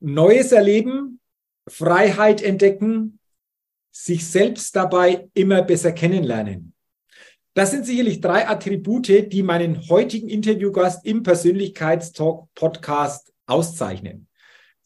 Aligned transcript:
Neues 0.00 0.52
erleben, 0.52 1.20
Freiheit 1.68 2.42
entdecken, 2.42 3.18
sich 3.90 4.26
selbst 4.26 4.74
dabei 4.76 5.28
immer 5.34 5.62
besser 5.62 5.92
kennenlernen. 5.92 6.72
Das 7.54 7.72
sind 7.72 7.84
sicherlich 7.84 8.20
drei 8.20 8.46
Attribute, 8.46 9.32
die 9.32 9.42
meinen 9.42 9.88
heutigen 9.88 10.28
Interviewgast 10.28 11.04
im 11.04 11.24
Persönlichkeitstalk 11.24 12.46
Podcast 12.54 13.32
auszeichnen. 13.46 14.28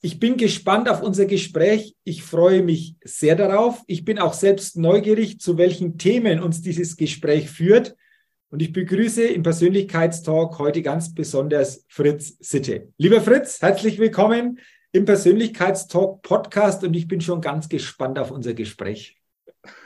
Ich 0.00 0.19
bin 0.19 0.36
gespannt 0.36 0.88
auf 0.88 1.02
unser 1.02 1.26
Gespräch. 1.26 1.94
Ich 2.04 2.22
freue 2.22 2.62
mich 2.62 2.97
sehr 3.04 3.36
darauf. 3.36 3.82
Ich 3.86 4.04
bin 4.04 4.19
auch 4.19 4.32
selbst 4.32 4.76
neugierig, 4.76 5.38
zu 5.38 5.58
welchen 5.58 5.98
Themen 5.98 6.41
uns 6.41 6.62
dieses 6.62 6.97
Gespräch 6.97 7.50
führt. 7.50 7.94
Und 8.50 8.62
ich 8.62 8.72
begrüße 8.72 9.22
im 9.24 9.42
Persönlichkeitstalk 9.42 10.58
heute 10.58 10.82
ganz 10.82 11.14
besonders 11.14 11.84
Fritz 11.88 12.36
Sitte. 12.41 12.88
Lieber 12.98 13.20
Fritz, 13.20 13.62
herzlich 13.62 13.98
willkommen 13.98 14.58
im 14.92 15.06
Persönlichkeitstalk 15.06 16.20
Podcast 16.20 16.84
und 16.84 16.94
ich 16.94 17.08
bin 17.08 17.22
schon 17.22 17.40
ganz 17.40 17.68
gespannt 17.70 18.18
auf 18.18 18.30
unser 18.30 18.52
Gespräch. 18.52 19.16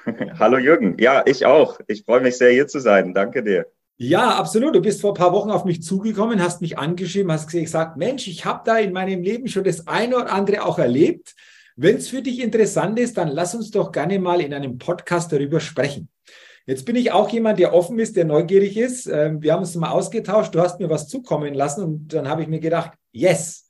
Hallo 0.38 0.58
Jürgen, 0.58 0.96
ja, 0.98 1.22
ich 1.24 1.46
auch. 1.46 1.78
Ich 1.86 2.04
freue 2.04 2.20
mich 2.20 2.36
sehr, 2.36 2.50
hier 2.50 2.66
zu 2.66 2.80
sein. 2.80 3.14
Danke 3.14 3.44
dir. 3.44 3.66
Ja, 3.98 4.34
absolut. 4.34 4.74
Du 4.74 4.82
bist 4.82 5.00
vor 5.00 5.12
ein 5.12 5.16
paar 5.16 5.32
Wochen 5.32 5.50
auf 5.50 5.64
mich 5.64 5.82
zugekommen, 5.82 6.42
hast 6.42 6.60
mich 6.60 6.76
angeschrieben, 6.76 7.30
hast 7.30 7.48
gesagt, 7.48 7.96
Mensch, 7.96 8.26
ich 8.26 8.44
habe 8.44 8.62
da 8.64 8.78
in 8.78 8.92
meinem 8.92 9.22
Leben 9.22 9.46
schon 9.48 9.64
das 9.64 9.86
eine 9.86 10.16
oder 10.16 10.32
andere 10.32 10.64
auch 10.64 10.78
erlebt. 10.78 11.34
Wenn 11.76 11.96
es 11.96 12.08
für 12.08 12.20
dich 12.20 12.42
interessant 12.42 12.98
ist, 12.98 13.16
dann 13.16 13.28
lass 13.28 13.54
uns 13.54 13.70
doch 13.70 13.92
gerne 13.92 14.18
mal 14.18 14.40
in 14.40 14.52
einem 14.52 14.76
Podcast 14.76 15.30
darüber 15.32 15.60
sprechen. 15.60 16.08
Jetzt 16.66 16.84
bin 16.84 16.96
ich 16.96 17.12
auch 17.12 17.28
jemand, 17.28 17.60
der 17.60 17.72
offen 17.72 17.98
ist, 18.00 18.16
der 18.16 18.24
neugierig 18.24 18.76
ist. 18.76 19.06
Ähm, 19.06 19.40
wir 19.40 19.52
haben 19.52 19.60
uns 19.60 19.76
mal 19.76 19.90
ausgetauscht, 19.90 20.54
du 20.54 20.60
hast 20.60 20.80
mir 20.80 20.90
was 20.90 21.06
zukommen 21.06 21.54
lassen 21.54 21.84
und 21.84 22.12
dann 22.12 22.28
habe 22.28 22.42
ich 22.42 22.48
mir 22.48 22.58
gedacht, 22.58 22.92
yes, 23.12 23.65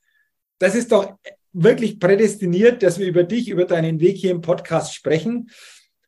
das 0.58 0.74
ist 0.74 0.92
doch 0.92 1.14
wirklich 1.52 1.98
prädestiniert, 1.98 2.82
dass 2.82 2.98
wir 2.98 3.06
über 3.06 3.24
dich, 3.24 3.48
über 3.48 3.64
deinen 3.64 4.00
Weg 4.00 4.16
hier 4.16 4.30
im 4.30 4.42
Podcast 4.42 4.94
sprechen. 4.94 5.50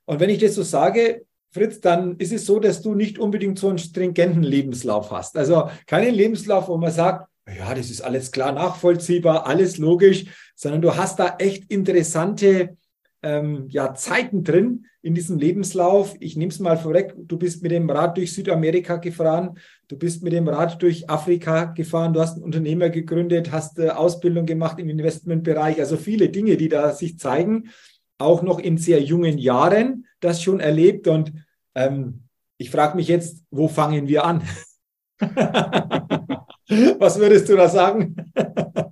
Und 0.05 0.21
wenn 0.21 0.31
ich 0.31 0.39
das 0.39 0.55
so 0.55 0.63
sage, 0.63 1.25
Fritz, 1.51 1.81
dann 1.81 2.17
ist 2.17 2.33
es 2.33 2.45
so, 2.45 2.61
dass 2.61 2.83
du 2.83 2.95
nicht 2.95 3.19
unbedingt 3.19 3.59
so 3.59 3.69
einen 3.69 3.79
stringenten 3.79 4.43
Lebenslauf 4.43 5.11
hast. 5.11 5.37
Also 5.37 5.71
keinen 5.87 6.15
Lebenslauf, 6.15 6.69
wo 6.69 6.77
man 6.77 6.93
sagt, 6.93 7.29
ja, 7.57 7.75
das 7.75 7.89
ist 7.89 8.03
alles 8.03 8.31
klar 8.31 8.53
nachvollziehbar, 8.53 9.47
alles 9.47 9.79
logisch, 9.79 10.27
sondern 10.55 10.83
du 10.83 10.97
hast 10.97 11.19
da 11.19 11.37
echt 11.39 11.71
interessante 11.71 12.77
ähm, 13.23 13.67
ja, 13.71 13.95
Zeiten 13.95 14.45
drin 14.45 14.87
in 15.01 15.15
diesem 15.15 15.39
Lebenslauf. 15.39 16.15
Ich 16.21 16.37
nehme 16.37 16.53
es 16.53 16.59
mal 16.59 16.77
vorweg, 16.77 17.15
du 17.17 17.39
bist 17.39 17.63
mit 17.63 17.73
dem 17.73 17.89
Rad 17.89 18.19
durch 18.19 18.35
Südamerika 18.35 18.97
gefahren, 18.97 19.59
du 19.89 19.97
bist 19.97 20.23
mit 20.23 20.33
dem 20.33 20.49
Rad 20.49 20.81
durch 20.83 21.11
Afrika 21.11 21.65
gefahren, 21.65 22.13
du 22.13 22.21
hast 22.21 22.37
ein 22.37 22.43
Unternehmer 22.43 22.91
gegründet, 22.91 23.51
hast 23.51 23.79
äh, 23.79 23.89
Ausbildung 23.89 24.47
gemacht 24.47 24.79
im 24.79 24.89
Investmentbereich, 24.89 25.81
also 25.81 25.97
viele 25.97 26.29
Dinge, 26.29 26.57
die 26.57 26.69
da 26.69 26.93
sich 26.93 27.19
zeigen, 27.19 27.71
auch 28.19 28.43
noch 28.43 28.59
in 28.59 28.79
sehr 28.79 29.01
jungen 29.01 29.39
Jahren 29.39 30.07
das 30.21 30.43
schon 30.43 30.61
erlebt. 30.61 31.09
Und 31.09 31.33
ähm, 31.75 32.25
ich 32.59 32.71
frage 32.71 32.97
mich 32.97 33.09
jetzt, 33.09 33.45
wo 33.51 33.69
fangen 33.69 34.09
wir 34.09 34.25
an? 34.25 34.43
Was 36.99 37.19
würdest 37.19 37.49
du 37.49 37.57
da 37.57 37.69
sagen? 37.69 38.33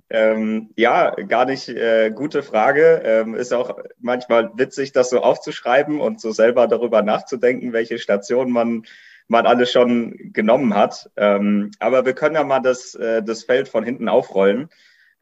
Ähm, 0.09 0.71
ja, 0.75 1.11
gar 1.11 1.45
nicht 1.45 1.69
äh, 1.69 2.09
gute 2.11 2.41
Frage. 2.41 3.01
Ähm, 3.03 3.35
ist 3.35 3.53
auch 3.53 3.77
manchmal 3.99 4.49
witzig, 4.55 4.93
das 4.93 5.11
so 5.11 5.21
aufzuschreiben 5.21 6.01
und 6.01 6.19
so 6.19 6.31
selber 6.31 6.67
darüber 6.67 7.03
nachzudenken, 7.03 7.73
welche 7.73 7.99
Stationen 7.99 8.51
man, 8.51 8.83
man 9.27 9.45
alles 9.45 9.71
schon 9.71 10.15
genommen 10.33 10.73
hat. 10.73 11.09
Ähm, 11.17 11.71
aber 11.79 12.05
wir 12.05 12.13
können 12.13 12.35
ja 12.35 12.43
mal 12.43 12.59
das, 12.59 12.95
äh, 12.95 13.21
das 13.23 13.43
Feld 13.43 13.67
von 13.67 13.83
hinten 13.83 14.09
aufrollen. 14.09 14.69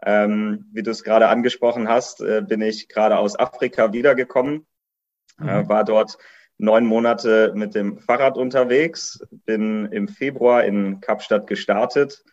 Ähm, 0.04 0.66
wie 0.72 0.84
du 0.84 0.92
es 0.92 1.04
gerade 1.04 1.28
angesprochen 1.28 1.88
hast, 1.88 2.22
äh, 2.22 2.42
bin 2.42 2.62
ich 2.62 2.90
gerade 2.90 3.18
aus 3.18 3.40
Afrika 3.40 3.94
wiedergekommen, 3.94 4.68
äh, 5.40 5.64
mhm. 5.64 5.70
war 5.70 5.84
dort 5.84 6.18
neun 6.58 6.86
Monate 6.86 7.54
mit 7.56 7.76
dem 7.76 7.98
Fahrrad 7.98 8.38
unterwegs, 8.38 9.26
bin 9.46 9.86
im 9.88 10.08
Februar 10.08 10.64
in 10.64 11.02
Kapstadt 11.02 11.48
gestartet 11.48 12.24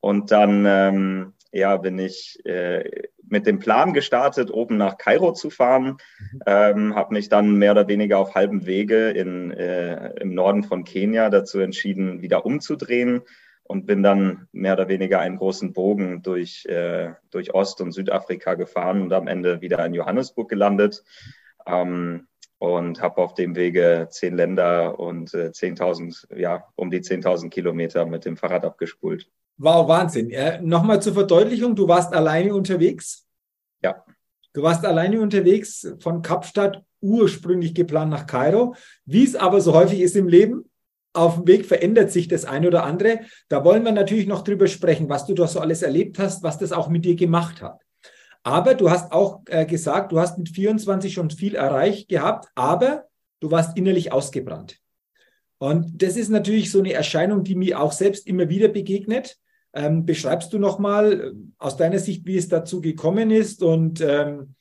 und 0.00 0.30
dann 0.30 0.64
ähm, 0.66 1.34
ja, 1.52 1.76
bin 1.76 1.98
ich 1.98 2.38
äh, 2.44 3.08
mit 3.30 3.46
dem 3.46 3.58
Plan 3.58 3.92
gestartet, 3.94 4.50
oben 4.50 4.76
nach 4.76 4.98
Kairo 4.98 5.32
zu 5.32 5.50
fahren, 5.50 5.96
mhm. 6.18 6.40
ähm, 6.46 6.94
habe 6.94 7.14
mich 7.14 7.28
dann 7.28 7.54
mehr 7.54 7.72
oder 7.72 7.88
weniger 7.88 8.18
auf 8.18 8.34
halbem 8.34 8.66
Wege 8.66 9.10
in, 9.10 9.50
äh, 9.52 10.20
im 10.20 10.34
Norden 10.34 10.64
von 10.64 10.84
Kenia 10.84 11.30
dazu 11.30 11.58
entschieden, 11.60 12.22
wieder 12.22 12.44
umzudrehen 12.44 13.22
und 13.62 13.86
bin 13.86 14.02
dann 14.02 14.48
mehr 14.52 14.72
oder 14.72 14.88
weniger 14.88 15.20
einen 15.20 15.36
großen 15.36 15.72
Bogen 15.72 16.22
durch, 16.22 16.66
äh, 16.66 17.12
durch 17.30 17.54
Ost- 17.54 17.80
und 17.80 17.92
Südafrika 17.92 18.54
gefahren 18.54 19.02
und 19.02 19.12
am 19.12 19.28
Ende 19.28 19.60
wieder 19.60 19.84
in 19.86 19.94
Johannesburg 19.94 20.48
gelandet. 20.48 21.04
Ähm, 21.66 22.26
und 22.60 23.00
habe 23.00 23.22
auf 23.22 23.32
dem 23.32 23.56
Wege 23.56 24.08
zehn 24.10 24.36
Länder 24.36 25.00
und 25.00 25.32
äh, 25.32 25.46
10.000, 25.48 26.36
ja, 26.36 26.66
um 26.76 26.90
die 26.90 27.00
10.000 27.00 27.48
Kilometer 27.48 28.04
mit 28.04 28.26
dem 28.26 28.36
Fahrrad 28.36 28.66
abgespult. 28.66 29.30
Wow, 29.62 29.86
Wahnsinn. 29.88 30.30
Äh, 30.30 30.58
Nochmal 30.62 31.02
zur 31.02 31.12
Verdeutlichung, 31.12 31.76
du 31.76 31.86
warst 31.86 32.14
alleine 32.14 32.54
unterwegs? 32.54 33.26
Ja. 33.82 34.02
Du 34.54 34.62
warst 34.62 34.86
alleine 34.86 35.20
unterwegs 35.20 35.86
von 36.00 36.22
Kapstadt, 36.22 36.82
ursprünglich 37.02 37.74
geplant 37.74 38.10
nach 38.10 38.26
Kairo. 38.26 38.74
Wie 39.04 39.22
es 39.22 39.36
aber 39.36 39.60
so 39.60 39.74
häufig 39.74 40.00
ist 40.00 40.16
im 40.16 40.28
Leben, 40.28 40.70
auf 41.12 41.34
dem 41.34 41.46
Weg 41.46 41.66
verändert 41.66 42.10
sich 42.10 42.26
das 42.26 42.46
eine 42.46 42.68
oder 42.68 42.84
andere. 42.84 43.20
Da 43.50 43.62
wollen 43.62 43.84
wir 43.84 43.92
natürlich 43.92 44.26
noch 44.26 44.44
drüber 44.44 44.66
sprechen, 44.66 45.10
was 45.10 45.26
du 45.26 45.34
da 45.34 45.46
so 45.46 45.60
alles 45.60 45.82
erlebt 45.82 46.18
hast, 46.18 46.42
was 46.42 46.56
das 46.56 46.72
auch 46.72 46.88
mit 46.88 47.04
dir 47.04 47.14
gemacht 47.14 47.60
hat. 47.60 47.82
Aber 48.42 48.72
du 48.74 48.90
hast 48.90 49.12
auch 49.12 49.42
äh, 49.44 49.66
gesagt, 49.66 50.12
du 50.12 50.20
hast 50.20 50.38
mit 50.38 50.48
24 50.48 51.12
schon 51.12 51.28
viel 51.28 51.54
erreicht 51.54 52.08
gehabt, 52.08 52.48
aber 52.54 53.08
du 53.40 53.50
warst 53.50 53.76
innerlich 53.76 54.10
ausgebrannt. 54.10 54.78
Und 55.58 56.02
das 56.02 56.16
ist 56.16 56.30
natürlich 56.30 56.70
so 56.70 56.78
eine 56.78 56.94
Erscheinung, 56.94 57.44
die 57.44 57.56
mir 57.56 57.78
auch 57.78 57.92
selbst 57.92 58.26
immer 58.26 58.48
wieder 58.48 58.68
begegnet. 58.68 59.36
Ähm, 59.72 60.04
beschreibst 60.04 60.52
du 60.52 60.58
nochmal 60.58 61.12
äh, 61.12 61.32
aus 61.58 61.76
deiner 61.76 61.98
Sicht, 61.98 62.26
wie 62.26 62.36
es 62.36 62.48
dazu 62.48 62.80
gekommen 62.80 63.30
ist? 63.30 63.62
Und 63.62 64.00
ähm, 64.00 64.54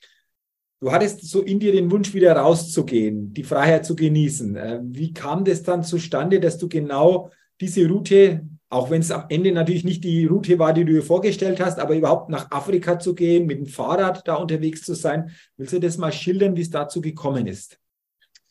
du 0.80 0.92
hattest 0.92 1.28
so 1.30 1.42
in 1.42 1.60
dir 1.60 1.72
den 1.72 1.90
Wunsch, 1.92 2.14
wieder 2.14 2.34
rauszugehen, 2.34 3.34
die 3.34 3.44
Freiheit 3.44 3.86
zu 3.86 3.96
genießen. 3.96 4.56
Äh, 4.56 4.80
wie 4.84 5.14
kam 5.14 5.46
das 5.46 5.64
dann 5.64 5.84
zustande, 5.84 6.40
dass 6.40 6.58
du 6.58 6.70
genau 6.70 7.32
diese 7.60 7.88
Route, 7.88 8.48
auch 8.70 8.92
wenn 8.92 9.02
es 9.02 9.12
am 9.12 9.26
Ende 9.30 9.52
natürlich 9.52 9.84
nicht 9.84 10.04
die 10.04 10.26
Route 10.26 10.60
war, 10.60 10.74
die 10.74 10.86
du 10.86 10.94
dir 10.94 11.04
vorgestellt 11.04 11.60
hast, 11.60 11.80
aber 11.80 11.96
überhaupt 11.96 12.30
nach 12.30 12.52
Afrika 12.52 13.00
zu 13.00 13.16
gehen, 13.16 13.48
mit 13.48 13.58
dem 13.58 13.66
Fahrrad 13.66 14.28
da 14.28 14.36
unterwegs 14.36 14.84
zu 14.84 14.94
sein? 14.94 15.32
Willst 15.58 15.74
du 15.74 15.80
das 15.80 15.98
mal 15.98 16.12
schildern, 16.12 16.56
wie 16.56 16.62
es 16.62 16.70
dazu 16.70 17.02
gekommen 17.02 17.48
ist? 17.48 17.80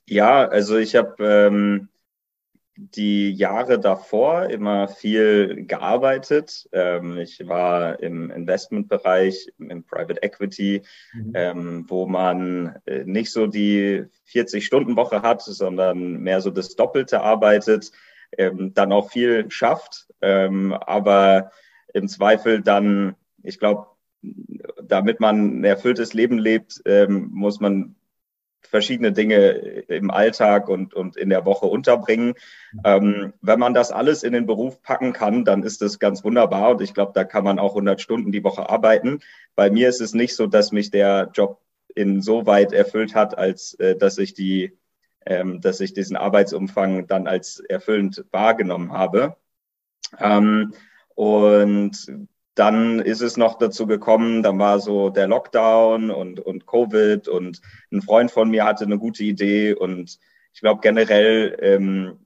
Ja, 0.07 0.49
also 0.49 0.77
ich 0.77 0.97
habe 0.97 1.15
ähm, 1.21 1.89
die 2.81 3.33
Jahre 3.33 3.81
davor 3.81 4.51
immer 4.51 4.87
viel 4.87 5.67
gearbeitet. 5.67 6.69
Ähm, 6.71 7.19
ich 7.19 7.47
war 7.49 8.01
im 8.01 8.31
Investmentbereich, 8.31 9.53
im 9.59 9.83
Private 9.83 10.23
Equity, 10.23 10.83
mhm. 11.13 11.33
ähm, 11.35 11.85
wo 11.89 12.07
man 12.07 12.77
äh, 12.87 13.03
nicht 13.05 13.33
so 13.33 13.49
die 13.49 14.05
40-Stunden-Woche 14.33 15.23
hat, 15.23 15.43
sondern 15.43 16.19
mehr 16.21 16.41
so 16.41 16.51
das 16.51 16.77
Doppelte 16.77 17.21
arbeitet, 17.21 17.91
ähm, 18.37 18.73
dann 18.75 18.93
auch 18.93 19.11
viel 19.11 19.51
schafft, 19.51 20.07
ähm, 20.23 20.73
aber 20.73 21.51
im 21.95 22.07
Zweifel 22.07 22.63
dann, 22.63 23.17
ich 23.43 23.59
glaube, 23.59 23.87
damit 24.83 25.19
man 25.19 25.61
ein 25.61 25.65
erfülltes 25.65 26.15
Leben 26.15 26.39
lebt, 26.39 26.81
ähm, 26.85 27.31
muss 27.33 27.59
man 27.59 27.97
verschiedene 28.69 29.13
Dinge 29.13 29.49
im 29.89 30.11
Alltag 30.11 30.69
und, 30.69 30.95
und 30.95 31.17
in 31.17 31.31
der 31.31 31.45
Woche 31.45 31.67
unterbringen. 31.67 32.35
Ähm, 32.85 33.33
wenn 33.41 33.59
man 33.59 33.75
das 33.75 33.91
alles 33.91 34.23
in 34.23 34.33
den 34.33 34.47
Beruf 34.47 34.83
packen 34.83 35.13
kann, 35.13 35.45
dann 35.45 35.63
ist 35.63 35.83
das 35.83 35.99
ganz 35.99 36.25
wunderbar 36.25 36.71
und 36.71 36.83
ich 36.83 36.95
glaube, 36.95 37.13
da 37.15 37.25
kann 37.25 37.45
man 37.45 37.59
auch 37.59 37.71
100 37.71 38.01
Stunden 38.01 38.33
die 38.33 38.45
Woche 38.45 38.69
arbeiten. 38.69 39.21
Bei 39.55 39.71
mir 39.71 39.89
ist 39.89 40.01
es 40.01 40.15
nicht 40.15 40.37
so, 40.37 40.47
dass 40.47 40.73
mich 40.73 40.91
der 40.91 41.31
Job 41.33 41.61
insoweit 41.95 42.73
erfüllt 42.73 43.15
hat, 43.15 43.37
als 43.37 43.75
äh, 43.75 43.97
dass 43.97 44.19
ich 44.19 44.35
die, 44.35 44.79
ähm, 45.27 45.61
dass 45.61 45.81
ich 45.81 45.95
diesen 45.95 46.17
Arbeitsumfang 46.17 47.07
dann 47.07 47.27
als 47.27 47.61
erfüllend 47.61 48.25
wahrgenommen 48.31 48.93
habe. 48.93 49.37
Ähm, 50.19 50.73
und 51.15 52.29
dann 52.59 52.99
ist 52.99 53.21
es 53.21 53.37
noch 53.37 53.59
dazu 53.59 53.87
gekommen, 53.87 54.43
dann 54.43 54.59
war 54.59 54.81
so 54.81 55.11
der 55.11 55.29
Lockdown 55.29 56.11
und, 56.11 56.41
und 56.41 56.67
Covid 56.67 57.29
und 57.29 57.61
ein 57.93 58.03
Freund 58.03 58.31
von 58.31 58.51
mir 58.51 58.65
hatte 58.65 58.85
eine 58.85 58.99
gute 58.99 59.23
Idee 59.23 59.75
und 59.75 60.19
ich 60.53 60.61
glaube 60.61 60.81
generell, 60.81 61.57
ähm, 61.61 62.19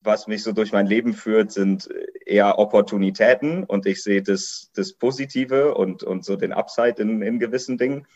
was 0.00 0.26
mich 0.26 0.42
so 0.42 0.52
durch 0.52 0.72
mein 0.72 0.86
Leben 0.86 1.14
führt, 1.14 1.52
sind 1.52 1.88
eher 2.24 2.58
Opportunitäten 2.58 3.64
und 3.64 3.86
ich 3.86 4.02
sehe 4.02 4.22
das, 4.22 4.70
das 4.74 4.92
Positive 4.94 5.74
und, 5.74 6.02
und 6.02 6.24
so 6.24 6.36
den 6.36 6.52
Upside 6.52 7.00
in, 7.00 7.22
in 7.22 7.38
gewissen 7.38 7.78
Dingen. 7.78 8.06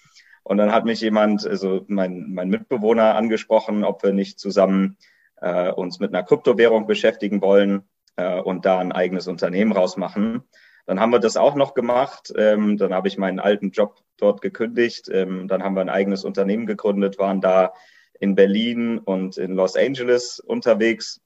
Und 0.43 0.56
dann 0.56 0.73
hat 0.73 0.85
mich 0.85 1.00
jemand, 1.00 1.47
also 1.47 1.85
mein, 1.88 2.32
mein 2.32 2.49
Mitbewohner 2.49 3.15
angesprochen, 3.15 3.85
ob 3.85 4.03
wir 4.03 4.12
nicht 4.12 4.41
zusammen 4.41 4.97
äh, 5.41 5.71
uns 5.71 6.00
mit 6.00 6.15
einer 6.15 6.25
Kryptowährung 6.25 6.87
beschäftigen 6.87 7.41
wollen 7.41 7.82
äh, 8.17 8.41
und 8.41 8.65
da 8.65 8.79
ein 8.79 8.93
eigenes 8.93 9.29
Unternehmen 9.29 9.73
rausmachen. 9.73 10.43
Dann 10.91 10.99
haben 10.99 11.13
wir 11.13 11.21
das 11.21 11.37
auch 11.37 11.55
noch 11.55 11.75
gemacht. 11.75 12.33
Ähm, 12.37 12.77
dann 12.77 12.93
habe 12.93 13.07
ich 13.07 13.17
meinen 13.17 13.39
alten 13.39 13.71
Job 13.71 14.01
dort 14.17 14.43
gekündigt. 14.43 15.09
Ähm, 15.09 15.47
dann 15.47 15.63
haben 15.63 15.77
wir 15.77 15.83
ein 15.83 15.89
eigenes 15.89 16.25
Unternehmen 16.25 16.67
gegründet, 16.67 17.17
waren 17.17 17.41
da 17.41 17.75
in 18.19 18.35
Berlin 18.35 18.99
und 18.99 19.37
in 19.37 19.53
Los 19.53 19.77
Angeles 19.77 20.41
unterwegs. 20.41 21.21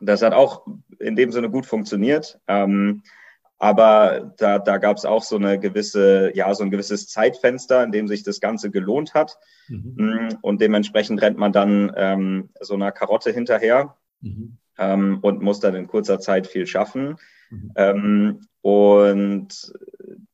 Das 0.00 0.20
hat 0.22 0.32
auch 0.32 0.66
in 0.98 1.14
dem 1.14 1.30
Sinne 1.30 1.48
gut 1.48 1.64
funktioniert. 1.64 2.40
Ähm, 2.48 3.04
aber 3.60 4.34
da, 4.36 4.58
da 4.58 4.78
gab 4.78 4.96
es 4.96 5.04
auch 5.04 5.22
so 5.22 5.36
eine 5.36 5.60
gewisse, 5.60 6.32
ja, 6.34 6.52
so 6.52 6.64
ein 6.64 6.72
gewisses 6.72 7.06
Zeitfenster, 7.06 7.84
in 7.84 7.92
dem 7.92 8.08
sich 8.08 8.24
das 8.24 8.40
Ganze 8.40 8.68
gelohnt 8.68 9.14
hat. 9.14 9.38
Mhm. 9.68 9.94
Mm, 9.94 10.28
und 10.42 10.60
dementsprechend 10.60 11.22
rennt 11.22 11.38
man 11.38 11.52
dann 11.52 11.92
ähm, 11.96 12.48
so 12.60 12.74
einer 12.74 12.90
Karotte 12.90 13.30
hinterher 13.30 13.94
mhm. 14.22 14.58
ähm, 14.76 15.20
und 15.22 15.40
muss 15.40 15.60
dann 15.60 15.76
in 15.76 15.86
kurzer 15.86 16.18
Zeit 16.18 16.48
viel 16.48 16.66
schaffen. 16.66 17.16
Mhm. 17.50 17.72
Ähm, 17.76 18.47
und 18.62 19.72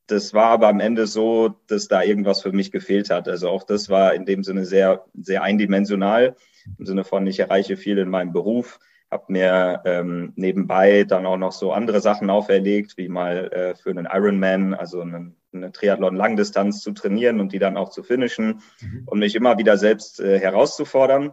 das 0.07 0.35
war 0.35 0.47
aber 0.47 0.69
am 0.69 0.81
Ende 0.81 1.07
so, 1.07 1.55
dass 1.67 1.89
da 1.89 2.03
irgendwas 2.03 2.43
für 2.43 2.53
mich 2.53 2.71
gefehlt 2.71 3.11
hat. 3.11 3.29
Also 3.29 3.49
auch 3.49 3.65
das 3.65 3.89
war 3.89 4.15
in 4.15 4.27
dem 4.27 4.45
Sinne 4.45 4.65
sehr, 4.65 5.05
sehr 5.15 5.43
eindimensional, 5.43 6.37
im 6.79 6.87
Sinne 6.87 7.05
von, 7.05 7.27
ich 7.27 7.41
erreiche 7.41 7.77
viel 7.77 7.99
in 7.99 8.11
meinem 8.11 8.33
Beruf, 8.33 8.79
habe 9.11 9.33
mir 9.33 9.83
ähm, 9.85 10.33
nebenbei 10.37 11.05
dann 11.05 11.25
auch 11.25 11.37
noch 11.37 11.53
so 11.53 11.73
andere 11.73 12.01
Sachen 12.01 12.31
auferlegt, 12.31 12.97
wie 12.97 13.09
mal 13.09 13.53
äh, 13.53 13.75
für 13.77 13.91
einen 13.91 14.09
Ironman, 14.11 14.75
also 14.75 15.01
einen, 15.01 15.37
eine 15.53 15.73
Triathlon-Langdistanz 15.73 16.81
zu 16.81 16.93
trainieren 16.93 17.41
und 17.41 17.53
die 17.53 17.59
dann 17.59 17.77
auch 17.77 17.91
zu 17.91 18.03
finishen 18.03 18.61
mhm. 18.81 19.03
und 19.07 19.19
mich 19.21 19.35
immer 19.35 19.57
wieder 19.57 19.79
selbst 19.79 20.21
äh, 20.21 20.39
herauszufordern. 20.39 21.33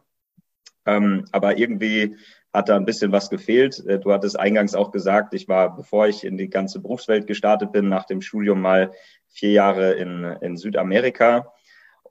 Ähm, 0.85 1.25
aber 1.31 1.57
irgendwie 1.57 2.17
hat 2.53 2.69
da 2.69 2.75
ein 2.75 2.85
bisschen 2.85 3.11
was 3.11 3.29
gefehlt. 3.29 3.85
Äh, 3.85 3.99
du 3.99 4.11
hattest 4.11 4.39
eingangs 4.39 4.75
auch 4.75 4.91
gesagt, 4.91 5.33
ich 5.33 5.47
war, 5.47 5.75
bevor 5.75 6.07
ich 6.07 6.23
in 6.23 6.37
die 6.37 6.49
ganze 6.49 6.79
Berufswelt 6.79 7.27
gestartet 7.27 7.71
bin, 7.71 7.89
nach 7.89 8.05
dem 8.05 8.21
Studium 8.21 8.61
mal 8.61 8.91
vier 9.29 9.51
Jahre 9.51 9.93
in, 9.93 10.23
in 10.41 10.57
Südamerika 10.57 11.53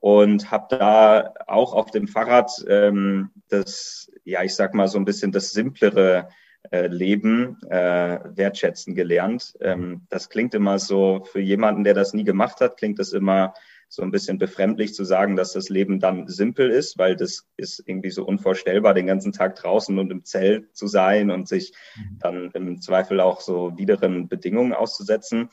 und 0.01 0.51
habe 0.51 0.77
da 0.77 1.35
auch 1.47 1.75
auf 1.75 1.91
dem 1.91 2.09
Fahrrad 2.09 2.51
ähm, 2.69 3.31
das, 3.49 4.11
ja, 4.25 4.43
ich 4.43 4.55
sag 4.55 4.75
mal 4.75 4.89
so 4.89 4.99
ein 4.99 5.05
bisschen 5.05 5.31
das 5.31 5.53
simplere 5.53 6.29
äh, 6.71 6.87
Leben 6.87 7.59
äh, 7.69 8.19
wertschätzen 8.25 8.95
gelernt. 8.95 9.55
Ähm, 9.61 10.07
das 10.09 10.31
klingt 10.31 10.55
immer 10.55 10.79
so 10.79 11.25
für 11.31 11.41
jemanden, 11.41 11.85
der 11.85 11.95
das 11.95 12.15
nie 12.15 12.25
gemacht 12.25 12.61
hat, 12.61 12.79
klingt 12.79 12.99
das 12.99 13.13
immer 13.13 13.55
so 13.93 14.03
ein 14.03 14.13
bisschen 14.13 14.39
befremdlich 14.39 14.95
zu 14.95 15.05
sagen, 15.05 15.35
dass 15.35 15.53
das 15.53 15.69
Leben 15.69 15.99
dann 15.99 16.29
simpel 16.29 16.71
ist, 16.71 16.97
weil 16.97 17.17
das 17.17 17.49
ist 17.57 17.83
irgendwie 17.85 18.11
so 18.11 18.25
unvorstellbar, 18.25 18.95
den 18.95 19.09
ganzen 19.09 19.33
Tag 19.33 19.57
draußen 19.57 19.99
und 19.99 20.13
im 20.13 20.25
Zelt 20.25 20.77
zu 20.77 20.87
sein 20.87 21.33
und 21.33 21.49
sich 21.49 21.73
mhm. 21.97 22.19
dann 22.21 22.51
im 22.53 22.81
Zweifel 22.81 23.21
auch 23.21 23.41
so 23.41 23.77
wideren 23.77 24.29
Bedingungen 24.29 24.75
auszusetzen. 24.75 25.49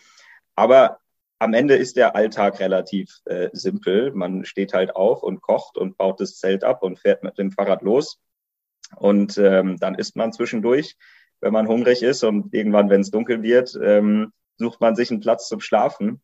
Aber 0.56 1.00
am 1.40 1.56
Ende 1.56 1.78
ist 1.78 1.98
der 1.98 2.16
Alltag 2.16 2.60
relativ 2.60 3.22
äh, 3.26 3.50
simpel. 3.54 4.12
Man 4.14 4.46
steht 4.46 4.72
halt 4.74 4.96
auf 4.96 5.24
und 5.24 5.42
kocht 5.42 5.76
und 5.76 5.98
baut 5.98 6.20
das 6.20 6.38
Zelt 6.38 6.64
ab 6.64 6.84
und 6.84 7.00
fährt 7.00 7.24
mit 7.24 7.40
dem 7.40 7.52
Fahrrad 7.52 7.82
los. 7.82 8.20
Und 8.98 9.40
ähm, 9.40 9.78
dann 9.80 9.96
isst 9.96 10.16
man 10.16 10.32
zwischendurch, 10.32 10.96
wenn 11.42 11.54
man 11.54 11.68
hungrig 11.68 12.04
ist. 12.04 12.24
Und 12.24 12.54
irgendwann, 12.54 12.92
wenn 12.92 13.02
es 13.02 13.10
dunkel 13.10 13.42
wird, 13.42 13.76
ähm, 13.82 14.32
sucht 14.58 14.80
man 14.80 14.96
sich 14.96 15.10
einen 15.10 15.22
Platz 15.22 15.48
zum 15.48 15.60
Schlafen. 15.60 16.22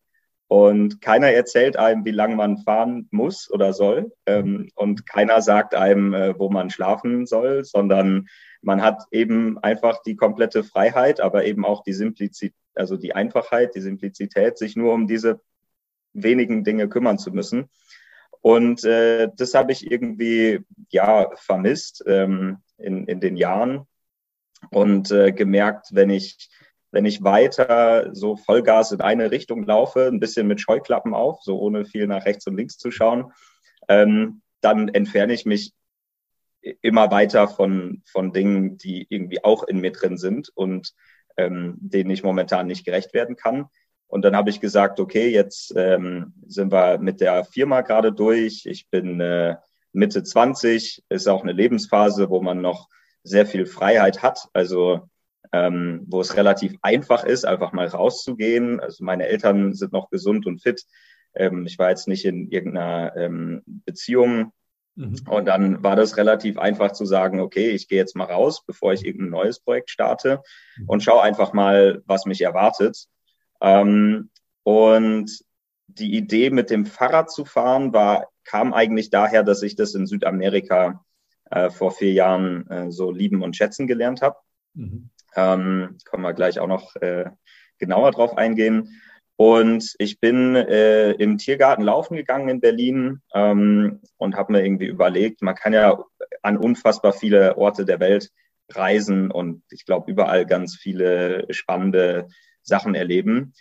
Und 0.53 1.01
keiner 1.01 1.31
erzählt 1.31 1.77
einem, 1.77 2.05
wie 2.05 2.11
lange 2.11 2.35
man 2.35 2.59
fahren 2.59 3.07
muss 3.09 3.49
oder 3.49 3.73
soll. 3.73 4.13
Ähm, 4.27 4.69
und 4.75 5.07
keiner 5.07 5.41
sagt 5.41 5.73
einem, 5.73 6.13
äh, 6.13 6.37
wo 6.37 6.47
man 6.47 6.69
schlafen 6.69 7.25
soll, 7.25 7.63
sondern 7.65 8.27
man 8.61 8.83
hat 8.83 9.01
eben 9.09 9.57
einfach 9.57 10.03
die 10.03 10.15
komplette 10.15 10.63
Freiheit, 10.63 11.21
aber 11.21 11.45
eben 11.45 11.65
auch 11.65 11.81
die 11.81 11.93
Simplizität, 11.93 12.53
also 12.75 12.97
die 12.97 13.15
Einfachheit, 13.15 13.73
die 13.73 13.81
Simplizität, 13.81 14.59
sich 14.59 14.75
nur 14.75 14.93
um 14.93 15.07
diese 15.07 15.41
wenigen 16.13 16.63
Dinge 16.63 16.87
kümmern 16.87 17.17
zu 17.17 17.31
müssen. 17.31 17.71
Und 18.41 18.83
äh, 18.83 19.29
das 19.35 19.55
habe 19.55 19.71
ich 19.71 19.89
irgendwie 19.89 20.59
ja 20.91 21.31
vermisst 21.33 22.03
ähm, 22.05 22.57
in, 22.77 23.07
in 23.07 23.19
den 23.19 23.37
Jahren 23.37 23.87
und 24.69 25.09
äh, 25.09 25.31
gemerkt, 25.31 25.87
wenn 25.93 26.11
ich 26.11 26.51
wenn 26.93 27.05
ich 27.05 27.23
weiter 27.23 28.13
so 28.13 28.35
Vollgas 28.35 28.91
in 28.91 29.01
eine 29.01 29.31
Richtung 29.31 29.63
laufe, 29.63 30.05
ein 30.05 30.19
bisschen 30.19 30.45
mit 30.45 30.61
Scheuklappen 30.61 31.15
auf, 31.15 31.41
so 31.41 31.59
ohne 31.59 31.85
viel 31.85 32.05
nach 32.05 32.25
rechts 32.25 32.45
und 32.45 32.55
links 32.55 32.77
zu 32.77 32.91
schauen, 32.91 33.33
ähm, 33.89 34.43
dann 34.61 34.89
entferne 34.89 35.33
ich 35.33 35.43
mich 35.45 35.73
immer 36.81 37.09
weiter 37.09 37.47
von, 37.47 38.03
von 38.05 38.31
Dingen, 38.31 38.77
die 38.77 39.07
irgendwie 39.09 39.43
auch 39.43 39.63
in 39.63 39.81
mir 39.81 39.91
drin 39.91 40.17
sind 40.17 40.49
und 40.53 40.93
ähm, 41.35 41.77
denen 41.79 42.11
ich 42.11 42.23
momentan 42.23 42.67
nicht 42.67 42.85
gerecht 42.85 43.15
werden 43.15 43.35
kann. 43.35 43.65
Und 44.05 44.23
dann 44.23 44.35
habe 44.35 44.51
ich 44.51 44.61
gesagt, 44.61 44.99
okay, 44.99 45.29
jetzt 45.29 45.73
ähm, 45.75 46.35
sind 46.45 46.71
wir 46.71 46.99
mit 46.99 47.21
der 47.21 47.43
Firma 47.43 47.81
gerade 47.81 48.13
durch. 48.13 48.67
Ich 48.67 48.87
bin 48.91 49.19
äh, 49.19 49.55
Mitte 49.93 50.21
20, 50.21 51.03
ist 51.09 51.27
auch 51.27 51.41
eine 51.41 51.53
Lebensphase, 51.53 52.29
wo 52.29 52.39
man 52.39 52.61
noch 52.61 52.87
sehr 53.23 53.47
viel 53.47 53.65
Freiheit 53.65 54.21
hat. 54.21 54.47
Also 54.53 55.09
ähm, 55.53 56.03
wo 56.07 56.19
es 56.19 56.35
relativ 56.35 56.75
einfach 56.81 57.23
ist, 57.23 57.45
einfach 57.45 57.71
mal 57.71 57.85
rauszugehen. 57.87 58.79
Also 58.79 59.03
meine 59.03 59.27
Eltern 59.27 59.73
sind 59.73 59.93
noch 59.93 60.09
gesund 60.09 60.47
und 60.47 60.61
fit. 60.61 60.83
Ähm, 61.35 61.65
ich 61.67 61.77
war 61.77 61.91
jetzt 61.91 62.07
nicht 62.07 62.25
in 62.25 62.49
irgendeiner 62.49 63.15
ähm, 63.15 63.61
Beziehung. 63.65 64.51
Mhm. 64.95 65.15
Und 65.29 65.45
dann 65.45 65.83
war 65.83 65.95
das 65.95 66.17
relativ 66.17 66.57
einfach 66.57 66.91
zu 66.91 67.05
sagen, 67.05 67.39
okay, 67.39 67.69
ich 67.69 67.87
gehe 67.87 67.99
jetzt 67.99 68.15
mal 68.15 68.25
raus, 68.25 68.63
bevor 68.65 68.93
ich 68.93 69.05
irgendein 69.05 69.29
neues 69.29 69.59
Projekt 69.59 69.91
starte 69.91 70.41
mhm. 70.77 70.89
und 70.89 71.03
schaue 71.03 71.21
einfach 71.21 71.53
mal, 71.53 72.01
was 72.07 72.25
mich 72.25 72.41
erwartet. 72.41 73.05
Ähm, 73.61 74.31
und 74.63 75.31
die 75.87 76.15
Idee, 76.15 76.49
mit 76.49 76.71
dem 76.71 76.87
Fahrrad 76.87 77.29
zu 77.29 77.45
fahren, 77.45 77.93
war, 77.93 78.27
kam 78.43 78.73
eigentlich 78.73 79.11
daher, 79.11 79.43
dass 79.43 79.61
ich 79.61 79.75
das 79.75 79.93
in 79.93 80.07
Südamerika 80.07 81.05
äh, 81.51 81.69
vor 81.69 81.91
vier 81.91 82.13
Jahren 82.13 82.67
äh, 82.69 82.91
so 82.91 83.11
lieben 83.11 83.43
und 83.43 83.55
schätzen 83.55 83.85
gelernt 83.85 84.23
habe. 84.23 84.37
Mhm. 84.73 85.09
Ähm, 85.35 85.97
können 86.05 86.23
wir 86.23 86.33
gleich 86.33 86.59
auch 86.59 86.67
noch 86.67 86.95
äh, 86.97 87.25
genauer 87.79 88.11
drauf 88.11 88.37
eingehen. 88.37 89.01
Und 89.35 89.95
ich 89.97 90.19
bin 90.19 90.55
äh, 90.55 91.11
im 91.13 91.37
Tiergarten 91.37 91.83
laufen 91.83 92.15
gegangen 92.15 92.49
in 92.49 92.61
Berlin 92.61 93.21
ähm, 93.33 94.01
und 94.17 94.35
habe 94.35 94.53
mir 94.53 94.63
irgendwie 94.63 94.85
überlegt, 94.85 95.41
man 95.41 95.55
kann 95.55 95.73
ja 95.73 96.03
an 96.43 96.57
unfassbar 96.57 97.13
viele 97.13 97.57
Orte 97.57 97.83
der 97.85 97.99
Welt 97.99 98.29
reisen 98.71 99.31
und 99.31 99.63
ich 99.71 99.85
glaube 99.85 100.11
überall 100.11 100.45
ganz 100.45 100.75
viele 100.75 101.45
spannende 101.49 102.27
Sachen 102.61 102.95
erleben. 102.95 103.53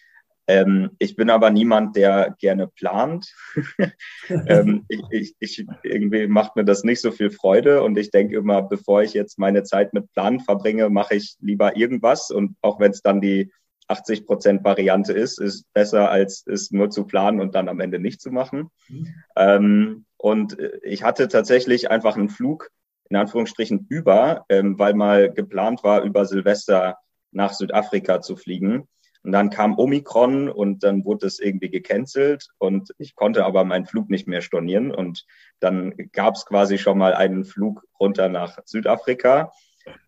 Ähm, 0.46 0.90
ich 0.98 1.16
bin 1.16 1.30
aber 1.30 1.50
niemand, 1.50 1.96
der 1.96 2.34
gerne 2.38 2.66
plant. 2.66 3.32
ähm, 4.28 4.84
ich, 4.88 5.02
ich, 5.10 5.34
ich, 5.38 5.66
irgendwie 5.82 6.26
macht 6.26 6.56
mir 6.56 6.64
das 6.64 6.84
nicht 6.84 7.00
so 7.00 7.10
viel 7.12 7.30
Freude 7.30 7.82
und 7.82 7.96
ich 7.96 8.10
denke 8.10 8.36
immer, 8.36 8.62
bevor 8.62 9.02
ich 9.02 9.14
jetzt 9.14 9.38
meine 9.38 9.62
Zeit 9.62 9.92
mit 9.94 10.12
Planen 10.12 10.40
verbringe, 10.40 10.90
mache 10.90 11.14
ich 11.14 11.36
lieber 11.40 11.76
irgendwas 11.76 12.30
und 12.30 12.56
auch 12.60 12.80
wenn 12.80 12.90
es 12.90 13.02
dann 13.02 13.20
die 13.20 13.52
80 13.88 14.26
Prozent 14.26 14.64
Variante 14.64 15.12
ist, 15.12 15.40
ist 15.40 15.64
besser 15.74 16.10
als 16.10 16.44
es 16.46 16.70
nur 16.70 16.90
zu 16.90 17.04
planen 17.04 17.40
und 17.40 17.54
dann 17.54 17.68
am 17.68 17.80
Ende 17.80 17.98
nicht 17.98 18.20
zu 18.20 18.30
machen. 18.30 18.70
Mhm. 18.88 19.14
Ähm, 19.36 20.04
und 20.16 20.56
ich 20.82 21.02
hatte 21.02 21.28
tatsächlich 21.28 21.90
einfach 21.90 22.16
einen 22.16 22.28
Flug 22.28 22.70
in 23.12 23.16
Anführungsstrichen 23.16 23.86
über, 23.90 24.46
ähm, 24.48 24.78
weil 24.78 24.94
mal 24.94 25.30
geplant 25.30 25.84
war, 25.84 26.02
über 26.02 26.24
Silvester 26.24 26.96
nach 27.30 27.52
Südafrika 27.52 28.22
zu 28.22 28.36
fliegen. 28.36 28.88
Und 29.24 29.32
dann 29.32 29.50
kam 29.50 29.78
Omikron 29.78 30.48
und 30.48 30.82
dann 30.82 31.04
wurde 31.04 31.26
es 31.26 31.38
irgendwie 31.38 31.70
gecancelt 31.70 32.48
und 32.58 32.92
ich 32.98 33.14
konnte 33.14 33.44
aber 33.44 33.64
meinen 33.64 33.86
Flug 33.86 34.10
nicht 34.10 34.26
mehr 34.26 34.40
stornieren. 34.40 34.92
Und 34.92 35.26
dann 35.60 35.94
gab 36.12 36.34
es 36.34 36.44
quasi 36.44 36.76
schon 36.76 36.98
mal 36.98 37.14
einen 37.14 37.44
Flug 37.44 37.84
runter 38.00 38.28
nach 38.28 38.58
Südafrika. 38.64 39.52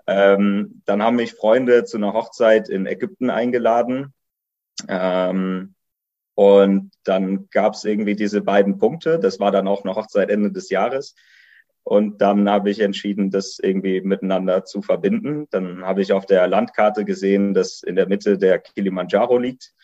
Ähm, 0.06 0.82
dann 0.84 1.02
haben 1.02 1.16
mich 1.16 1.34
Freunde 1.34 1.84
zu 1.84 1.96
einer 1.96 2.12
Hochzeit 2.12 2.68
in 2.68 2.86
Ägypten 2.86 3.30
eingeladen. 3.30 4.12
Ähm, 4.88 5.74
und 6.34 6.90
dann 7.04 7.48
gab 7.50 7.74
es 7.74 7.84
irgendwie 7.84 8.16
diese 8.16 8.42
beiden 8.42 8.78
Punkte. 8.78 9.20
Das 9.20 9.38
war 9.38 9.52
dann 9.52 9.68
auch 9.68 9.84
eine 9.84 9.94
Hochzeit 9.94 10.30
Ende 10.30 10.50
des 10.50 10.70
Jahres. 10.70 11.14
Und 11.84 12.22
dann 12.22 12.48
habe 12.48 12.70
ich 12.70 12.80
entschieden, 12.80 13.30
das 13.30 13.58
irgendwie 13.62 14.00
miteinander 14.00 14.64
zu 14.64 14.80
verbinden. 14.80 15.46
Dann 15.50 15.84
habe 15.84 16.00
ich 16.00 16.14
auf 16.14 16.24
der 16.24 16.48
Landkarte 16.48 17.04
gesehen, 17.04 17.52
dass 17.52 17.82
in 17.82 17.94
der 17.94 18.08
Mitte 18.08 18.38
der 18.38 18.58
Kilimanjaro 18.58 19.36
liegt. 19.36 19.74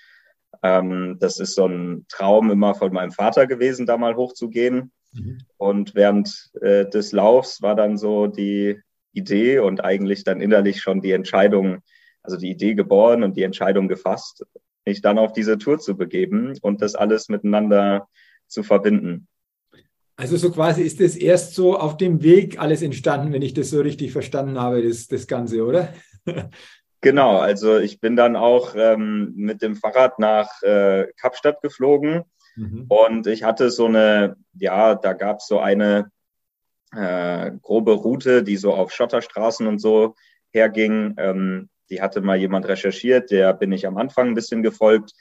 Ähm, 0.62 1.18
das 1.20 1.38
ist 1.38 1.54
so 1.54 1.66
ein 1.66 2.06
Traum 2.08 2.50
immer 2.50 2.74
von 2.74 2.92
meinem 2.92 3.12
Vater 3.12 3.46
gewesen, 3.46 3.84
da 3.84 3.98
mal 3.98 4.16
hochzugehen. 4.16 4.92
Mhm. 5.12 5.38
Und 5.58 5.94
während 5.94 6.50
äh, 6.62 6.88
des 6.88 7.12
Laufs 7.12 7.60
war 7.60 7.74
dann 7.74 7.98
so 7.98 8.26
die 8.26 8.80
Idee 9.12 9.58
und 9.58 9.84
eigentlich 9.84 10.24
dann 10.24 10.40
innerlich 10.40 10.80
schon 10.80 11.02
die 11.02 11.12
Entscheidung, 11.12 11.82
also 12.22 12.38
die 12.38 12.50
Idee 12.50 12.74
geboren 12.74 13.22
und 13.22 13.36
die 13.36 13.42
Entscheidung 13.42 13.88
gefasst, 13.88 14.46
mich 14.86 15.02
dann 15.02 15.18
auf 15.18 15.32
diese 15.32 15.58
Tour 15.58 15.78
zu 15.78 15.96
begeben 15.96 16.56
und 16.62 16.80
das 16.80 16.94
alles 16.94 17.28
miteinander 17.28 18.08
zu 18.46 18.62
verbinden. 18.62 19.28
Also 20.20 20.36
so 20.36 20.50
quasi 20.50 20.82
ist 20.82 21.00
es 21.00 21.16
erst 21.16 21.54
so 21.54 21.78
auf 21.78 21.96
dem 21.96 22.22
Weg 22.22 22.60
alles 22.60 22.82
entstanden, 22.82 23.32
wenn 23.32 23.40
ich 23.40 23.54
das 23.54 23.70
so 23.70 23.80
richtig 23.80 24.12
verstanden 24.12 24.60
habe, 24.60 24.86
das, 24.86 25.08
das 25.08 25.26
Ganze, 25.26 25.64
oder? 25.64 25.94
Genau, 27.00 27.38
also 27.38 27.78
ich 27.78 28.00
bin 28.00 28.16
dann 28.16 28.36
auch 28.36 28.74
ähm, 28.76 29.32
mit 29.34 29.62
dem 29.62 29.76
Fahrrad 29.76 30.18
nach 30.18 30.62
äh, 30.62 31.06
Kapstadt 31.18 31.62
geflogen 31.62 32.24
mhm. 32.56 32.84
und 32.90 33.26
ich 33.26 33.42
hatte 33.42 33.70
so 33.70 33.86
eine, 33.86 34.36
ja, 34.52 34.94
da 34.94 35.14
gab 35.14 35.38
es 35.38 35.46
so 35.46 35.58
eine 35.58 36.10
äh, 36.94 37.52
grobe 37.62 37.92
Route, 37.92 38.42
die 38.42 38.58
so 38.58 38.74
auf 38.74 38.92
Schotterstraßen 38.92 39.66
und 39.66 39.78
so 39.78 40.14
herging. 40.52 41.14
Ähm, 41.16 41.70
die 41.88 42.02
hatte 42.02 42.20
mal 42.20 42.36
jemand 42.36 42.68
recherchiert, 42.68 43.30
der 43.30 43.54
bin 43.54 43.72
ich 43.72 43.86
am 43.86 43.96
Anfang 43.96 44.28
ein 44.28 44.34
bisschen 44.34 44.62
gefolgt. 44.62 45.14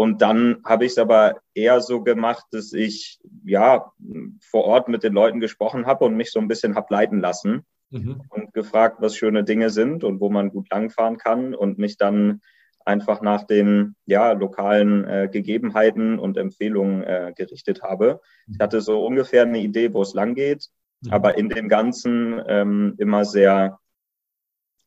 Und 0.00 0.22
dann 0.22 0.62
habe 0.64 0.86
ich 0.86 0.92
es 0.92 0.98
aber 0.98 1.42
eher 1.52 1.82
so 1.82 2.02
gemacht, 2.02 2.46
dass 2.52 2.72
ich 2.72 3.20
ja 3.44 3.92
vor 4.40 4.64
Ort 4.64 4.88
mit 4.88 5.02
den 5.02 5.12
Leuten 5.12 5.40
gesprochen 5.40 5.84
habe 5.84 6.06
und 6.06 6.16
mich 6.16 6.32
so 6.32 6.40
ein 6.40 6.48
bisschen 6.48 6.74
hab 6.74 6.90
leiten 6.90 7.20
lassen 7.20 7.66
mhm. 7.90 8.22
und 8.30 8.54
gefragt, 8.54 8.96
was 9.00 9.14
schöne 9.14 9.44
Dinge 9.44 9.68
sind 9.68 10.02
und 10.02 10.18
wo 10.18 10.30
man 10.30 10.52
gut 10.52 10.70
langfahren 10.70 11.18
kann 11.18 11.54
und 11.54 11.76
mich 11.76 11.98
dann 11.98 12.40
einfach 12.82 13.20
nach 13.20 13.44
den 13.44 13.94
ja, 14.06 14.32
lokalen 14.32 15.04
äh, 15.04 15.28
Gegebenheiten 15.30 16.18
und 16.18 16.38
Empfehlungen 16.38 17.02
äh, 17.02 17.34
gerichtet 17.36 17.82
habe. 17.82 18.22
Ich 18.50 18.58
hatte 18.58 18.80
so 18.80 19.04
ungefähr 19.04 19.42
eine 19.42 19.60
Idee, 19.60 19.92
wo 19.92 20.00
es 20.00 20.14
lang 20.14 20.34
geht, 20.34 20.70
mhm. 21.02 21.12
aber 21.12 21.36
in 21.36 21.50
dem 21.50 21.68
Ganzen 21.68 22.40
ähm, 22.46 22.94
immer 22.96 23.26
sehr, 23.26 23.78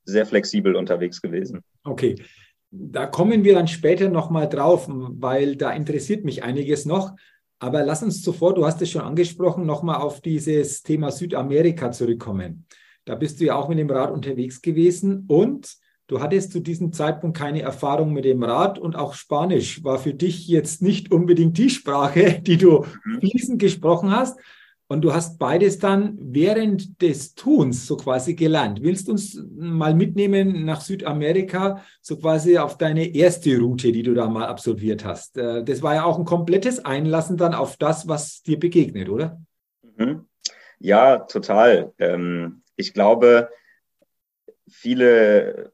sehr 0.05 0.25
flexibel 0.25 0.75
unterwegs 0.75 1.21
gewesen. 1.21 1.63
Okay, 1.83 2.15
da 2.75 3.05
kommen 3.05 3.43
wir 3.43 3.53
dann 3.53 3.67
später 3.67 4.09
nochmal 4.09 4.49
drauf, 4.49 4.87
weil 4.89 5.55
da 5.55 5.71
interessiert 5.71 6.25
mich 6.25 6.43
einiges 6.43 6.85
noch. 6.85 7.15
Aber 7.59 7.83
lass 7.83 8.01
uns 8.01 8.23
zuvor, 8.23 8.55
du 8.55 8.65
hast 8.65 8.81
es 8.81 8.89
schon 8.89 9.03
angesprochen, 9.03 9.65
nochmal 9.65 10.01
auf 10.01 10.21
dieses 10.21 10.81
Thema 10.81 11.11
Südamerika 11.11 11.91
zurückkommen. 11.91 12.65
Da 13.05 13.15
bist 13.15 13.39
du 13.39 13.45
ja 13.45 13.55
auch 13.55 13.69
mit 13.69 13.77
dem 13.77 13.89
Rad 13.89 14.11
unterwegs 14.11 14.61
gewesen 14.61 15.25
und 15.27 15.71
du 16.07 16.19
hattest 16.19 16.51
zu 16.51 16.61
diesem 16.61 16.91
Zeitpunkt 16.91 17.37
keine 17.37 17.61
Erfahrung 17.61 18.11
mit 18.11 18.25
dem 18.25 18.43
Rad 18.43 18.79
und 18.79 18.95
auch 18.95 19.13
Spanisch 19.13 19.83
war 19.83 19.99
für 19.99 20.13
dich 20.13 20.47
jetzt 20.47 20.81
nicht 20.81 21.11
unbedingt 21.11 21.57
die 21.57 21.69
Sprache, 21.69 22.41
die 22.41 22.57
du 22.57 22.85
mhm. 23.05 23.19
fließend 23.19 23.59
gesprochen 23.59 24.11
hast. 24.11 24.39
Und 24.93 25.01
du 25.01 25.11
hast 25.11 25.39
beides 25.39 25.79
dann 25.79 26.15
während 26.21 27.01
des 27.01 27.33
Tuns 27.33 27.87
so 27.87 27.97
quasi 27.97 28.35
gelernt. 28.35 28.83
Willst 28.83 29.07
du 29.07 29.13
uns 29.13 29.43
mal 29.55 29.95
mitnehmen 29.95 30.65
nach 30.65 30.81
Südamerika, 30.81 31.81
so 31.99 32.15
quasi 32.17 32.59
auf 32.59 32.77
deine 32.77 33.15
erste 33.15 33.57
Route, 33.57 33.91
die 33.91 34.03
du 34.03 34.13
da 34.13 34.29
mal 34.29 34.45
absolviert 34.45 35.03
hast? 35.03 35.35
Äh, 35.39 35.63
das 35.63 35.81
war 35.81 35.95
ja 35.95 36.03
auch 36.03 36.19
ein 36.19 36.25
komplettes 36.25 36.85
Einlassen 36.85 37.37
dann 37.37 37.55
auf 37.55 37.75
das, 37.77 38.07
was 38.07 38.43
dir 38.43 38.59
begegnet, 38.59 39.09
oder? 39.09 39.41
Mhm. 39.97 40.27
Ja, 40.77 41.17
total. 41.17 41.91
Ähm, 41.97 42.61
ich 42.75 42.93
glaube, 42.93 43.49
viele, 44.69 45.71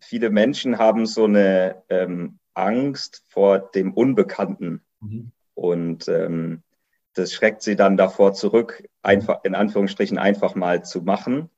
viele 0.00 0.30
Menschen 0.30 0.78
haben 0.78 1.06
so 1.06 1.24
eine 1.24 1.82
ähm, 1.88 2.38
Angst 2.54 3.24
vor 3.30 3.58
dem 3.58 3.92
Unbekannten. 3.92 4.84
Mhm. 5.00 5.32
Und 5.54 6.06
ähm, 6.06 6.62
das 7.14 7.32
schreckt 7.32 7.62
sie 7.62 7.76
dann 7.76 7.96
davor 7.96 8.34
zurück, 8.34 8.84
einfach 9.02 9.44
in 9.44 9.54
Anführungsstrichen 9.54 10.18
einfach 10.18 10.54
mal 10.54 10.84
zu 10.84 11.02
machen. 11.02 11.50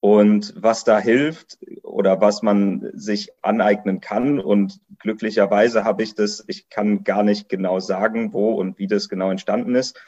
Und 0.00 0.54
was 0.56 0.84
da 0.84 1.00
hilft 1.00 1.58
oder 1.82 2.20
was 2.20 2.42
man 2.42 2.88
sich 2.94 3.30
aneignen 3.42 4.00
kann. 4.00 4.38
Und 4.38 4.80
glücklicherweise 5.00 5.84
habe 5.84 6.04
ich 6.04 6.14
das, 6.14 6.44
ich 6.46 6.68
kann 6.68 7.02
gar 7.02 7.24
nicht 7.24 7.48
genau 7.48 7.80
sagen, 7.80 8.32
wo 8.32 8.52
und 8.52 8.78
wie 8.78 8.86
das 8.86 9.08
genau 9.08 9.30
entstanden 9.30 9.74
ist, 9.74 10.00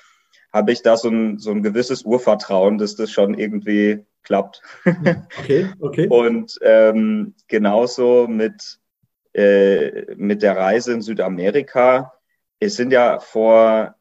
habe 0.53 0.73
ich 0.73 0.83
da 0.83 0.97
so 0.97 1.09
ein, 1.09 1.39
so 1.39 1.51
ein 1.51 1.63
gewisses 1.63 2.03
Urvertrauen, 2.03 2.79
dass 2.79 2.95
das 2.97 3.11
schon 3.11 3.35
irgendwie 3.35 4.05
klappt. 4.23 4.63
Okay, 5.41 5.69
okay. 5.81 6.07
und 6.09 6.59
ähm, 6.63 7.35
genauso 7.49 8.29
mit, 8.29 8.79
äh, 9.33 10.15
mit 10.15 10.43
der 10.43 10.57
Reise 10.57 10.93
in 10.93 11.03
Südamerika. 11.03 12.13
Es 12.61 12.77
sind 12.77 12.93
ja 12.93 13.19
vor 13.19 13.97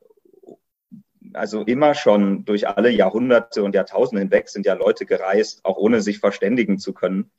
also 1.34 1.62
immer 1.64 1.94
schon 1.94 2.46
durch 2.46 2.68
alle 2.68 2.90
Jahrhunderte 2.90 3.64
und 3.64 3.76
Jahrtausende 3.76 4.22
hinweg 4.22 4.50
sind 4.50 4.66
ja 4.66 4.74
Leute 4.74 5.06
gereist, 5.06 5.64
auch 5.64 5.78
ohne 5.78 6.02
sich 6.02 6.20
verständigen 6.20 6.80
zu 6.80 6.94
können. 6.94 7.32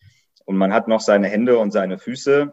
Und 0.45 0.57
man 0.57 0.73
hat 0.73 0.89
noch 0.89 1.01
seine 1.01 1.29
Hände 1.29 1.59
und 1.59 1.71
seine 1.71 1.99
Füße. 1.99 2.53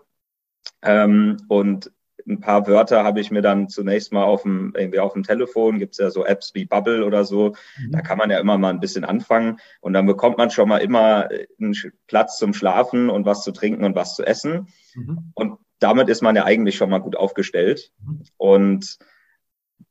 Ähm, 0.83 1.37
und 1.47 1.91
ein 2.27 2.41
paar 2.41 2.67
Wörter 2.67 3.03
habe 3.03 3.19
ich 3.19 3.31
mir 3.31 3.41
dann 3.41 3.69
zunächst 3.69 4.11
mal 4.11 4.23
auf 4.23 4.43
dem, 4.43 4.73
irgendwie 4.75 4.99
auf 4.99 5.13
dem 5.13 5.23
Telefon, 5.23 5.79
gibt 5.79 5.93
es 5.93 5.97
ja 5.97 6.09
so 6.09 6.25
Apps 6.25 6.53
wie 6.53 6.65
Bubble 6.65 7.05
oder 7.05 7.23
so, 7.23 7.53
mhm. 7.77 7.91
da 7.91 8.01
kann 8.01 8.17
man 8.17 8.29
ja 8.29 8.39
immer 8.39 8.57
mal 8.57 8.69
ein 8.69 8.81
bisschen 8.81 9.05
anfangen 9.05 9.59
und 9.79 9.93
dann 9.93 10.05
bekommt 10.05 10.37
man 10.37 10.51
schon 10.51 10.67
mal 10.67 10.79
immer 10.79 11.29
einen 11.59 11.75
Platz 12.07 12.37
zum 12.37 12.53
Schlafen 12.53 13.09
und 13.09 13.25
was 13.25 13.43
zu 13.43 13.51
trinken 13.51 13.85
und 13.85 13.95
was 13.95 14.15
zu 14.15 14.25
essen. 14.25 14.67
Mhm. 14.93 15.31
Und 15.35 15.59
damit 15.79 16.09
ist 16.09 16.21
man 16.21 16.35
ja 16.35 16.43
eigentlich 16.43 16.75
schon 16.75 16.89
mal 16.89 16.99
gut 16.99 17.15
aufgestellt. 17.15 17.91
Mhm. 18.03 18.23
Und 18.35 18.97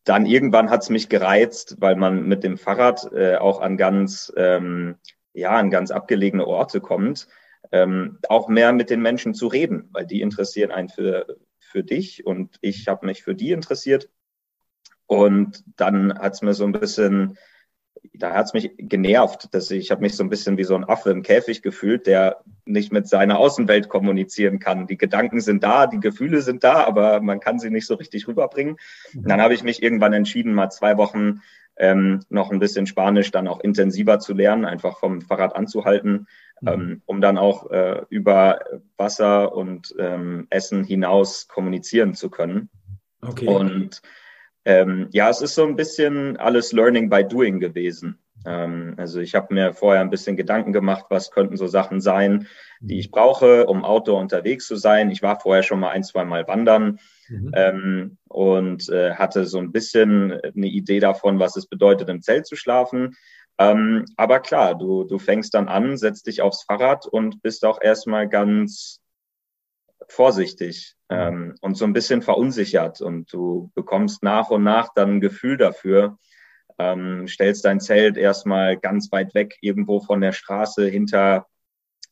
dann 0.05 0.27
irgendwann 0.27 0.71
hat 0.71 0.83
es 0.83 0.91
mich 0.91 1.09
gereizt, 1.09 1.77
weil 1.81 1.97
man 1.97 2.27
mit 2.27 2.45
dem 2.45 2.59
Fahrrad 2.59 3.13
äh, 3.13 3.37
auch 3.37 3.61
an 3.61 3.77
ganz, 3.77 4.33
ähm, 4.37 4.97
ja, 5.33 5.51
an 5.51 5.71
ganz 5.71 5.91
abgelegene 5.91 6.47
Orte 6.47 6.81
kommt, 6.81 7.27
ähm, 7.73 8.19
auch 8.29 8.49
mehr 8.49 8.73
mit 8.73 8.91
den 8.91 9.03
Menschen 9.03 9.35
zu 9.35 9.49
reden, 9.49 9.89
weil 9.93 10.07
die 10.07 10.21
interessieren 10.21 10.71
einen 10.71 10.89
für, 10.89 11.27
für 11.59 11.83
dich 11.83 12.25
und 12.25 12.57
ich 12.61 12.89
habe 12.89 13.07
mich 13.07 13.23
für 13.23 13.35
die 13.35 13.51
interessiert. 13.51 14.09
Und 15.07 15.65
dann 15.77 16.19
hat 16.19 16.35
es 16.35 16.43
mir 16.43 16.55
so 16.55 16.65
ein 16.65 16.73
bisschen 16.73 17.37
da 18.19 18.35
hat 18.35 18.47
es 18.47 18.55
mich 18.55 18.71
genervt, 18.79 19.55
dass 19.55 19.71
ich, 19.71 19.79
ich 19.79 19.91
habe 19.91 20.03
mich 20.03 20.17
so 20.17 20.23
ein 20.23 20.29
bisschen 20.29 20.57
wie 20.57 20.65
so 20.65 20.75
ein 20.75 20.89
Affe 20.89 21.11
im 21.11 21.23
Käfig 21.23 21.63
gefühlt, 21.63 22.07
der 22.07 22.43
nicht 22.65 22.93
mit 22.93 23.09
seiner 23.09 23.39
Außenwelt 23.39 23.89
kommunizieren 23.89 24.59
kann. 24.59 24.87
Die 24.87 24.97
Gedanken 24.97 25.41
sind 25.41 25.63
da, 25.63 25.87
die 25.87 26.01
Gefühle 26.01 26.43
sind 26.43 26.65
da, 26.65 26.85
aber 26.85 27.21
man 27.21 27.41
kann 27.41 27.59
sie 27.59 27.71
nicht 27.71 27.87
so 27.87 27.95
richtig 27.95 28.29
rüberbringen. 28.29 28.77
Mhm. 29.13 29.25
dann 29.29 29.41
habe 29.41 29.55
ich 29.55 29.63
mich 29.63 29.83
irgendwann 29.83 30.13
entschieden, 30.13 30.55
mal 30.55 30.71
zwei 30.71 30.97
Wochen 30.97 31.43
ähm, 31.79 32.21
noch 32.29 32.51
ein 32.51 32.59
bisschen 32.59 32.87
Spanisch 32.87 33.31
dann 33.31 33.49
auch 33.49 33.61
intensiver 33.61 34.19
zu 34.19 34.33
lernen, 34.33 34.65
einfach 34.65 34.99
vom 34.99 35.21
Fahrrad 35.21 35.55
anzuhalten, 35.55 36.27
mhm. 36.61 36.69
ähm, 36.69 37.03
um 37.07 37.21
dann 37.21 37.39
auch 37.39 37.71
äh, 37.71 38.03
über 38.09 38.61
Wasser 38.97 39.55
und 39.55 39.95
ähm, 39.99 40.47
Essen 40.51 40.85
hinaus 40.85 41.49
kommunizieren 41.49 42.15
zu 42.15 42.31
können. 42.31 42.71
Okay. 43.21 43.47
Und 43.47 44.03
ähm, 44.67 45.09
ja, 45.13 45.31
es 45.31 45.41
ist 45.41 45.55
so 45.55 45.65
ein 45.65 45.77
bisschen 45.77 46.37
alles 46.37 46.73
Learning 46.73 47.09
by 47.09 47.23
Doing 47.25 47.61
gewesen. 47.61 48.19
Ähm, 48.45 48.95
also 48.97 49.21
ich 49.21 49.37
habe 49.37 49.55
mir 49.55 49.73
vorher 49.73 50.01
ein 50.01 50.11
bisschen 50.11 50.37
Gedanken 50.37 50.73
gemacht, 50.73 51.07
was 51.09 51.31
könnten 51.31 51.57
so 51.57 51.69
Sachen 51.69 52.01
sein, 52.01 52.49
die 52.81 52.99
ich 52.99 53.13
brauche, 53.13 53.67
um 53.67 53.85
Outdoor 53.85 54.21
unterwegs 54.21 54.67
zu 54.67 54.75
sein. 54.75 55.11
Ich 55.11 55.23
war 55.23 55.39
vorher 55.39 55.63
schon 55.63 55.79
mal 55.79 55.91
ein, 55.91 56.03
zwei 56.03 56.25
Mal 56.25 56.49
wandern 56.49 56.99
mhm. 57.29 57.53
ähm, 57.55 58.19
und 58.29 58.89
äh, 58.89 59.15
hatte 59.15 59.47
so 59.47 59.59
ein 59.59 59.71
bisschen 59.71 60.33
eine 60.33 60.67
Idee 60.67 60.99
davon, 60.99 61.39
was 61.39 61.57
es 61.57 61.67
bedeutet, 61.67 62.09
im 62.09 62.21
Zelt 62.21 62.47
zu 62.47 62.57
schlafen. 62.57 63.15
Ähm, 63.59 64.05
aber 64.17 64.41
klar, 64.41 64.77
du, 64.77 65.05
du 65.05 65.19
fängst 65.19 65.55
dann 65.55 65.69
an, 65.69 65.97
setzt 65.97 66.27
dich 66.27 66.43
aufs 66.43 66.65
Fahrrad 66.65 67.07
und 67.07 67.41
bist 67.41 67.65
auch 67.65 67.81
erstmal 67.81 68.29
ganz 68.29 69.01
vorsichtig 70.09 70.95
ähm, 71.09 71.55
und 71.61 71.77
so 71.77 71.85
ein 71.85 71.93
bisschen 71.93 72.23
verunsichert 72.23 73.01
und 73.01 73.33
du 73.33 73.71
bekommst 73.75 74.23
nach 74.23 74.51
und 74.51 74.63
nach 74.63 74.93
dann 74.95 75.17
ein 75.17 75.21
Gefühl 75.21 75.57
dafür, 75.57 76.19
ähm, 76.79 77.27
stellst 77.27 77.65
dein 77.65 77.81
Zelt 77.81 78.17
erstmal 78.17 78.77
ganz 78.77 79.11
weit 79.13 79.35
weg 79.35 79.57
irgendwo 79.61 80.01
von 80.01 80.21
der 80.21 80.33
Straße 80.33 80.87
hinter 80.87 81.47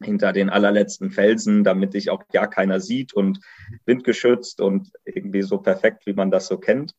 hinter 0.02 0.32
den 0.32 0.50
allerletzten 0.50 1.10
Felsen, 1.10 1.64
damit 1.64 1.94
dich 1.94 2.10
auch 2.10 2.24
ja 2.32 2.46
keiner 2.46 2.80
sieht 2.80 3.14
und 3.14 3.40
windgeschützt 3.86 4.60
und 4.60 4.90
irgendwie 5.04 5.42
so 5.42 5.58
perfekt, 5.58 6.06
wie 6.06 6.12
man 6.14 6.30
das 6.30 6.46
so 6.46 6.58
kennt. 6.58 6.94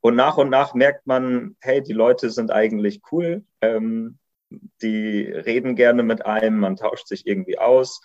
Und 0.00 0.14
nach 0.14 0.36
und 0.36 0.50
nach 0.50 0.74
merkt 0.74 1.06
man, 1.06 1.56
hey, 1.60 1.82
die 1.82 1.92
Leute 1.92 2.30
sind 2.30 2.52
eigentlich 2.52 3.00
cool, 3.10 3.44
ähm, 3.60 4.18
die 4.80 5.22
reden 5.22 5.74
gerne 5.74 6.02
mit 6.02 6.24
einem, 6.24 6.58
man 6.58 6.76
tauscht 6.76 7.08
sich 7.08 7.26
irgendwie 7.26 7.58
aus. 7.58 8.00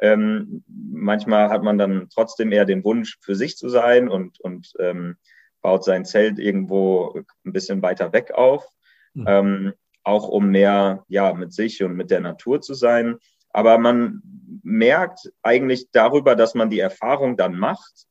Ähm, 0.00 0.64
manchmal 0.66 1.50
hat 1.50 1.62
man 1.62 1.78
dann 1.78 2.08
trotzdem 2.12 2.52
eher 2.52 2.64
den 2.64 2.84
Wunsch, 2.84 3.18
für 3.20 3.34
sich 3.34 3.56
zu 3.56 3.68
sein 3.68 4.08
und, 4.08 4.40
und 4.40 4.72
ähm, 4.78 5.16
baut 5.62 5.84
sein 5.84 6.04
Zelt 6.04 6.38
irgendwo 6.38 7.22
ein 7.44 7.52
bisschen 7.52 7.80
weiter 7.82 8.12
weg 8.12 8.32
auf, 8.32 8.66
mhm. 9.14 9.24
ähm, 9.26 9.72
auch 10.02 10.28
um 10.28 10.50
mehr 10.50 11.04
ja, 11.08 11.32
mit 11.32 11.52
sich 11.52 11.82
und 11.82 11.94
mit 11.94 12.10
der 12.10 12.20
Natur 12.20 12.60
zu 12.60 12.74
sein. 12.74 13.16
Aber 13.50 13.78
man 13.78 14.20
merkt 14.62 15.32
eigentlich 15.42 15.90
darüber, 15.92 16.34
dass 16.34 16.54
man 16.54 16.70
die 16.70 16.80
Erfahrung 16.80 17.36
dann 17.36 17.56
macht, 17.56 18.06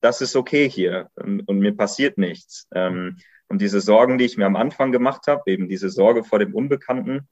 das 0.00 0.20
ist 0.20 0.36
okay 0.36 0.68
hier 0.68 1.08
und, 1.14 1.40
und 1.48 1.58
mir 1.58 1.76
passiert 1.76 2.18
nichts. 2.18 2.68
Ähm, 2.74 3.16
und 3.48 3.62
diese 3.62 3.80
Sorgen, 3.80 4.18
die 4.18 4.24
ich 4.24 4.36
mir 4.36 4.46
am 4.46 4.56
Anfang 4.56 4.92
gemacht 4.92 5.26
habe, 5.28 5.42
eben 5.46 5.68
diese 5.68 5.88
Sorge 5.88 6.24
vor 6.24 6.38
dem 6.38 6.54
Unbekannten, 6.54 7.28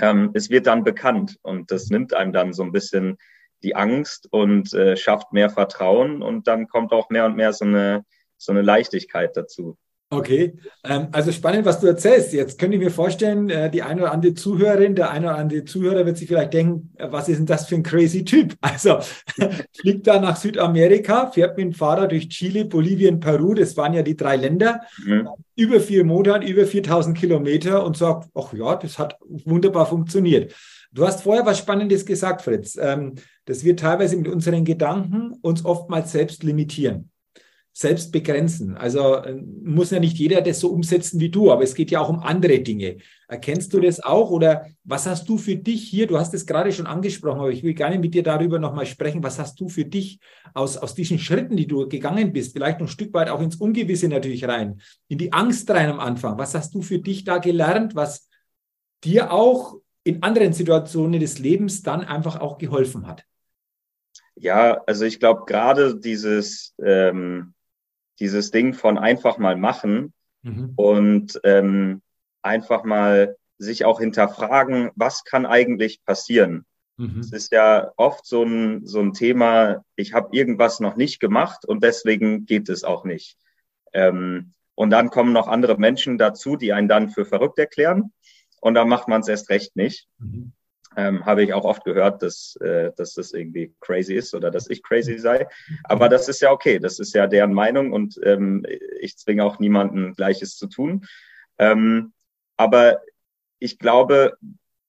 ähm, 0.00 0.30
es 0.34 0.50
wird 0.50 0.66
dann 0.66 0.84
bekannt 0.84 1.38
und 1.42 1.70
das 1.70 1.88
nimmt 1.88 2.14
einem 2.14 2.32
dann 2.32 2.52
so 2.52 2.62
ein 2.62 2.72
bisschen 2.72 3.18
die 3.62 3.74
Angst 3.74 4.28
und 4.30 4.72
äh, 4.74 4.96
schafft 4.96 5.32
mehr 5.32 5.50
Vertrauen 5.50 6.22
und 6.22 6.46
dann 6.46 6.68
kommt 6.68 6.92
auch 6.92 7.10
mehr 7.10 7.26
und 7.26 7.36
mehr 7.36 7.52
so 7.52 7.64
eine, 7.64 8.04
so 8.36 8.52
eine 8.52 8.62
Leichtigkeit 8.62 9.36
dazu. 9.36 9.76
Okay, 10.08 10.56
ähm, 10.84 11.08
also 11.10 11.32
spannend, 11.32 11.64
was 11.64 11.80
du 11.80 11.88
erzählst. 11.88 12.32
Jetzt 12.32 12.60
könnte 12.60 12.76
ich 12.76 12.82
mir 12.82 12.92
vorstellen, 12.92 13.50
äh, 13.50 13.68
die 13.68 13.82
eine 13.82 14.02
oder 14.02 14.12
andere 14.12 14.34
Zuhörerin, 14.34 14.94
der 14.94 15.10
eine 15.10 15.26
oder 15.26 15.36
andere 15.36 15.64
Zuhörer 15.64 16.06
wird 16.06 16.16
sich 16.16 16.28
vielleicht 16.28 16.54
denken, 16.54 16.92
äh, 16.96 17.08
was 17.10 17.28
ist 17.28 17.38
denn 17.38 17.46
das 17.46 17.66
für 17.66 17.74
ein 17.74 17.82
crazy 17.82 18.24
Typ? 18.24 18.54
Also 18.60 18.98
fliegt 19.72 20.06
da 20.06 20.20
nach 20.20 20.36
Südamerika, 20.36 21.32
fährt 21.32 21.56
mit 21.56 21.66
dem 21.66 21.72
Fahrrad 21.72 22.12
durch 22.12 22.28
Chile, 22.28 22.66
Bolivien, 22.66 23.18
Peru, 23.18 23.54
das 23.54 23.76
waren 23.76 23.94
ja 23.94 24.02
die 24.02 24.16
drei 24.16 24.36
Länder, 24.36 24.82
mhm. 25.04 25.28
über 25.56 25.80
vier 25.80 26.04
Monate, 26.04 26.46
über 26.46 26.66
4000 26.66 27.18
Kilometer 27.18 27.84
und 27.84 27.96
sagt, 27.96 28.28
ach 28.34 28.52
ja, 28.52 28.76
das 28.76 29.00
hat 29.00 29.16
wunderbar 29.20 29.86
funktioniert. 29.86 30.54
Du 30.92 31.04
hast 31.04 31.22
vorher 31.22 31.44
was 31.44 31.58
Spannendes 31.58 32.06
gesagt, 32.06 32.42
Fritz, 32.42 32.78
ähm, 32.80 33.14
dass 33.44 33.64
wir 33.64 33.76
teilweise 33.76 34.16
mit 34.16 34.28
unseren 34.28 34.64
Gedanken 34.64 35.32
uns 35.42 35.64
oftmals 35.64 36.12
selbst 36.12 36.44
limitieren 36.44 37.10
selbst 37.78 38.10
begrenzen. 38.10 38.74
Also 38.74 39.16
äh, 39.16 39.34
muss 39.34 39.90
ja 39.90 40.00
nicht 40.00 40.16
jeder 40.16 40.40
das 40.40 40.60
so 40.60 40.70
umsetzen 40.70 41.20
wie 41.20 41.28
du, 41.28 41.52
aber 41.52 41.62
es 41.62 41.74
geht 41.74 41.90
ja 41.90 42.00
auch 42.00 42.08
um 42.08 42.20
andere 42.20 42.60
Dinge. 42.60 42.96
Erkennst 43.28 43.74
du 43.74 43.80
das 43.80 44.00
auch 44.00 44.30
oder 44.30 44.68
was 44.84 45.04
hast 45.04 45.28
du 45.28 45.36
für 45.36 45.56
dich 45.56 45.82
hier? 45.86 46.06
Du 46.06 46.18
hast 46.18 46.32
es 46.32 46.46
gerade 46.46 46.72
schon 46.72 46.86
angesprochen, 46.86 47.40
aber 47.40 47.50
ich 47.50 47.62
will 47.62 47.74
gerne 47.74 47.98
mit 47.98 48.14
dir 48.14 48.22
darüber 48.22 48.58
nochmal 48.58 48.86
sprechen. 48.86 49.22
Was 49.22 49.38
hast 49.38 49.60
du 49.60 49.68
für 49.68 49.84
dich 49.84 50.20
aus, 50.54 50.78
aus 50.78 50.94
diesen 50.94 51.18
Schritten, 51.18 51.54
die 51.54 51.66
du 51.66 51.86
gegangen 51.86 52.32
bist, 52.32 52.54
vielleicht 52.54 52.80
ein 52.80 52.88
Stück 52.88 53.12
weit 53.12 53.28
auch 53.28 53.42
ins 53.42 53.56
Ungewisse 53.56 54.08
natürlich 54.08 54.48
rein, 54.48 54.80
in 55.08 55.18
die 55.18 55.34
Angst 55.34 55.68
rein 55.68 55.90
am 55.90 56.00
Anfang? 56.00 56.38
Was 56.38 56.54
hast 56.54 56.74
du 56.74 56.80
für 56.80 56.98
dich 56.98 57.24
da 57.24 57.36
gelernt, 57.36 57.94
was 57.94 58.30
dir 59.04 59.30
auch 59.30 59.76
in 60.02 60.22
anderen 60.22 60.54
Situationen 60.54 61.20
des 61.20 61.38
Lebens 61.40 61.82
dann 61.82 62.00
einfach 62.04 62.40
auch 62.40 62.56
geholfen 62.56 63.06
hat? 63.06 63.24
Ja, 64.34 64.82
also 64.86 65.04
ich 65.04 65.20
glaube 65.20 65.42
gerade 65.46 65.96
dieses 65.96 66.74
ähm, 66.82 67.52
dieses 68.20 68.50
Ding 68.50 68.74
von 68.74 68.98
einfach 68.98 69.38
mal 69.38 69.56
machen 69.56 70.12
mhm. 70.42 70.72
und 70.76 71.40
ähm, 71.44 72.02
einfach 72.42 72.84
mal 72.84 73.36
sich 73.58 73.84
auch 73.84 74.00
hinterfragen, 74.00 74.90
was 74.94 75.24
kann 75.24 75.46
eigentlich 75.46 76.04
passieren. 76.04 76.64
Mhm. 76.96 77.20
Es 77.20 77.32
ist 77.32 77.52
ja 77.52 77.92
oft 77.96 78.26
so 78.26 78.42
ein, 78.42 78.86
so 78.86 79.00
ein 79.00 79.12
Thema, 79.12 79.84
ich 79.96 80.12
habe 80.12 80.36
irgendwas 80.36 80.80
noch 80.80 80.96
nicht 80.96 81.20
gemacht 81.20 81.64
und 81.66 81.82
deswegen 81.82 82.46
geht 82.46 82.68
es 82.68 82.84
auch 82.84 83.04
nicht. 83.04 83.36
Ähm, 83.92 84.52
und 84.74 84.90
dann 84.90 85.10
kommen 85.10 85.32
noch 85.32 85.48
andere 85.48 85.78
Menschen 85.78 86.18
dazu, 86.18 86.56
die 86.56 86.72
einen 86.72 86.88
dann 86.88 87.08
für 87.08 87.24
verrückt 87.24 87.58
erklären. 87.58 88.12
Und 88.60 88.74
dann 88.74 88.88
macht 88.88 89.08
man 89.08 89.22
es 89.22 89.28
erst 89.28 89.48
recht 89.48 89.74
nicht. 89.76 90.06
Mhm 90.18 90.52
ähm, 90.96 91.26
habe 91.26 91.44
ich 91.44 91.52
auch 91.52 91.64
oft 91.64 91.84
gehört, 91.84 92.22
dass, 92.22 92.56
äh, 92.56 92.90
dass 92.96 93.14
das 93.14 93.32
irgendwie 93.32 93.74
crazy 93.80 94.14
ist 94.14 94.34
oder 94.34 94.50
dass 94.50 94.68
ich 94.68 94.82
crazy 94.82 95.18
sei. 95.18 95.46
Aber 95.84 96.08
das 96.08 96.28
ist 96.28 96.40
ja 96.40 96.50
okay, 96.50 96.78
das 96.78 96.98
ist 96.98 97.14
ja 97.14 97.26
deren 97.26 97.52
Meinung 97.52 97.92
und 97.92 98.18
ähm, 98.22 98.64
ich 99.00 99.16
zwinge 99.18 99.44
auch 99.44 99.58
niemanden 99.58 100.14
Gleiches 100.14 100.56
zu 100.56 100.66
tun. 100.66 101.06
Ähm, 101.58 102.12
aber 102.56 103.02
ich 103.58 103.78
glaube, 103.78 104.36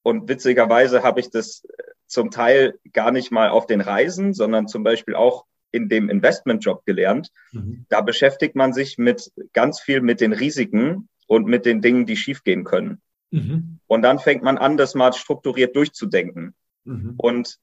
und 0.02 0.30
witzigerweise 0.30 1.04
habe 1.04 1.20
ich 1.20 1.30
das 1.30 1.68
zum 2.08 2.32
Teil 2.32 2.80
gar 2.94 3.12
nicht 3.12 3.32
mal 3.32 3.50
auf 3.50 3.68
den 3.68 3.82
Reisen, 3.82 4.34
sondern 4.34 4.68
zum 4.68 4.84
Beispiel 4.84 5.16
auch 5.16 5.46
in 5.72 5.90
dem 5.90 6.10
Investmentjob 6.10 6.86
gelernt. 6.86 7.32
Mhm. 7.52 7.86
Da 7.90 8.02
beschäftigt 8.02 8.56
man 8.56 8.72
sich 8.72 8.98
mit 8.98 9.32
ganz 9.52 9.82
viel 9.82 10.02
mit 10.02 10.22
den 10.22 10.32
Risiken 10.32 11.10
und 11.28 11.48
mit 11.48 11.66
den 11.66 11.82
Dingen, 11.82 12.06
die 12.06 12.16
schiefgehen 12.16 12.64
können. 12.64 13.02
Mhm. 13.32 13.80
Und 13.88 14.02
dann 14.02 14.20
fängt 14.20 14.44
man 14.44 14.58
an, 14.58 14.78
das 14.78 14.96
mal 14.96 15.14
strukturiert 15.14 15.76
durchzudenken. 15.76 16.54
Mhm. 16.84 17.16
Und 17.18 17.58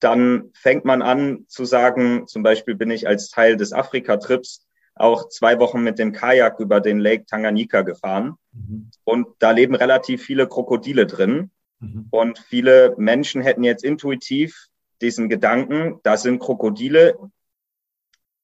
dann 0.00 0.50
fängt 0.54 0.84
man 0.84 1.02
an 1.02 1.44
zu 1.48 1.64
sagen, 1.64 2.26
zum 2.26 2.42
Beispiel 2.42 2.74
bin 2.74 2.90
ich 2.90 3.06
als 3.06 3.30
Teil 3.30 3.56
des 3.56 3.72
Afrika-Trips 3.72 4.66
auch 4.94 5.28
zwei 5.28 5.58
Wochen 5.58 5.82
mit 5.82 5.98
dem 5.98 6.12
Kajak 6.12 6.60
über 6.60 6.80
den 6.80 6.98
Lake 6.98 7.24
Tanganyika 7.26 7.82
gefahren. 7.82 8.34
Mhm. 8.52 8.90
Und 9.04 9.28
da 9.38 9.52
leben 9.52 9.74
relativ 9.74 10.22
viele 10.22 10.48
Krokodile 10.48 11.06
drin. 11.06 11.50
Mhm. 11.78 12.08
Und 12.10 12.38
viele 12.38 12.94
Menschen 12.98 13.42
hätten 13.42 13.64
jetzt 13.64 13.84
intuitiv 13.84 14.68
diesen 15.00 15.28
Gedanken, 15.28 15.98
das 16.02 16.22
sind 16.22 16.38
Krokodile, 16.38 17.16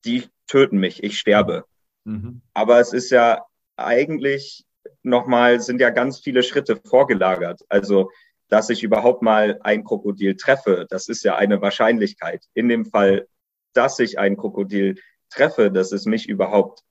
die 0.04 0.24
töten 0.46 0.78
mich, 0.78 1.02
ich 1.02 1.18
sterbe. 1.18 1.64
Mhm. 2.04 2.40
Aber 2.54 2.80
es 2.80 2.92
ist 2.92 3.10
ja 3.10 3.44
eigentlich 3.76 4.64
nochmal, 5.08 5.60
sind 5.60 5.80
ja 5.80 5.90
ganz 5.90 6.20
viele 6.20 6.42
Schritte 6.42 6.76
vorgelagert. 6.76 7.62
Also, 7.68 8.10
dass 8.48 8.70
ich 8.70 8.82
überhaupt 8.82 9.22
mal 9.22 9.58
ein 9.62 9.84
Krokodil 9.84 10.36
treffe, 10.36 10.86
das 10.88 11.08
ist 11.08 11.24
ja 11.24 11.36
eine 11.36 11.60
Wahrscheinlichkeit. 11.60 12.44
In 12.54 12.68
dem 12.68 12.86
Fall, 12.86 13.28
dass 13.74 13.98
ich 13.98 14.18
ein 14.18 14.36
Krokodil 14.36 14.96
treffe, 15.30 15.70
dass 15.70 15.92
es 15.92 16.06
mich 16.06 16.28
überhaupt 16.28 16.82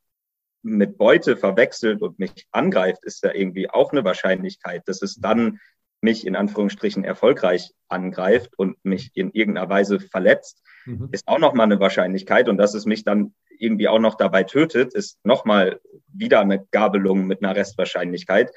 mit 0.61 0.97
Beute 0.97 1.37
verwechselt 1.37 2.01
und 2.01 2.19
mich 2.19 2.47
angreift, 2.51 3.03
ist 3.03 3.23
ja 3.23 3.33
irgendwie 3.33 3.69
auch 3.69 3.91
eine 3.91 4.03
Wahrscheinlichkeit, 4.03 4.83
dass 4.87 5.01
es 5.01 5.15
dann 5.15 5.59
mich 6.01 6.25
in 6.25 6.35
Anführungsstrichen 6.35 7.03
erfolgreich 7.03 7.73
angreift 7.87 8.57
und 8.57 8.77
mich 8.83 9.11
in 9.15 9.31
irgendeiner 9.31 9.69
Weise 9.69 9.99
verletzt, 9.99 10.61
mhm. 10.85 11.09
ist 11.11 11.27
auch 11.27 11.39
nochmal 11.39 11.65
eine 11.65 11.79
Wahrscheinlichkeit 11.79 12.49
und 12.49 12.57
dass 12.57 12.73
es 12.73 12.85
mich 12.85 13.03
dann 13.03 13.33
irgendwie 13.59 13.87
auch 13.87 13.99
noch 13.99 14.15
dabei 14.15 14.43
tötet, 14.43 14.93
ist 14.93 15.17
nochmal 15.23 15.79
wieder 16.07 16.41
eine 16.41 16.65
Gabelung 16.71 17.25
mit 17.25 17.43
einer 17.43 17.55
Restwahrscheinlichkeit. 17.55 18.51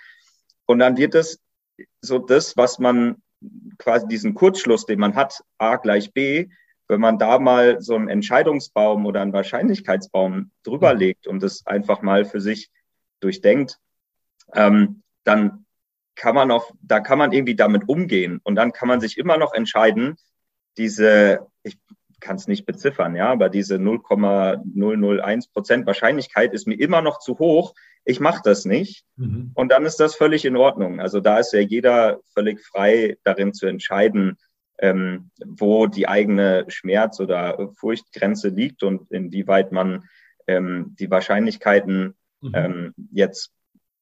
Und 0.66 0.78
dann 0.78 0.98
wird 0.98 1.14
es 1.14 1.40
so 2.02 2.18
das, 2.18 2.56
was 2.56 2.78
man 2.78 3.22
quasi 3.78 4.06
diesen 4.06 4.34
Kurzschluss, 4.34 4.84
den 4.84 5.00
man 5.00 5.14
hat, 5.14 5.42
A 5.58 5.76
gleich 5.76 6.12
B, 6.12 6.48
wenn 6.88 7.00
man 7.00 7.18
da 7.18 7.38
mal 7.38 7.80
so 7.80 7.94
einen 7.94 8.08
Entscheidungsbaum 8.08 9.06
oder 9.06 9.22
einen 9.22 9.32
Wahrscheinlichkeitsbaum 9.32 10.50
drüber 10.64 10.92
legt 10.92 11.26
und 11.26 11.42
das 11.42 11.66
einfach 11.66 12.02
mal 12.02 12.24
für 12.24 12.40
sich 12.40 12.68
durchdenkt, 13.20 13.78
ähm, 14.54 15.02
dann 15.24 15.66
kann 16.16 16.34
man 16.34 16.50
auch, 16.50 16.70
da 16.82 17.00
kann 17.00 17.18
man 17.18 17.32
irgendwie 17.32 17.56
damit 17.56 17.88
umgehen 17.88 18.40
und 18.42 18.56
dann 18.56 18.72
kann 18.72 18.88
man 18.88 19.00
sich 19.00 19.16
immer 19.18 19.38
noch 19.38 19.52
entscheiden, 19.52 20.16
diese, 20.76 21.46
ich 21.62 21.78
kann 22.20 22.36
es 22.36 22.46
nicht 22.46 22.66
beziffern, 22.66 23.16
ja, 23.16 23.30
aber 23.30 23.48
diese 23.48 23.78
0,001 23.78 25.48
Prozent 25.48 25.86
Wahrscheinlichkeit 25.86 26.52
ist 26.52 26.66
mir 26.66 26.78
immer 26.78 27.02
noch 27.02 27.18
zu 27.18 27.38
hoch. 27.38 27.74
Ich 28.04 28.20
mache 28.20 28.42
das 28.44 28.64
nicht. 28.64 29.04
Mhm. 29.16 29.52
Und 29.54 29.72
dann 29.72 29.84
ist 29.86 30.00
das 30.00 30.14
völlig 30.14 30.44
in 30.44 30.56
Ordnung. 30.56 31.00
Also 31.00 31.20
da 31.20 31.38
ist 31.38 31.52
ja 31.52 31.60
jeder 31.60 32.20
völlig 32.32 32.60
frei 32.60 33.16
darin 33.24 33.52
zu 33.52 33.66
entscheiden, 33.66 34.36
ähm, 34.78 35.30
wo 35.44 35.86
die 35.86 36.08
eigene 36.08 36.64
Schmerz- 36.68 37.20
oder 37.20 37.70
Furchtgrenze 37.76 38.48
liegt 38.48 38.82
und 38.82 39.10
inwieweit 39.10 39.72
man 39.72 40.04
ähm, 40.46 40.94
die 40.98 41.10
Wahrscheinlichkeiten 41.10 42.14
mhm. 42.40 42.52
ähm, 42.54 42.94
jetzt 43.12 43.52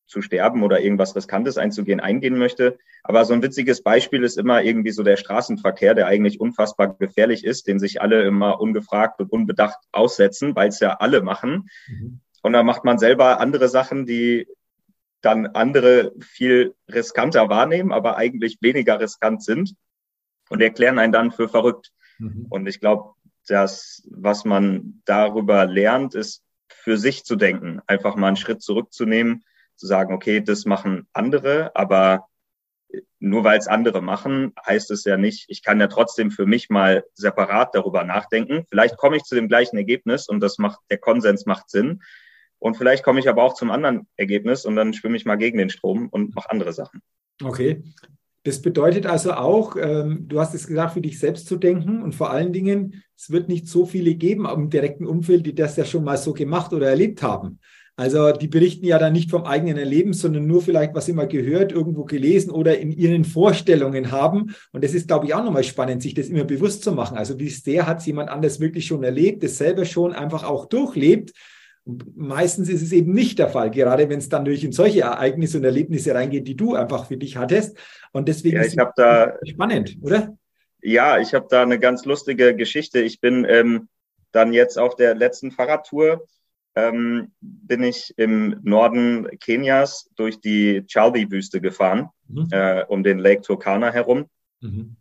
zu 0.08 0.22
sterben 0.22 0.62
oder 0.62 0.80
irgendwas 0.80 1.14
Riskantes 1.14 1.58
einzugehen, 1.58 2.00
eingehen 2.00 2.38
möchte. 2.38 2.78
Aber 3.02 3.24
so 3.24 3.34
ein 3.34 3.42
witziges 3.42 3.82
Beispiel 3.82 4.24
ist 4.24 4.38
immer 4.38 4.62
irgendwie 4.62 4.90
so 4.90 5.02
der 5.02 5.16
Straßenverkehr, 5.16 5.94
der 5.94 6.06
eigentlich 6.06 6.40
unfassbar 6.40 6.94
gefährlich 6.94 7.44
ist, 7.44 7.66
den 7.66 7.78
sich 7.78 8.00
alle 8.00 8.22
immer 8.22 8.60
ungefragt 8.60 9.20
und 9.20 9.30
unbedacht 9.30 9.78
aussetzen, 9.92 10.56
weil 10.56 10.70
es 10.70 10.80
ja 10.80 10.94
alle 10.94 11.22
machen. 11.22 11.68
Mhm. 11.86 12.20
Und 12.42 12.52
dann 12.54 12.66
macht 12.66 12.84
man 12.84 12.98
selber 12.98 13.38
andere 13.40 13.68
Sachen, 13.68 14.06
die 14.06 14.48
dann 15.20 15.46
andere 15.48 16.12
viel 16.20 16.74
riskanter 16.90 17.48
wahrnehmen, 17.48 17.92
aber 17.92 18.16
eigentlich 18.16 18.58
weniger 18.60 18.98
riskant 19.00 19.42
sind 19.42 19.74
und 20.48 20.62
erklären 20.62 20.98
einen 20.98 21.12
dann 21.12 21.32
für 21.32 21.48
verrückt. 21.48 21.92
Mhm. 22.18 22.46
Und 22.48 22.66
ich 22.66 22.80
glaube, 22.80 23.14
das, 23.46 24.06
was 24.10 24.44
man 24.44 25.02
darüber 25.04 25.66
lernt, 25.66 26.14
ist 26.14 26.42
für 26.68 26.96
sich 26.96 27.24
zu 27.24 27.36
denken, 27.36 27.80
einfach 27.86 28.16
mal 28.16 28.28
einen 28.28 28.36
Schritt 28.36 28.62
zurückzunehmen 28.62 29.44
zu 29.78 29.86
sagen, 29.86 30.12
okay, 30.12 30.40
das 30.40 30.64
machen 30.64 31.08
andere, 31.12 31.74
aber 31.74 32.26
nur 33.20 33.44
weil 33.44 33.58
es 33.58 33.68
andere 33.68 34.00
machen, 34.00 34.52
heißt 34.66 34.90
es 34.90 35.04
ja 35.04 35.16
nicht, 35.16 35.46
ich 35.48 35.62
kann 35.62 35.80
ja 35.80 35.88
trotzdem 35.88 36.30
für 36.30 36.46
mich 36.46 36.70
mal 36.70 37.04
separat 37.14 37.74
darüber 37.74 38.04
nachdenken. 38.04 38.64
Vielleicht 38.70 38.96
komme 38.96 39.16
ich 39.16 39.24
zu 39.24 39.34
dem 39.34 39.48
gleichen 39.48 39.76
Ergebnis 39.76 40.28
und 40.28 40.40
das 40.40 40.58
macht, 40.58 40.80
der 40.90 40.98
Konsens 40.98 41.46
macht 41.46 41.70
Sinn. 41.70 42.02
Und 42.58 42.76
vielleicht 42.76 43.04
komme 43.04 43.20
ich 43.20 43.28
aber 43.28 43.42
auch 43.42 43.54
zum 43.54 43.70
anderen 43.70 44.08
Ergebnis 44.16 44.64
und 44.64 44.74
dann 44.74 44.92
schwimme 44.92 45.16
ich 45.16 45.24
mal 45.24 45.36
gegen 45.36 45.58
den 45.58 45.70
Strom 45.70 46.08
und 46.08 46.34
mache 46.34 46.50
andere 46.50 46.72
Sachen. 46.72 47.02
Okay. 47.42 47.82
Das 48.44 48.62
bedeutet 48.62 49.04
also 49.04 49.34
auch, 49.34 49.76
ähm, 49.76 50.26
du 50.26 50.40
hast 50.40 50.54
es 50.54 50.66
gesagt, 50.66 50.94
für 50.94 51.00
dich 51.00 51.18
selbst 51.18 51.46
zu 51.46 51.56
denken 51.56 52.02
und 52.02 52.14
vor 52.14 52.30
allen 52.30 52.52
Dingen, 52.52 53.02
es 53.16 53.30
wird 53.30 53.48
nicht 53.48 53.66
so 53.66 53.84
viele 53.84 54.14
geben 54.14 54.46
im 54.46 54.70
direkten 54.70 55.06
Umfeld, 55.06 55.44
die 55.44 55.54
das 55.54 55.76
ja 55.76 55.84
schon 55.84 56.04
mal 56.04 56.16
so 56.16 56.32
gemacht 56.32 56.72
oder 56.72 56.88
erlebt 56.88 57.22
haben. 57.22 57.58
Also 57.98 58.30
die 58.30 58.46
berichten 58.46 58.86
ja 58.86 58.96
dann 58.96 59.12
nicht 59.12 59.28
vom 59.28 59.44
eigenen 59.44 59.76
Erleben, 59.76 60.12
sondern 60.12 60.46
nur 60.46 60.62
vielleicht, 60.62 60.94
was 60.94 61.06
sie 61.06 61.12
mal 61.12 61.26
gehört, 61.26 61.72
irgendwo 61.72 62.04
gelesen 62.04 62.52
oder 62.52 62.78
in 62.78 62.92
ihren 62.92 63.24
Vorstellungen 63.24 64.12
haben. 64.12 64.54
Und 64.70 64.84
das 64.84 64.94
ist, 64.94 65.08
glaube 65.08 65.26
ich, 65.26 65.34
auch 65.34 65.42
nochmal 65.42 65.64
spannend, 65.64 66.00
sich 66.00 66.14
das 66.14 66.28
immer 66.28 66.44
bewusst 66.44 66.84
zu 66.84 66.92
machen. 66.92 67.18
Also 67.18 67.40
wie 67.40 67.48
sehr 67.48 67.88
hat 67.88 67.98
es 67.98 68.06
jemand 68.06 68.30
anders 68.30 68.60
wirklich 68.60 68.86
schon 68.86 69.02
erlebt, 69.02 69.42
das 69.42 69.58
selber 69.58 69.84
schon 69.84 70.12
einfach 70.12 70.44
auch 70.44 70.66
durchlebt. 70.66 71.32
Und 71.82 72.16
meistens 72.16 72.68
ist 72.68 72.82
es 72.82 72.92
eben 72.92 73.12
nicht 73.12 73.40
der 73.40 73.48
Fall, 73.48 73.72
gerade 73.72 74.08
wenn 74.08 74.20
es 74.20 74.28
dann 74.28 74.44
durch 74.44 74.62
in 74.62 74.70
solche 74.70 75.00
Ereignisse 75.00 75.58
und 75.58 75.64
Erlebnisse 75.64 76.14
reingeht, 76.14 76.46
die 76.46 76.54
du 76.54 76.76
einfach 76.76 77.06
für 77.06 77.16
dich 77.16 77.36
hattest. 77.36 77.76
Und 78.12 78.28
deswegen 78.28 78.58
ja, 78.58 78.62
ich 78.62 78.68
ist 78.68 78.78
es 78.78 78.86
da, 78.94 79.34
spannend, 79.44 79.96
oder? 80.02 80.38
Ja, 80.80 81.18
ich 81.18 81.34
habe 81.34 81.48
da 81.50 81.62
eine 81.62 81.80
ganz 81.80 82.04
lustige 82.04 82.54
Geschichte. 82.54 83.00
Ich 83.00 83.20
bin 83.20 83.44
ähm, 83.44 83.88
dann 84.30 84.52
jetzt 84.52 84.78
auf 84.78 84.94
der 84.94 85.16
letzten 85.16 85.50
Fahrradtour 85.50 86.28
ähm, 86.78 87.32
bin 87.40 87.82
ich 87.82 88.14
im 88.16 88.60
Norden 88.62 89.28
Kenias 89.40 90.08
durch 90.14 90.40
die 90.40 90.84
Chalbi-Wüste 90.86 91.60
gefahren, 91.60 92.10
mhm. 92.28 92.48
äh, 92.52 92.84
um 92.84 93.02
den 93.02 93.18
Lake 93.18 93.42
Turkana 93.42 93.92
herum. 93.92 94.26
Mhm. 94.60 94.96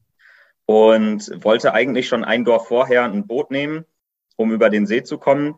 Und 0.66 1.44
wollte 1.44 1.74
eigentlich 1.74 2.08
schon 2.08 2.26
ein 2.26 2.44
Dorf 2.44 2.68
vorher 2.68 3.06
ein 3.06 3.28
Boot 3.28 3.52
nehmen, 3.52 3.86
um 4.36 4.52
über 4.52 4.70
den 4.70 4.86
See 4.86 5.04
zu 5.04 5.18
kommen. 5.18 5.56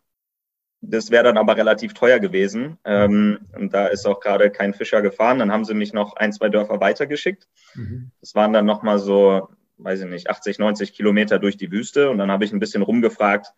Das 0.82 1.10
wäre 1.10 1.23
dann 1.23 1.38
aber 1.38 1.58
relativ 1.58 1.93
teuer 1.93 2.19
gewesen. 2.19 2.77
Ähm, 2.84 3.39
und 3.58 3.73
da 3.73 3.88
ist 3.88 4.05
auch 4.05 4.19
gerade 4.19 4.51
kein 4.51 4.73
Fischer 4.73 5.01
gefahren. 5.01 5.39
Dann 5.39 5.51
haben 5.51 5.65
sie 5.65 5.73
mich 5.73 5.93
noch 5.93 6.15
ein, 6.15 6.32
zwei 6.32 6.49
Dörfer 6.49 6.79
weitergeschickt. 6.79 7.47
Mhm. 7.75 8.12
Das 8.19 8.36
waren 8.36 8.53
dann 8.53 8.65
nochmal 8.65 8.99
so, 8.99 9.49
weiß 9.77 10.01
ich 10.01 10.10
nicht, 10.10 10.29
80, 10.29 10.60
90 10.60 10.93
Kilometer 10.93 11.39
durch 11.39 11.58
die 11.58 11.71
Wüste. 11.71 12.10
Und 12.10 12.17
dann 12.17 12.29
habe 12.29 12.45
ich 12.45 12.53
ein 12.53 12.60
bisschen 12.60 12.82
rumgefragt, 12.82 13.53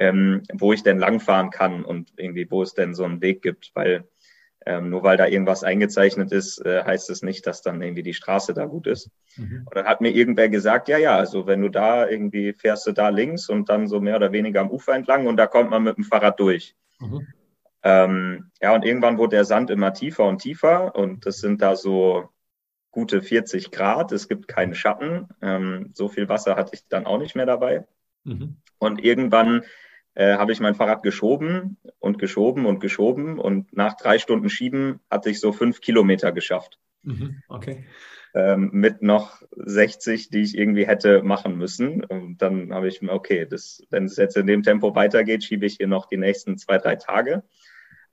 ähm, 0.00 0.42
wo 0.54 0.72
ich 0.72 0.82
denn 0.82 0.98
langfahren 0.98 1.50
kann 1.50 1.84
und 1.84 2.14
irgendwie, 2.16 2.50
wo 2.50 2.62
es 2.62 2.74
denn 2.74 2.94
so 2.94 3.04
einen 3.04 3.20
Weg 3.20 3.42
gibt, 3.42 3.70
weil 3.74 4.08
ähm, 4.66 4.90
nur 4.90 5.02
weil 5.02 5.16
da 5.16 5.26
irgendwas 5.26 5.64
eingezeichnet 5.64 6.32
ist, 6.32 6.64
äh, 6.66 6.84
heißt 6.84 7.08
es 7.10 7.22
nicht, 7.22 7.46
dass 7.46 7.62
dann 7.62 7.80
irgendwie 7.80 8.02
die 8.02 8.14
Straße 8.14 8.52
da 8.52 8.66
gut 8.66 8.86
ist. 8.86 9.10
Mhm. 9.36 9.62
Und 9.66 9.74
dann 9.74 9.86
hat 9.86 10.00
mir 10.00 10.10
irgendwer 10.10 10.48
gesagt, 10.48 10.88
ja, 10.88 10.98
ja, 10.98 11.16
also 11.16 11.46
wenn 11.46 11.62
du 11.62 11.70
da 11.70 12.08
irgendwie 12.08 12.52
fährst 12.52 12.86
du 12.86 12.92
da 12.92 13.08
links 13.08 13.48
und 13.48 13.68
dann 13.68 13.88
so 13.88 14.00
mehr 14.00 14.16
oder 14.16 14.32
weniger 14.32 14.60
am 14.60 14.70
Ufer 14.70 14.94
entlang 14.94 15.26
und 15.26 15.36
da 15.36 15.46
kommt 15.46 15.70
man 15.70 15.82
mit 15.82 15.96
dem 15.96 16.04
Fahrrad 16.04 16.40
durch. 16.40 16.74
Mhm. 16.98 17.26
Ähm, 17.82 18.50
ja, 18.60 18.74
und 18.74 18.84
irgendwann 18.84 19.16
wurde 19.16 19.36
der 19.36 19.44
Sand 19.44 19.70
immer 19.70 19.94
tiefer 19.94 20.26
und 20.26 20.42
tiefer 20.42 20.94
und 20.94 21.24
das 21.24 21.38
sind 21.38 21.62
da 21.62 21.76
so 21.76 22.28
gute 22.90 23.22
40 23.22 23.70
Grad. 23.70 24.12
Es 24.12 24.28
gibt 24.28 24.48
keinen 24.48 24.74
Schatten. 24.74 25.28
Ähm, 25.40 25.90
so 25.94 26.08
viel 26.08 26.28
Wasser 26.28 26.56
hatte 26.56 26.74
ich 26.74 26.86
dann 26.88 27.06
auch 27.06 27.18
nicht 27.18 27.34
mehr 27.34 27.46
dabei. 27.46 27.86
Mhm. 28.24 28.56
Und 28.78 29.02
irgendwann 29.02 29.62
äh, 30.20 30.36
habe 30.36 30.52
ich 30.52 30.60
mein 30.60 30.74
Fahrrad 30.74 31.02
geschoben 31.02 31.78
und 31.98 32.18
geschoben 32.18 32.66
und 32.66 32.78
geschoben 32.78 33.38
und 33.38 33.74
nach 33.74 33.96
drei 33.96 34.18
Stunden 34.18 34.50
Schieben 34.50 35.00
hatte 35.10 35.30
ich 35.30 35.40
so 35.40 35.50
fünf 35.50 35.80
Kilometer 35.80 36.30
geschafft. 36.30 36.78
Mhm, 37.02 37.42
okay. 37.48 37.86
Ähm, 38.34 38.68
mit 38.70 39.00
noch 39.00 39.40
60, 39.56 40.28
die 40.28 40.42
ich 40.42 40.58
irgendwie 40.58 40.86
hätte 40.86 41.22
machen 41.22 41.56
müssen. 41.56 42.04
Und 42.04 42.42
dann 42.42 42.74
habe 42.74 42.88
ich 42.88 43.00
mir, 43.00 43.12
okay, 43.12 43.46
das, 43.46 43.82
wenn 43.88 44.04
es 44.04 44.18
jetzt 44.18 44.36
in 44.36 44.46
dem 44.46 44.62
Tempo 44.62 44.94
weitergeht, 44.94 45.42
schiebe 45.42 45.64
ich 45.64 45.76
hier 45.78 45.88
noch 45.88 46.04
die 46.04 46.18
nächsten 46.18 46.58
zwei, 46.58 46.76
drei 46.76 46.96
Tage. 46.96 47.42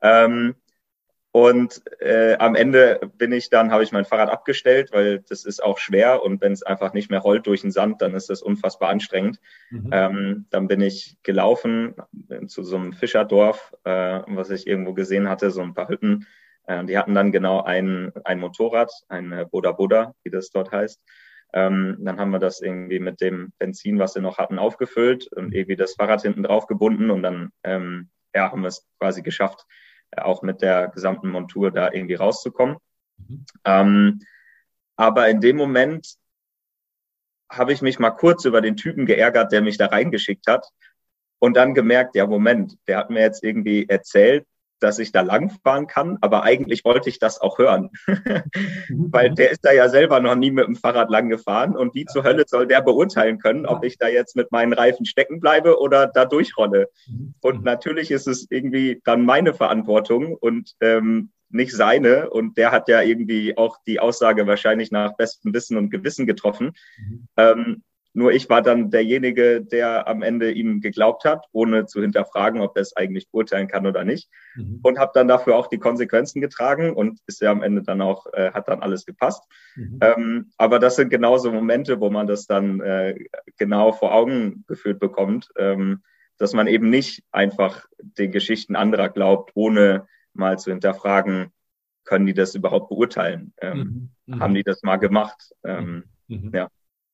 Ähm, 0.02 0.56
und 1.32 1.84
äh, 2.00 2.36
am 2.38 2.56
Ende 2.56 3.00
bin 3.18 3.32
ich 3.32 3.50
dann, 3.50 3.72
habe 3.72 3.84
ich 3.84 3.92
mein 3.92 4.06
Fahrrad 4.06 4.30
abgestellt, 4.30 4.90
weil 4.92 5.20
das 5.20 5.46
ist 5.46 5.62
auch 5.62 5.78
schwer 5.78 6.24
und 6.24 6.42
wenn 6.42 6.52
es 6.52 6.64
einfach 6.64 6.94
nicht 6.94 7.12
mehr 7.12 7.20
rollt 7.20 7.46
durch 7.46 7.62
den 7.62 7.72
Sand, 7.72 8.02
dann 8.02 8.16
ist 8.16 8.30
das 8.30 8.42
unfassbar 8.42 8.90
anstrengend. 8.90 9.40
Mhm. 9.70 9.90
Ähm, 9.92 10.46
dann 10.50 10.68
bin 10.68 10.82
ich 10.82 11.18
gelaufen 11.24 11.96
zu 12.48 12.64
so 12.64 12.78
einem 12.78 12.94
Fischerdorf, 12.94 13.74
äh, 13.84 14.22
was 14.28 14.50
ich 14.50 14.68
irgendwo 14.68 14.94
gesehen 14.94 15.30
hatte, 15.30 15.52
so 15.52 15.62
ein 15.62 15.74
paar 15.74 15.90
Hütten. 15.90 16.26
Äh, 16.66 16.86
die 16.86 16.98
hatten 16.98 17.14
dann 17.14 17.32
genau 17.32 17.62
ein, 17.62 18.14
ein 18.24 18.40
Motorrad, 18.40 18.92
ein 19.10 19.32
äh, 19.32 19.46
Boda 19.50 19.74
Boda, 19.74 20.16
wie 20.24 20.32
das 20.32 20.50
dort 20.50 20.72
heißt. 20.72 21.02
Ähm, 21.54 21.98
dann 22.00 22.20
haben 22.20 22.32
wir 22.32 22.40
das 22.40 22.62
irgendwie 22.62 23.00
mit 23.00 23.22
dem 23.22 23.54
Benzin, 23.58 24.00
was 24.00 24.16
wir 24.16 24.22
noch 24.22 24.38
hatten, 24.38 24.60
aufgefüllt 24.60 25.32
und 25.34 25.54
irgendwie 25.54 25.76
das 25.76 25.96
Fahrrad 25.96 26.22
hinten 26.22 26.44
drauf 26.44 26.68
gebunden 26.68 27.10
und 27.10 27.24
dann 27.24 27.52
ähm, 27.64 28.10
ja, 28.34 28.52
haben 28.52 28.62
wir 28.62 28.68
es 28.68 28.86
quasi 29.00 29.22
geschafft, 29.22 29.66
auch 30.16 30.42
mit 30.42 30.62
der 30.62 30.90
gesamten 30.90 31.30
Montur 31.30 31.72
da 31.72 31.92
irgendwie 31.92 32.16
rauszukommen. 32.16 32.78
Mhm. 33.18 33.46
Ähm, 33.66 34.20
aber 34.96 35.30
in 35.30 35.42
dem 35.42 35.58
Moment 35.58 36.16
habe 37.50 37.74
ich 37.74 37.82
mich 37.82 38.00
mal 38.00 38.12
kurz 38.12 38.46
über 38.46 38.62
den 38.62 38.76
Typen 38.76 39.06
geärgert, 39.06 39.52
der 39.52 39.62
mich 39.62 39.78
da 39.78 39.88
reingeschickt 39.88 40.48
hat 40.48 40.68
und 41.40 41.56
dann 41.56 41.74
gemerkt, 41.74 42.16
ja, 42.16 42.26
Moment, 42.26 42.78
der 42.88 42.98
hat 42.98 43.10
mir 43.10 43.22
jetzt 43.22 43.44
irgendwie 43.44 43.88
erzählt, 43.88 44.46
dass 44.80 45.00
ich 45.00 45.12
da 45.12 45.22
langfahren 45.22 45.88
kann, 45.88 46.18
aber 46.22 46.44
eigentlich 46.44 46.86
wollte 46.86 47.10
ich 47.10 47.20
das 47.20 47.40
auch 47.42 47.58
hören, 47.58 47.90
mhm. 48.08 48.44
weil 49.12 49.34
der 49.34 49.52
ist 49.52 49.66
da 49.66 49.72
ja 49.72 49.90
selber 49.90 50.20
noch 50.20 50.36
nie 50.36 50.52
mit 50.52 50.68
dem 50.68 50.76
Fahrrad 50.76 51.10
lang 51.10 51.30
gefahren 51.30 51.76
und 51.76 51.96
wie 51.96 52.06
zur 52.06 52.24
Hölle 52.24 52.46
soll 52.48 52.68
der 52.68 52.82
beurteilen 52.82 53.40
können, 53.40 53.66
ob 53.66 53.84
ich 53.84 53.98
da 53.98 54.08
jetzt 54.08 54.36
mit 54.36 54.52
meinen 54.52 54.74
Reifen 54.74 55.06
stecken 55.06 55.40
bleibe 55.40 55.80
oder 55.80 56.08
da 56.08 56.26
durchrolle. 56.26 56.90
Mhm. 57.08 57.34
Und 57.42 57.64
natürlich 57.64 58.12
ist 58.12 58.28
es 58.28 58.48
irgendwie 58.50 59.02
dann 59.04 59.26
meine 59.26 59.54
Verantwortung 59.54 60.36
und 60.36 60.74
ähm, 60.82 61.32
nicht 61.50 61.74
seine. 61.74 62.30
Und 62.30 62.58
der 62.58 62.72
hat 62.72 62.90
ja 62.90 63.02
irgendwie 63.02 63.58
auch 63.58 63.78
die 63.86 64.00
Aussage 64.00 64.48
wahrscheinlich 64.48 64.92
nach 64.92 65.16
bestem 65.16 65.54
Wissen 65.54 65.78
und 65.78 65.90
Gewissen 65.90 66.26
getroffen. 66.26 66.74
Mhm. 66.98 67.28
Ähm, 67.38 67.84
nur 68.18 68.32
ich 68.32 68.50
war 68.50 68.64
dann 68.64 68.90
derjenige, 68.90 69.62
der 69.62 70.08
am 70.08 70.24
Ende 70.24 70.50
ihm 70.50 70.82
geglaubt 70.82 71.24
hat, 71.24 71.46
ohne 71.52 71.86
zu 71.86 72.02
hinterfragen, 72.02 72.62
ob 72.62 72.76
er 72.76 72.82
es 72.82 72.98
eigentlich 72.98 73.30
beurteilen 73.30 73.68
kann 73.68 73.86
oder 73.86 74.04
nicht. 74.04 74.28
Mhm. 74.56 74.80
Und 74.82 74.98
habe 74.98 75.12
dann 75.14 75.28
dafür 75.28 75.56
auch 75.56 75.68
die 75.68 75.78
Konsequenzen 75.78 76.42
getragen 76.42 76.96
und 76.96 77.20
ist 77.28 77.42
ja 77.42 77.52
am 77.52 77.62
Ende 77.62 77.84
dann 77.84 78.02
auch, 78.02 78.26
äh, 78.34 78.50
hat 78.54 78.70
dann 78.70 78.82
alles 78.82 79.06
gepasst. 79.06 79.44
Mhm. 79.76 80.00
Ähm, 80.02 80.52
aber 80.58 80.80
das 80.80 80.96
sind 80.96 81.10
genauso 81.10 81.52
Momente, 81.52 82.00
wo 82.00 82.10
man 82.10 82.26
das 82.26 82.48
dann 82.48 82.80
äh, 82.80 83.14
genau 83.56 83.92
vor 83.92 84.16
Augen 84.16 84.66
geführt 84.68 85.00
bekommt, 85.00 85.52
ähm, 85.56 86.02
dass 86.40 86.54
man 86.54 86.66
eben 86.66 86.90
nicht 86.90 87.24
einfach 87.32 87.86
den 88.00 88.32
Geschichten 88.32 88.76
anderer 88.76 89.10
glaubt, 89.10 89.52
ohne 89.54 90.08
mal 90.34 90.58
zu 90.58 90.72
hinterfragen, 90.72 91.52
können 92.04 92.26
die 92.26 92.34
das 92.34 92.56
überhaupt 92.56 92.90
beurteilen? 92.90 93.54
Ähm, 93.62 94.10
mhm. 94.26 94.34
mhm. 94.34 94.40
Haben 94.40 94.56
die 94.56 94.64
das 94.64 94.82
mal 94.82 94.98
gemacht? 94.98 95.54
Ähm, 95.64 96.06
mhm. 96.28 96.50
Ja. 96.52 96.68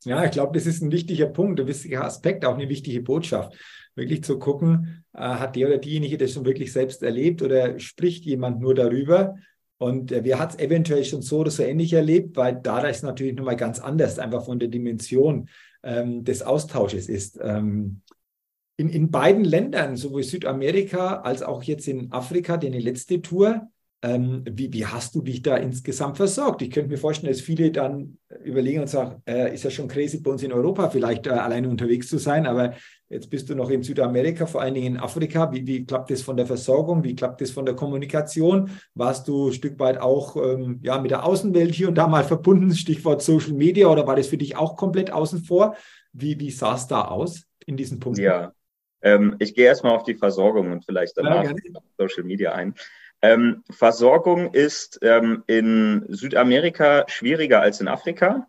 Ja, 0.06 0.26
ich 0.26 0.32
glaube, 0.32 0.54
das 0.54 0.66
ist 0.66 0.82
ein 0.82 0.92
wichtiger 0.92 1.28
Punkt, 1.28 1.60
ein 1.60 1.68
wichtiger 1.68 2.04
Aspekt, 2.04 2.46
auch 2.46 2.56
eine 2.56 2.70
wichtige 2.70 3.02
Botschaft. 3.02 3.58
Wirklich 3.96 4.24
zu 4.24 4.40
gucken, 4.40 5.04
äh, 5.14 5.20
hat 5.20 5.56
der 5.56 5.68
oder 5.68 5.78
diejenige 5.78 6.18
das 6.18 6.34
schon 6.34 6.46
wirklich 6.46 6.74
selbst 6.74 7.04
erlebt 7.04 7.42
oder 7.42 7.80
spricht 7.80 8.26
jemand 8.26 8.60
nur 8.60 8.74
darüber? 8.74 9.36
Und 9.78 10.12
äh, 10.12 10.24
wer 10.24 10.40
hat 10.40 10.52
es 10.52 10.60
eventuell 10.60 11.04
schon 11.04 11.22
so 11.22 11.40
oder 11.40 11.52
so 11.52 11.64
ähnlich 11.64 11.94
erlebt, 11.94 12.36
weil 12.36 12.60
da 12.62 12.80
ist 12.88 13.04
natürlich 13.04 13.36
nochmal 13.36 13.56
ganz 13.56 13.80
anders, 13.80 14.20
einfach 14.20 14.46
von 14.46 14.60
der 14.60 14.70
Dimension 14.70 15.50
ähm, 15.84 16.24
des 16.24 16.42
Austausches 16.42 17.10
ist. 17.10 17.40
Ähm, 17.42 18.02
in, 18.78 18.90
in 18.90 19.12
beiden 19.12 19.44
Ländern, 19.44 19.96
sowohl 19.98 20.24
Südamerika 20.24 21.18
als 21.22 21.44
auch 21.44 21.64
jetzt 21.64 21.88
in 21.88 22.12
Afrika, 22.12 22.58
die 22.58 22.70
letzte 22.70 23.22
Tour, 23.22 23.68
ähm, 24.04 24.44
wie, 24.50 24.72
wie, 24.74 24.86
hast 24.86 25.16
du 25.16 25.22
dich 25.22 25.42
da 25.42 25.56
insgesamt 25.56 26.18
versorgt? 26.18 26.62
Ich 26.62 26.72
könnte 26.72 26.90
mir 26.90 26.98
vorstellen, 26.98 27.32
dass 27.32 27.42
viele 27.42 27.72
dann 27.72 28.18
überlegen 28.44 28.82
und 28.82 28.90
sagen, 28.90 29.24
äh, 29.26 29.54
ist 29.54 29.64
ja 29.64 29.70
schon 29.70 29.88
crazy 29.88 30.20
bei 30.20 30.30
uns 30.30 30.44
in 30.44 30.52
Europa 30.52 30.90
vielleicht 30.90 31.26
äh, 31.26 31.30
alleine 31.30 31.70
unterwegs 31.70 32.10
zu 32.10 32.18
sein, 32.18 32.46
aber 32.46 32.74
jetzt 33.08 33.30
bist 33.30 33.50
du 33.50 33.56
noch 33.56 33.70
in 33.70 33.82
Südamerika, 33.82 34.46
vor 34.46 34.62
allen 34.62 34.74
Dingen 34.74 34.96
in 34.96 35.00
Afrika. 35.00 35.54
Wie, 35.54 35.66
wie 35.66 35.86
klappt 35.86 36.12
das 36.12 36.22
von 36.22 36.36
der 36.36 36.46
Versorgung? 36.46 37.06
Wie 37.06 37.16
klappt 37.16 37.40
das 37.40 37.52
von 37.52 37.66
der 37.66 37.76
Kommunikation? 37.76 38.72
Warst 38.94 39.30
du 39.30 39.48
ein 39.48 39.54
Stück 39.54 39.80
weit 39.80 39.98
auch 40.00 40.36
ähm, 40.36 40.82
ja, 40.84 41.00
mit 41.00 41.12
der 41.12 41.26
Außenwelt 41.26 41.74
hier 41.74 41.88
und 41.88 41.96
da 41.96 42.08
mal 42.08 42.26
verbunden, 42.26 42.72
Stichwort 42.76 43.22
Social 43.22 43.54
Media, 43.54 43.88
oder 43.88 44.06
war 44.06 44.18
das 44.18 44.28
für 44.28 44.38
dich 44.38 44.58
auch 44.58 44.76
komplett 44.76 45.14
außen 45.14 45.46
vor? 45.46 45.78
Wie, 46.12 46.38
wie 46.42 46.52
sah 46.52 46.76
es 46.76 46.88
da 46.88 47.06
aus 47.06 47.46
in 47.66 47.78
diesen 47.78 48.02
Punkten? 48.02 48.24
Ja, 48.24 48.52
ähm, 49.02 49.38
ich 49.40 49.56
gehe 49.56 49.66
erstmal 49.66 49.96
auf 49.96 50.04
die 50.04 50.16
Versorgung 50.16 50.74
und 50.74 50.84
vielleicht 50.84 51.18
danach 51.18 51.46
ja, 51.46 51.54
Social 51.98 52.24
Media 52.24 52.52
ein. 52.52 52.76
Ähm, 53.24 53.64
Versorgung 53.72 54.54
ist 54.54 55.00
ähm, 55.02 55.44
in 55.48 56.06
Südamerika 56.10 57.06
schwieriger 57.08 57.62
als 57.62 57.82
in 57.82 57.88
Afrika. 57.88 58.48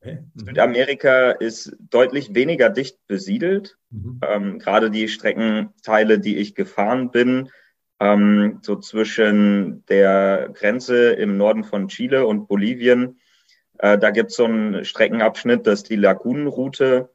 Okay. 0.00 0.24
Mhm. 0.34 0.46
Südamerika 0.46 1.30
ist 1.30 1.76
deutlich 1.78 2.34
weniger 2.34 2.70
dicht 2.70 2.98
besiedelt. 3.06 3.76
Mhm. 3.90 4.20
Ähm, 4.26 4.58
Gerade 4.58 4.90
die 4.90 5.08
Streckenteile, 5.08 6.18
die 6.18 6.38
ich 6.38 6.54
gefahren 6.56 7.10
bin, 7.10 7.50
ähm, 8.00 8.58
so 8.62 8.76
zwischen 8.76 9.84
der 9.86 10.50
Grenze 10.54 11.12
im 11.12 11.36
Norden 11.36 11.62
von 11.62 11.88
Chile 11.88 12.26
und 12.26 12.48
Bolivien, 12.48 13.20
Äh, 13.80 13.98
da 13.98 14.10
gibt 14.10 14.30
es 14.30 14.36
so 14.36 14.44
einen 14.44 14.84
Streckenabschnitt, 14.84 15.66
das 15.66 15.80
ist 15.80 15.90
die 15.90 15.96
Lagunenroute. 15.96 17.10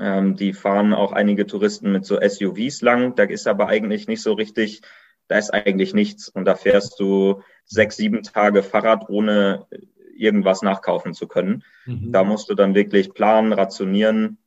Ähm, 0.00 0.34
die 0.34 0.52
fahren 0.52 0.92
auch 0.92 1.12
einige 1.12 1.46
Touristen 1.46 1.92
mit 1.92 2.04
so 2.04 2.18
SUVs 2.20 2.82
lang. 2.82 3.14
Da 3.14 3.22
ist 3.24 3.46
aber 3.46 3.68
eigentlich 3.68 4.08
nicht 4.08 4.22
so 4.22 4.32
richtig, 4.32 4.82
da 5.28 5.38
ist 5.38 5.50
eigentlich 5.50 5.94
nichts. 5.94 6.28
Und 6.28 6.44
da 6.44 6.54
fährst 6.54 7.00
du 7.00 7.42
sechs, 7.64 7.96
sieben 7.96 8.22
Tage 8.22 8.62
Fahrrad, 8.62 9.08
ohne 9.08 9.66
irgendwas 10.16 10.62
nachkaufen 10.62 11.14
zu 11.14 11.26
können. 11.26 11.64
Mhm. 11.86 12.12
Da 12.12 12.24
musst 12.24 12.48
du 12.48 12.54
dann 12.54 12.74
wirklich 12.74 13.14
planen, 13.14 13.52
rationieren. 13.52 14.38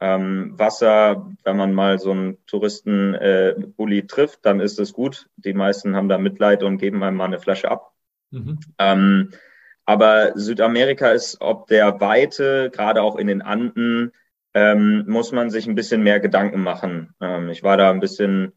Ähm, 0.00 0.58
Wasser, 0.58 1.30
wenn 1.44 1.56
man 1.56 1.74
mal 1.74 1.98
so 1.98 2.10
einen 2.10 2.44
Touristenbully 2.46 3.98
äh, 3.98 4.06
trifft, 4.06 4.44
dann 4.44 4.58
ist 4.58 4.80
es 4.80 4.92
gut. 4.92 5.28
Die 5.36 5.54
meisten 5.54 5.94
haben 5.94 6.08
da 6.08 6.18
Mitleid 6.18 6.64
und 6.64 6.78
geben 6.78 7.02
einem 7.04 7.16
mal 7.16 7.26
eine 7.26 7.38
Flasche 7.38 7.70
ab. 7.70 7.92
Mhm. 8.30 8.58
Ähm, 8.78 9.30
aber 9.84 10.32
Südamerika 10.34 11.10
ist 11.10 11.40
ob 11.40 11.68
der 11.68 12.00
Weite, 12.00 12.70
gerade 12.72 13.02
auch 13.02 13.16
in 13.16 13.26
den 13.26 13.42
Anden, 13.42 14.12
ähm, 14.54 15.04
muss 15.06 15.32
man 15.32 15.50
sich 15.50 15.66
ein 15.66 15.74
bisschen 15.74 16.02
mehr 16.02 16.20
Gedanken 16.20 16.62
machen. 16.62 17.14
Ähm, 17.20 17.48
ich 17.48 17.62
war 17.62 17.76
da 17.76 17.90
ein 17.90 18.00
bisschen 18.00 18.52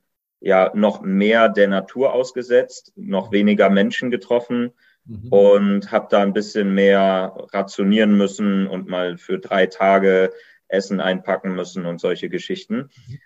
ja 0.46 0.72
noch 0.76 1.02
mehr 1.02 1.50
der 1.50 1.68
Natur 1.68 2.14
ausgesetzt, 2.14 2.94
noch 2.96 3.32
weniger 3.32 3.72
Menschen 3.72 4.12
getroffen 4.12 4.74
mhm. 5.04 5.30
und 5.30 5.92
habe 5.92 6.08
da 6.12 6.22
ein 6.22 6.34
bisschen 6.34 6.76
mehr 6.76 7.36
rationieren 7.52 8.16
müssen 8.16 8.68
und 8.68 8.88
mal 8.88 9.18
für 9.18 9.40
drei 9.40 9.66
Tage 9.66 10.32
Essen 10.68 11.02
einpacken 11.02 11.56
müssen 11.56 11.88
und 11.88 12.00
solche 12.00 12.30
Geschichten. 12.30 12.92
Mhm. 13.08 13.20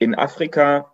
In 0.00 0.14
Afrika, 0.16 0.92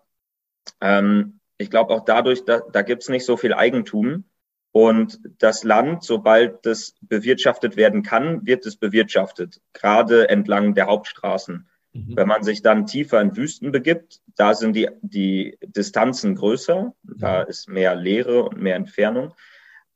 ähm, 0.82 1.40
ich 1.56 1.70
glaube 1.70 1.94
auch 1.94 2.04
dadurch, 2.04 2.44
da, 2.44 2.60
da 2.60 2.82
gibt 2.82 3.02
es 3.02 3.08
nicht 3.08 3.24
so 3.24 3.38
viel 3.38 3.54
Eigentum. 3.54 4.24
Und 4.72 5.18
das 5.38 5.64
Land, 5.64 6.04
sobald 6.04 6.64
das 6.66 6.94
bewirtschaftet 7.00 7.76
werden 7.76 8.02
kann, 8.02 8.46
wird 8.46 8.66
es 8.66 8.76
bewirtschaftet, 8.76 9.62
gerade 9.72 10.28
entlang 10.28 10.74
der 10.74 10.86
Hauptstraßen. 10.86 11.69
Mhm. 11.92 12.16
Wenn 12.16 12.28
man 12.28 12.42
sich 12.42 12.62
dann 12.62 12.86
tiefer 12.86 13.20
in 13.20 13.36
Wüsten 13.36 13.72
begibt, 13.72 14.20
da 14.36 14.54
sind 14.54 14.74
die, 14.74 14.88
die 15.02 15.58
Distanzen 15.62 16.34
größer, 16.34 16.94
da 17.02 17.42
ist 17.42 17.68
mehr 17.68 17.94
Leere 17.94 18.44
und 18.44 18.60
mehr 18.60 18.76
Entfernung. 18.76 19.34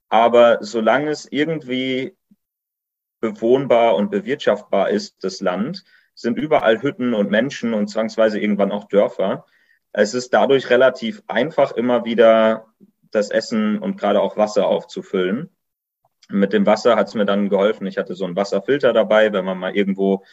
Aber 0.08 0.58
solange 0.60 1.10
es 1.10 1.30
irgendwie 1.30 2.16
bewohnbar 3.20 3.96
und 3.96 4.10
bewirtschaftbar 4.10 4.90
ist, 4.90 5.24
das 5.24 5.40
Land, 5.40 5.84
sind 6.14 6.38
überall 6.38 6.82
Hütten 6.82 7.14
und 7.14 7.30
Menschen 7.30 7.74
und 7.74 7.88
zwangsweise 7.88 8.38
irgendwann 8.38 8.72
auch 8.72 8.84
Dörfer. 8.84 9.46
Es 9.92 10.14
ist 10.14 10.32
dadurch 10.34 10.70
relativ 10.70 11.22
einfach, 11.26 11.72
immer 11.72 12.04
wieder 12.04 12.66
das 13.10 13.30
Essen 13.30 13.78
und 13.78 13.96
gerade 13.96 14.20
auch 14.20 14.36
Wasser 14.36 14.66
aufzufüllen. 14.66 15.50
Mit 16.28 16.52
dem 16.52 16.66
Wasser 16.66 16.96
hat 16.96 17.08
es 17.08 17.14
mir 17.14 17.24
dann 17.24 17.48
geholfen. 17.48 17.86
Ich 17.86 17.98
hatte 17.98 18.14
so 18.14 18.24
einen 18.24 18.36
Wasserfilter 18.36 18.92
dabei, 18.92 19.32
wenn 19.32 19.44
man 19.44 19.58
mal 19.58 19.74
irgendwo, 19.74 20.24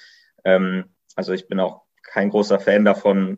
ähm, 0.43 0.86
also 1.15 1.34
ich 1.34 1.47
bin 1.47 1.60
auch 1.60 1.84
kein 2.04 2.30
großer 2.30 2.60
Fan 2.60 2.86
davon, 2.86 3.38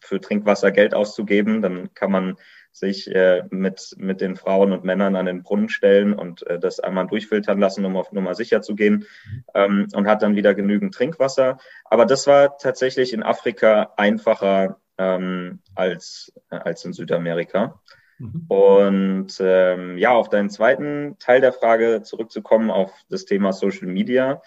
für 0.00 0.20
Trinkwasser 0.20 0.70
Geld 0.70 0.94
auszugeben. 0.94 1.62
Dann 1.62 1.92
kann 1.94 2.10
man 2.10 2.36
sich 2.72 3.12
äh, 3.12 3.42
mit, 3.50 3.94
mit 3.98 4.20
den 4.20 4.36
Frauen 4.36 4.72
und 4.72 4.84
Männern 4.84 5.16
an 5.16 5.26
den 5.26 5.42
Brunnen 5.42 5.68
stellen 5.68 6.14
und 6.14 6.46
äh, 6.46 6.58
das 6.58 6.80
einmal 6.80 7.06
durchfiltern 7.06 7.58
lassen, 7.58 7.84
um 7.84 7.96
auf 7.96 8.12
Nummer 8.12 8.34
sicher 8.34 8.62
zu 8.62 8.74
gehen 8.74 9.06
ähm, 9.54 9.88
und 9.92 10.06
hat 10.06 10.22
dann 10.22 10.36
wieder 10.36 10.54
genügend 10.54 10.94
Trinkwasser. 10.94 11.58
Aber 11.84 12.06
das 12.06 12.26
war 12.26 12.56
tatsächlich 12.58 13.12
in 13.12 13.22
Afrika 13.22 13.94
einfacher 13.96 14.80
ähm, 14.96 15.60
als, 15.74 16.32
äh, 16.50 16.56
als 16.56 16.84
in 16.84 16.92
Südamerika. 16.92 17.80
Mhm. 18.18 18.44
Und 18.48 19.36
ähm, 19.40 19.98
ja, 19.98 20.12
auf 20.12 20.28
deinen 20.28 20.50
zweiten 20.50 21.16
Teil 21.18 21.40
der 21.40 21.52
Frage 21.52 22.02
zurückzukommen, 22.02 22.70
auf 22.70 22.92
das 23.08 23.24
Thema 23.24 23.52
Social 23.52 23.88
Media. 23.88 24.42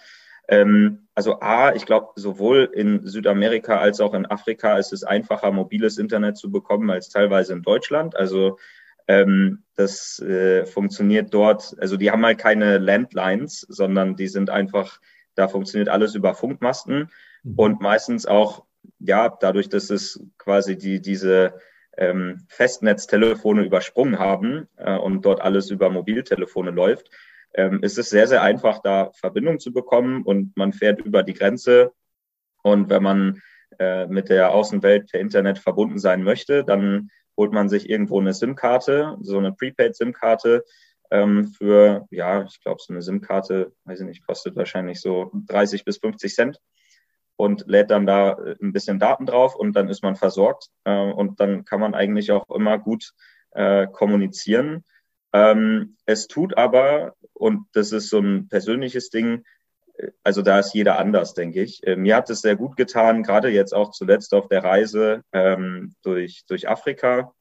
Ähm, 0.52 1.08
also 1.14 1.40
A, 1.40 1.74
ich 1.74 1.86
glaube, 1.86 2.08
sowohl 2.16 2.70
in 2.74 3.06
Südamerika 3.06 3.78
als 3.78 4.00
auch 4.00 4.12
in 4.12 4.26
Afrika 4.26 4.76
ist 4.76 4.92
es 4.92 5.02
einfacher, 5.02 5.50
mobiles 5.50 5.96
Internet 5.96 6.36
zu 6.36 6.50
bekommen 6.50 6.90
als 6.90 7.08
teilweise 7.08 7.54
in 7.54 7.62
Deutschland. 7.62 8.16
Also 8.16 8.58
ähm, 9.08 9.62
das 9.76 10.18
äh, 10.20 10.66
funktioniert 10.66 11.32
dort, 11.32 11.74
also 11.80 11.96
die 11.96 12.10
haben 12.10 12.24
halt 12.26 12.36
keine 12.36 12.76
Landlines, 12.76 13.60
sondern 13.60 14.14
die 14.14 14.28
sind 14.28 14.50
einfach, 14.50 15.00
da 15.36 15.48
funktioniert 15.48 15.88
alles 15.88 16.14
über 16.14 16.34
Funkmasten 16.34 17.10
mhm. 17.44 17.54
und 17.56 17.80
meistens 17.80 18.26
auch, 18.26 18.66
ja, 18.98 19.34
dadurch, 19.40 19.70
dass 19.70 19.88
es 19.88 20.22
quasi 20.36 20.76
die, 20.76 21.00
diese 21.00 21.54
ähm, 21.96 22.44
Festnetztelefone 22.48 23.64
übersprungen 23.64 24.18
haben 24.18 24.68
äh, 24.76 24.96
und 24.98 25.24
dort 25.24 25.40
alles 25.40 25.70
über 25.70 25.88
Mobiltelefone 25.88 26.72
läuft, 26.72 27.10
ähm, 27.54 27.82
ist 27.82 27.98
es 27.98 28.10
sehr, 28.10 28.26
sehr 28.26 28.42
einfach, 28.42 28.80
da 28.80 29.10
Verbindung 29.14 29.58
zu 29.60 29.72
bekommen 29.72 30.22
und 30.22 30.56
man 30.56 30.72
fährt 30.72 31.00
über 31.00 31.22
die 31.22 31.34
Grenze. 31.34 31.92
Und 32.62 32.90
wenn 32.90 33.02
man 33.02 33.42
äh, 33.78 34.06
mit 34.06 34.28
der 34.28 34.52
Außenwelt 34.52 35.10
per 35.10 35.20
Internet 35.20 35.58
verbunden 35.58 35.98
sein 35.98 36.22
möchte, 36.22 36.64
dann 36.64 37.10
holt 37.36 37.52
man 37.52 37.68
sich 37.68 37.88
irgendwo 37.88 38.20
eine 38.20 38.34
SIM-Karte, 38.34 39.16
so 39.20 39.38
eine 39.38 39.52
Prepaid-SIM-Karte 39.52 40.64
ähm, 41.10 41.48
für, 41.48 42.06
ja, 42.10 42.44
ich 42.44 42.60
glaube, 42.60 42.80
so 42.80 42.92
eine 42.92 43.02
SIM-Karte, 43.02 43.72
weiß 43.84 44.00
ich 44.00 44.06
nicht, 44.06 44.26
kostet 44.26 44.56
wahrscheinlich 44.56 45.00
so 45.00 45.30
30 45.46 45.84
bis 45.84 45.98
50 45.98 46.34
Cent 46.34 46.60
und 47.36 47.64
lädt 47.66 47.90
dann 47.90 48.06
da 48.06 48.32
äh, 48.32 48.56
ein 48.62 48.72
bisschen 48.72 48.98
Daten 48.98 49.26
drauf 49.26 49.54
und 49.54 49.74
dann 49.74 49.88
ist 49.88 50.02
man 50.02 50.16
versorgt 50.16 50.68
äh, 50.84 51.10
und 51.10 51.40
dann 51.40 51.64
kann 51.64 51.80
man 51.80 51.94
eigentlich 51.94 52.32
auch 52.32 52.48
immer 52.50 52.78
gut 52.78 53.12
äh, 53.50 53.86
kommunizieren. 53.86 54.84
Ähm, 55.32 55.96
es 56.06 56.26
tut 56.26 56.56
aber, 56.56 57.14
und 57.32 57.66
das 57.72 57.92
ist 57.92 58.10
so 58.10 58.18
ein 58.18 58.48
persönliches 58.48 59.10
Ding, 59.10 59.44
äh, 59.96 60.08
also 60.22 60.42
da 60.42 60.58
ist 60.58 60.74
jeder 60.74 60.98
anders, 60.98 61.34
denke 61.34 61.62
ich. 61.62 61.86
Äh, 61.86 61.96
mir 61.96 62.16
hat 62.16 62.30
es 62.30 62.42
sehr 62.42 62.56
gut 62.56 62.76
getan, 62.76 63.22
gerade 63.22 63.48
jetzt 63.48 63.74
auch 63.74 63.90
zuletzt 63.92 64.34
auf 64.34 64.48
der 64.48 64.64
Reise 64.64 65.22
ähm, 65.32 65.94
durch, 66.02 66.44
durch 66.46 66.68
Afrika, 66.68 67.32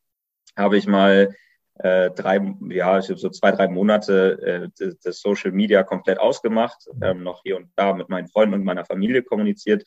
habe 0.56 0.78
ich 0.78 0.88
mal 0.88 1.36
äh, 1.76 2.12
drei, 2.12 2.40
ja, 2.70 3.00
ich 3.00 3.10
habe 3.10 3.20
so 3.20 3.30
zwei, 3.30 3.52
drei 3.52 3.68
Monate 3.68 4.70
äh, 4.78 4.94
das 5.04 5.20
Social 5.20 5.52
Media 5.52 5.84
komplett 5.84 6.20
ausgemacht, 6.20 6.88
ähm, 7.02 7.24
noch 7.24 7.42
hier 7.44 7.58
und 7.58 7.72
da 7.76 7.94
mit 7.94 8.10
meinen 8.10 8.28
Freunden 8.28 8.54
und 8.54 8.64
meiner 8.64 8.86
Familie 8.86 9.24
kommuniziert, 9.24 9.84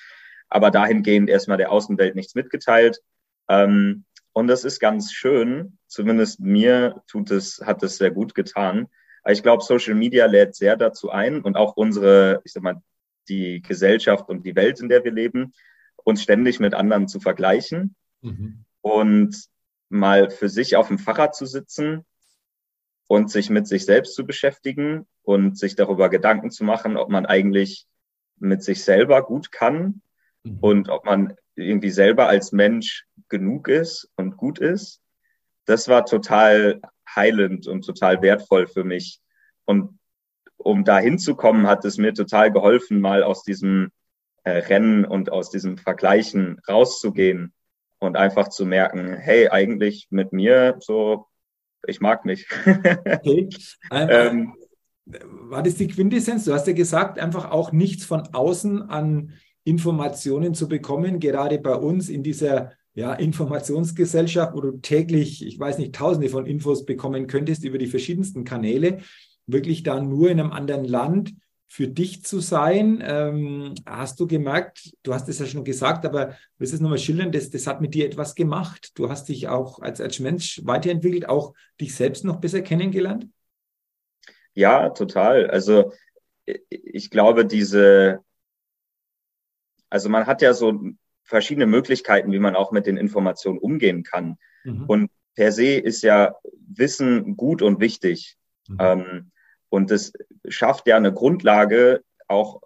aber 0.48 0.70
dahingehend 0.70 1.30
erstmal 1.30 1.58
der 1.58 1.70
Außenwelt 1.70 2.14
nichts 2.16 2.34
mitgeteilt. 2.34 3.00
Ähm, 3.48 4.04
und 4.34 4.48
das 4.48 4.64
ist 4.64 4.80
ganz 4.80 5.12
schön, 5.12 5.78
zumindest 5.86 6.40
mir 6.40 7.02
tut 7.06 7.30
es, 7.30 7.62
hat 7.64 7.82
es 7.84 7.96
sehr 7.96 8.10
gut 8.10 8.34
getan. 8.34 8.88
Ich 9.26 9.44
glaube, 9.44 9.62
Social 9.62 9.94
Media 9.94 10.26
lädt 10.26 10.56
sehr 10.56 10.76
dazu 10.76 11.10
ein 11.10 11.40
und 11.40 11.56
auch 11.56 11.76
unsere, 11.76 12.42
ich 12.44 12.52
sag 12.52 12.64
mal, 12.64 12.82
die 13.28 13.62
Gesellschaft 13.62 14.28
und 14.28 14.44
die 14.44 14.56
Welt, 14.56 14.80
in 14.80 14.88
der 14.88 15.04
wir 15.04 15.12
leben, 15.12 15.52
uns 16.02 16.20
ständig 16.20 16.58
mit 16.58 16.74
anderen 16.74 17.06
zu 17.06 17.20
vergleichen. 17.20 17.94
Mhm. 18.22 18.64
Und 18.80 19.36
mal 19.88 20.30
für 20.30 20.48
sich 20.48 20.74
auf 20.74 20.88
dem 20.88 20.98
Fahrrad 20.98 21.36
zu 21.36 21.46
sitzen 21.46 22.04
und 23.06 23.30
sich 23.30 23.50
mit 23.50 23.68
sich 23.68 23.84
selbst 23.84 24.14
zu 24.14 24.26
beschäftigen 24.26 25.06
und 25.22 25.56
sich 25.56 25.76
darüber 25.76 26.08
Gedanken 26.08 26.50
zu 26.50 26.64
machen, 26.64 26.96
ob 26.96 27.08
man 27.08 27.24
eigentlich 27.24 27.86
mit 28.38 28.64
sich 28.64 28.82
selber 28.82 29.24
gut 29.24 29.52
kann 29.52 30.02
mhm. 30.42 30.58
und 30.60 30.88
ob 30.88 31.04
man 31.04 31.36
irgendwie 31.56 31.90
selber 31.90 32.28
als 32.28 32.52
Mensch 32.52 33.06
genug 33.28 33.68
ist 33.68 34.10
und 34.16 34.36
gut 34.36 34.58
ist. 34.58 35.00
Das 35.66 35.88
war 35.88 36.04
total 36.04 36.80
heilend 37.08 37.66
und 37.66 37.84
total 37.84 38.20
wertvoll 38.22 38.66
für 38.66 38.84
mich. 38.84 39.20
Und 39.64 39.98
um 40.56 40.84
da 40.84 40.98
hinzukommen, 40.98 41.66
hat 41.66 41.84
es 41.84 41.98
mir 41.98 42.14
total 42.14 42.52
geholfen, 42.52 43.00
mal 43.00 43.22
aus 43.22 43.42
diesem 43.42 43.90
äh, 44.44 44.50
Rennen 44.50 45.04
und 45.04 45.30
aus 45.30 45.50
diesem 45.50 45.78
Vergleichen 45.78 46.60
rauszugehen 46.68 47.52
und 47.98 48.16
einfach 48.16 48.48
zu 48.48 48.66
merken, 48.66 49.14
hey, 49.14 49.48
eigentlich 49.48 50.08
mit 50.10 50.32
mir 50.32 50.76
so, 50.80 51.26
ich 51.86 52.00
mag 52.00 52.24
mich. 52.24 52.46
okay. 52.66 53.48
ähm, 53.90 54.54
war 55.06 55.62
das 55.62 55.74
die 55.76 55.88
Quintessenz? 55.88 56.44
Du 56.44 56.52
hast 56.52 56.66
ja 56.66 56.72
gesagt, 56.72 57.18
einfach 57.18 57.50
auch 57.50 57.72
nichts 57.72 58.04
von 58.04 58.22
außen 58.32 58.82
an 58.82 59.32
Informationen 59.64 60.54
zu 60.54 60.68
bekommen, 60.68 61.18
gerade 61.20 61.58
bei 61.58 61.74
uns 61.74 62.08
in 62.08 62.22
dieser 62.22 62.72
ja, 62.94 63.12
Informationsgesellschaft, 63.14 64.54
wo 64.54 64.60
du 64.60 64.72
täglich, 64.78 65.44
ich 65.44 65.58
weiß 65.58 65.78
nicht, 65.78 65.94
tausende 65.94 66.28
von 66.28 66.46
Infos 66.46 66.84
bekommen 66.84 67.26
könntest 67.26 67.64
über 67.64 67.78
die 67.78 67.88
verschiedensten 67.88 68.44
Kanäle, 68.44 68.98
wirklich 69.46 69.82
da 69.82 70.00
nur 70.00 70.30
in 70.30 70.38
einem 70.38 70.52
anderen 70.52 70.84
Land 70.84 71.34
für 71.66 71.88
dich 71.88 72.24
zu 72.24 72.38
sein. 72.38 73.02
Ähm, 73.04 73.74
hast 73.84 74.20
du 74.20 74.28
gemerkt, 74.28 74.92
du 75.02 75.12
hast 75.12 75.28
es 75.28 75.40
ja 75.40 75.46
schon 75.46 75.64
gesagt, 75.64 76.06
aber 76.06 76.36
willst 76.56 76.72
du 76.72 76.76
es 76.76 76.80
nochmal 76.80 76.98
schildern, 76.98 77.32
das, 77.32 77.50
das 77.50 77.66
hat 77.66 77.80
mit 77.80 77.94
dir 77.94 78.06
etwas 78.06 78.36
gemacht. 78.36 78.92
Du 78.94 79.10
hast 79.10 79.28
dich 79.28 79.48
auch 79.48 79.80
als, 79.80 80.00
als 80.00 80.20
Mensch 80.20 80.60
weiterentwickelt, 80.64 81.28
auch 81.28 81.52
dich 81.80 81.96
selbst 81.96 82.24
noch 82.24 82.36
besser 82.36 82.62
kennengelernt? 82.62 83.28
Ja, 84.54 84.90
total. 84.90 85.50
Also 85.50 85.92
ich 86.68 87.10
glaube, 87.10 87.44
diese, 87.44 88.20
also 89.94 90.08
man 90.08 90.26
hat 90.26 90.42
ja 90.42 90.54
so 90.54 90.80
verschiedene 91.22 91.66
Möglichkeiten, 91.66 92.32
wie 92.32 92.40
man 92.40 92.56
auch 92.56 92.72
mit 92.72 92.86
den 92.86 92.96
Informationen 92.96 93.58
umgehen 93.60 94.02
kann. 94.02 94.38
Mhm. 94.64 94.86
Und 94.86 95.10
per 95.36 95.52
se 95.52 95.76
ist 95.76 96.02
ja 96.02 96.34
Wissen 96.66 97.36
gut 97.36 97.62
und 97.62 97.78
wichtig. 97.78 98.36
Mhm. 98.66 98.76
Ähm, 98.80 99.30
und 99.68 99.92
das 99.92 100.12
schafft 100.48 100.88
ja 100.88 100.96
eine 100.96 101.12
Grundlage, 101.12 102.02
auch 102.26 102.62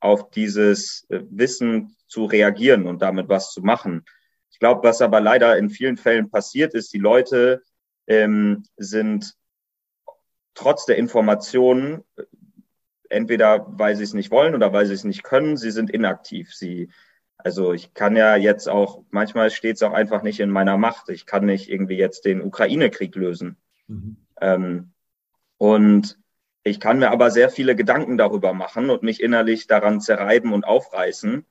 auf 0.00 0.30
dieses 0.30 1.04
äh, 1.10 1.20
Wissen 1.28 1.96
zu 2.08 2.24
reagieren 2.24 2.86
und 2.86 3.02
damit 3.02 3.28
was 3.28 3.52
zu 3.52 3.60
machen. 3.60 4.06
Ich 4.50 4.58
glaube, 4.58 4.88
was 4.88 5.02
aber 5.02 5.20
leider 5.20 5.58
in 5.58 5.68
vielen 5.68 5.98
Fällen 5.98 6.30
passiert 6.30 6.72
ist, 6.72 6.94
die 6.94 6.98
Leute 6.98 7.62
ähm, 8.06 8.62
sind 8.78 9.34
trotz 10.54 10.86
der 10.86 10.96
Informationen, 10.96 12.04
entweder 13.14 13.66
weil 13.68 13.96
sie 13.96 14.04
es 14.04 14.14
nicht 14.14 14.30
wollen 14.30 14.54
oder 14.54 14.72
weil 14.72 14.86
sie 14.86 14.94
es 14.94 15.04
nicht 15.04 15.22
können, 15.22 15.56
sie 15.56 15.70
sind 15.70 15.90
inaktiv. 15.90 16.54
Sie, 16.54 16.90
also 17.38 17.72
ich 17.72 17.94
kann 17.94 18.16
ja 18.16 18.36
jetzt 18.36 18.68
auch, 18.68 19.02
manchmal 19.10 19.50
steht 19.50 19.76
es 19.76 19.82
auch 19.82 19.92
einfach 19.92 20.22
nicht 20.22 20.40
in 20.40 20.50
meiner 20.50 20.76
Macht. 20.76 21.08
Ich 21.08 21.26
kann 21.26 21.46
nicht 21.46 21.70
irgendwie 21.70 21.96
jetzt 21.96 22.24
den 22.24 22.42
Ukraine-Krieg 22.42 23.14
lösen. 23.14 23.56
Mhm. 23.86 24.16
Ähm, 24.40 24.92
und 25.58 26.18
ich 26.64 26.80
kann 26.80 26.98
mir 26.98 27.10
aber 27.10 27.30
sehr 27.30 27.50
viele 27.50 27.76
Gedanken 27.76 28.16
darüber 28.16 28.52
machen 28.54 28.90
und 28.90 29.02
mich 29.02 29.22
innerlich 29.22 29.66
daran 29.66 30.00
zerreiben 30.00 30.52
und 30.52 30.64
aufreißen. 30.64 31.44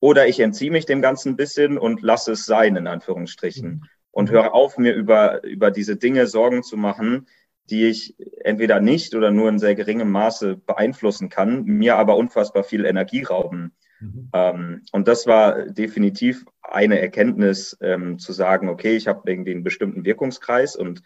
Oder 0.00 0.26
ich 0.28 0.40
entziehe 0.40 0.70
mich 0.70 0.86
dem 0.86 1.02
Ganzen 1.02 1.32
ein 1.32 1.36
bisschen 1.36 1.78
und 1.78 2.00
lasse 2.00 2.32
es 2.32 2.46
sein, 2.46 2.76
in 2.76 2.86
Anführungsstrichen. 2.86 3.70
Mhm. 3.70 3.84
Und 4.12 4.30
höre 4.30 4.54
auf, 4.54 4.76
mir 4.76 4.94
über, 4.94 5.44
über 5.44 5.70
diese 5.70 5.96
Dinge 5.96 6.26
Sorgen 6.26 6.62
zu 6.62 6.76
machen, 6.76 7.28
die 7.70 7.86
ich 7.86 8.16
entweder 8.42 8.80
nicht 8.80 9.14
oder 9.14 9.30
nur 9.30 9.48
in 9.48 9.58
sehr 9.58 9.74
geringem 9.74 10.10
Maße 10.10 10.56
beeinflussen 10.56 11.28
kann, 11.28 11.64
mir 11.64 11.96
aber 11.96 12.16
unfassbar 12.16 12.64
viel 12.64 12.84
Energie 12.84 13.22
rauben. 13.22 13.72
Mhm. 14.00 14.30
Ähm, 14.32 14.82
und 14.92 15.08
das 15.08 15.26
war 15.26 15.66
definitiv 15.66 16.44
eine 16.62 17.00
Erkenntnis, 17.00 17.76
ähm, 17.80 18.18
zu 18.18 18.32
sagen, 18.32 18.68
okay, 18.68 18.96
ich 18.96 19.06
habe 19.06 19.30
irgendwie 19.30 19.52
einen 19.52 19.64
bestimmten 19.64 20.04
Wirkungskreis 20.04 20.76
und 20.76 21.02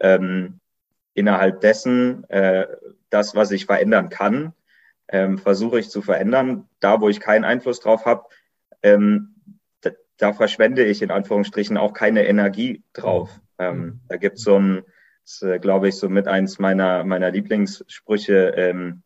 ähm, 0.00 0.60
innerhalb 1.14 1.60
dessen 1.60 2.28
äh, 2.30 2.66
das, 3.10 3.34
was 3.34 3.50
ich 3.50 3.66
verändern 3.66 4.08
kann, 4.08 4.52
ähm, 5.08 5.38
versuche 5.38 5.78
ich 5.78 5.90
zu 5.90 6.02
verändern. 6.02 6.68
Da, 6.80 7.00
wo 7.00 7.08
ich 7.08 7.20
keinen 7.20 7.44
Einfluss 7.44 7.80
drauf 7.80 8.04
habe, 8.04 8.24
ähm, 8.82 9.30
da, 10.16 10.32
verschwende 10.32 10.84
ich 10.84 11.02
in 11.02 11.10
Anführungsstrichen 11.10 11.76
auch 11.76 11.92
keine 11.92 12.26
Energie 12.26 12.82
drauf. 12.92 13.40
Ähm, 13.58 13.78
mhm. 13.78 14.00
da 14.08 14.16
gibt 14.16 14.38
so 14.38 14.58
ein, 14.58 14.82
äh, 15.42 15.58
glaube 15.58 15.88
ich, 15.88 15.96
so 15.96 16.08
mit 16.08 16.28
eins 16.28 16.58
meiner, 16.58 17.04
meiner 17.04 17.30
Lieblingssprüche 17.30 18.54
ähm, 18.56 19.02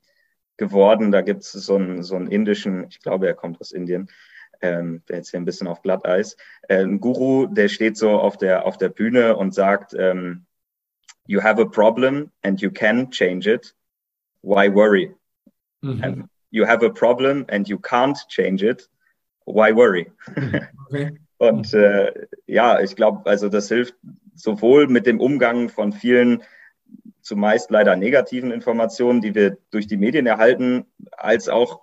geworden. 0.56 1.12
Da 1.12 1.22
gibt 1.22 1.42
es 1.42 1.52
so 1.52 1.76
einen, 1.76 2.02
so 2.02 2.16
einen 2.16 2.28
indischen, 2.28 2.86
ich 2.88 3.00
glaube, 3.00 3.26
er 3.26 3.34
kommt 3.34 3.60
aus 3.60 3.72
Indien, 3.72 4.08
ähm, 4.60 5.02
der 5.08 5.16
jetzt 5.16 5.30
hier 5.30 5.40
ein 5.40 5.44
bisschen 5.44 5.68
auf 5.68 5.82
Glatteis, 5.82 6.36
äh, 6.68 6.82
ein 6.82 7.00
Guru, 7.00 7.46
der 7.46 7.68
steht 7.68 7.96
so 7.96 8.10
auf 8.10 8.36
der, 8.36 8.66
auf 8.66 8.76
der 8.76 8.88
Bühne 8.88 9.36
und 9.36 9.54
sagt, 9.54 9.94
ähm, 9.98 10.46
you 11.26 11.42
have 11.42 11.60
a 11.60 11.64
problem 11.64 12.30
and 12.42 12.60
you 12.60 12.70
can 12.70 13.10
change 13.10 13.48
it. 13.48 13.74
Why 14.42 14.72
worry? 14.72 15.14
Mhm. 15.82 16.02
And 16.02 16.24
you 16.50 16.66
have 16.66 16.84
a 16.84 16.90
problem 16.90 17.44
and 17.48 17.68
you 17.68 17.78
can't 17.78 18.18
change 18.28 18.62
it. 18.62 18.88
Why 19.46 19.74
worry? 19.74 20.10
Okay. 20.86 21.18
Und 21.38 21.72
äh, 21.72 22.26
ja, 22.46 22.80
ich 22.80 22.96
glaube, 22.96 23.24
also 23.30 23.48
das 23.48 23.68
hilft 23.68 23.94
sowohl 24.38 24.86
mit 24.86 25.06
dem 25.06 25.20
Umgang 25.20 25.68
von 25.68 25.92
vielen 25.92 26.42
zumeist 27.20 27.70
leider 27.70 27.96
negativen 27.96 28.50
Informationen, 28.50 29.20
die 29.20 29.34
wir 29.34 29.58
durch 29.70 29.86
die 29.86 29.96
Medien 29.98 30.26
erhalten, 30.26 30.86
als 31.12 31.48
auch 31.48 31.82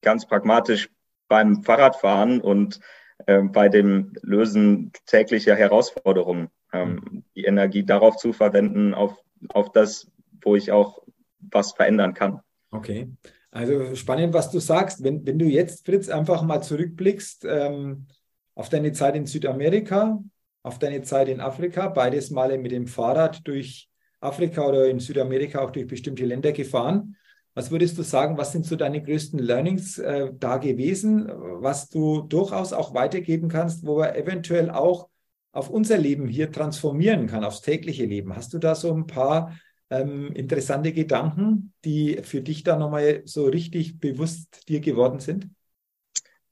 ganz 0.00 0.26
pragmatisch 0.26 0.88
beim 1.28 1.62
Fahrradfahren 1.62 2.40
und 2.40 2.80
äh, 3.26 3.42
bei 3.42 3.68
dem 3.68 4.14
Lösen 4.22 4.92
täglicher 5.06 5.56
Herausforderungen 5.56 6.48
ähm, 6.72 7.24
die 7.34 7.44
Energie 7.44 7.84
darauf 7.84 8.16
zu 8.16 8.32
verwenden, 8.32 8.94
auf, 8.94 9.16
auf 9.48 9.72
das, 9.72 10.10
wo 10.42 10.56
ich 10.56 10.72
auch 10.72 11.02
was 11.38 11.72
verändern 11.72 12.14
kann. 12.14 12.40
Okay. 12.70 13.08
Also 13.50 13.94
spannend, 13.94 14.34
was 14.34 14.50
du 14.50 14.58
sagst. 14.58 15.02
Wenn, 15.02 15.26
wenn 15.26 15.38
du 15.38 15.46
jetzt, 15.46 15.86
Fritz, 15.86 16.08
einfach 16.08 16.42
mal 16.42 16.62
zurückblickst 16.62 17.46
ähm, 17.48 18.06
auf 18.54 18.68
deine 18.68 18.92
Zeit 18.92 19.16
in 19.16 19.26
Südamerika, 19.26 20.22
auf 20.66 20.80
deine 20.80 21.02
Zeit 21.02 21.28
in 21.28 21.40
Afrika, 21.40 21.86
beides 21.86 22.30
Male 22.30 22.58
mit 22.58 22.72
dem 22.72 22.88
Fahrrad 22.88 23.46
durch 23.46 23.88
Afrika 24.20 24.66
oder 24.66 24.88
in 24.88 24.98
Südamerika 24.98 25.60
auch 25.60 25.70
durch 25.70 25.86
bestimmte 25.86 26.24
Länder 26.24 26.50
gefahren. 26.50 27.16
Was 27.54 27.70
würdest 27.70 27.96
du 27.96 28.02
sagen, 28.02 28.36
was 28.36 28.50
sind 28.50 28.66
so 28.66 28.74
deine 28.74 29.00
größten 29.00 29.38
Learnings 29.38 29.98
äh, 29.98 30.32
da 30.36 30.56
gewesen, 30.56 31.30
was 31.32 31.88
du 31.88 32.22
durchaus 32.22 32.72
auch 32.72 32.94
weitergeben 32.94 33.48
kannst, 33.48 33.86
wo 33.86 33.98
wir 33.98 34.16
eventuell 34.16 34.70
auch 34.70 35.08
auf 35.52 35.70
unser 35.70 35.98
Leben 35.98 36.26
hier 36.26 36.50
transformieren 36.50 37.28
kann, 37.28 37.44
aufs 37.44 37.60
tägliche 37.60 38.04
Leben. 38.04 38.34
Hast 38.34 38.52
du 38.52 38.58
da 38.58 38.74
so 38.74 38.92
ein 38.92 39.06
paar 39.06 39.56
ähm, 39.88 40.32
interessante 40.32 40.92
Gedanken, 40.92 41.72
die 41.84 42.18
für 42.24 42.42
dich 42.42 42.64
da 42.64 42.76
nochmal 42.76 43.22
so 43.24 43.46
richtig 43.46 44.00
bewusst 44.00 44.68
dir 44.68 44.80
geworden 44.80 45.20
sind? 45.20 45.48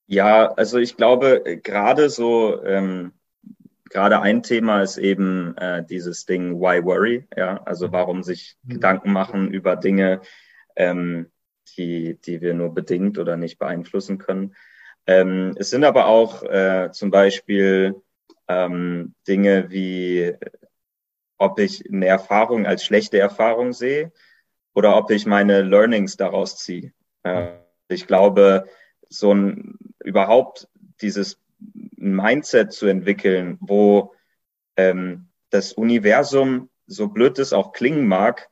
Ja, 0.07 0.53
also 0.53 0.79
ich 0.79 0.97
glaube, 0.97 1.59
gerade 1.63 2.09
so, 2.11 2.63
ähm, 2.63 3.13
gerade 3.95 4.21
ein 4.21 4.43
Thema 4.43 4.83
ist 4.83 4.99
eben 4.99 5.57
äh, 5.57 5.85
dieses 5.85 6.27
Ding, 6.27 6.61
why 6.61 6.85
worry? 6.85 7.27
Ja, 7.35 7.63
also 7.63 7.93
warum 7.93 8.23
sich 8.23 8.57
mhm. 8.65 8.75
Gedanken 8.75 9.13
machen 9.13 9.51
über 9.53 9.77
Dinge, 9.77 10.21
ähm, 10.77 11.31
die, 11.79 12.21
die 12.21 12.43
wir 12.43 12.55
nur 12.55 12.75
bedingt 12.75 13.19
oder 13.19 13.37
nicht 13.37 13.59
beeinflussen 13.59 14.19
können. 14.19 14.55
Ähm, 15.07 15.55
es 15.57 15.71
sind 15.71 15.85
aber 15.85 16.07
auch 16.07 16.43
äh, 16.43 16.91
zum 16.93 17.11
Beispiel 17.11 17.95
ähm, 18.49 19.15
Dinge 19.29 19.71
wie, 19.71 20.35
ob 21.39 21.59
ich 21.61 21.89
eine 21.89 22.07
Erfahrung 22.07 22.67
als 22.67 22.85
schlechte 22.85 23.19
Erfahrung 23.19 23.73
sehe 23.73 24.13
oder 24.75 24.97
ob 24.97 25.11
ich 25.13 25.25
meine 25.25 25.63
Learnings 25.63 26.17
daraus 26.17 26.57
ziehe. 26.57 26.93
Äh, 27.23 27.59
ich 27.89 28.09
glaube, 28.09 28.67
so 29.09 29.33
ein 29.33 29.79
überhaupt 30.03 30.69
dieses 31.01 31.39
Mindset 32.13 32.73
zu 32.73 32.87
entwickeln, 32.87 33.59
wo 33.61 34.15
ähm, 34.77 35.29
das 35.51 35.73
Universum, 35.73 36.71
so 36.87 37.09
blöd 37.09 37.39
es 37.39 37.53
auch 37.53 37.73
klingen 37.73 38.07
mag, 38.07 38.49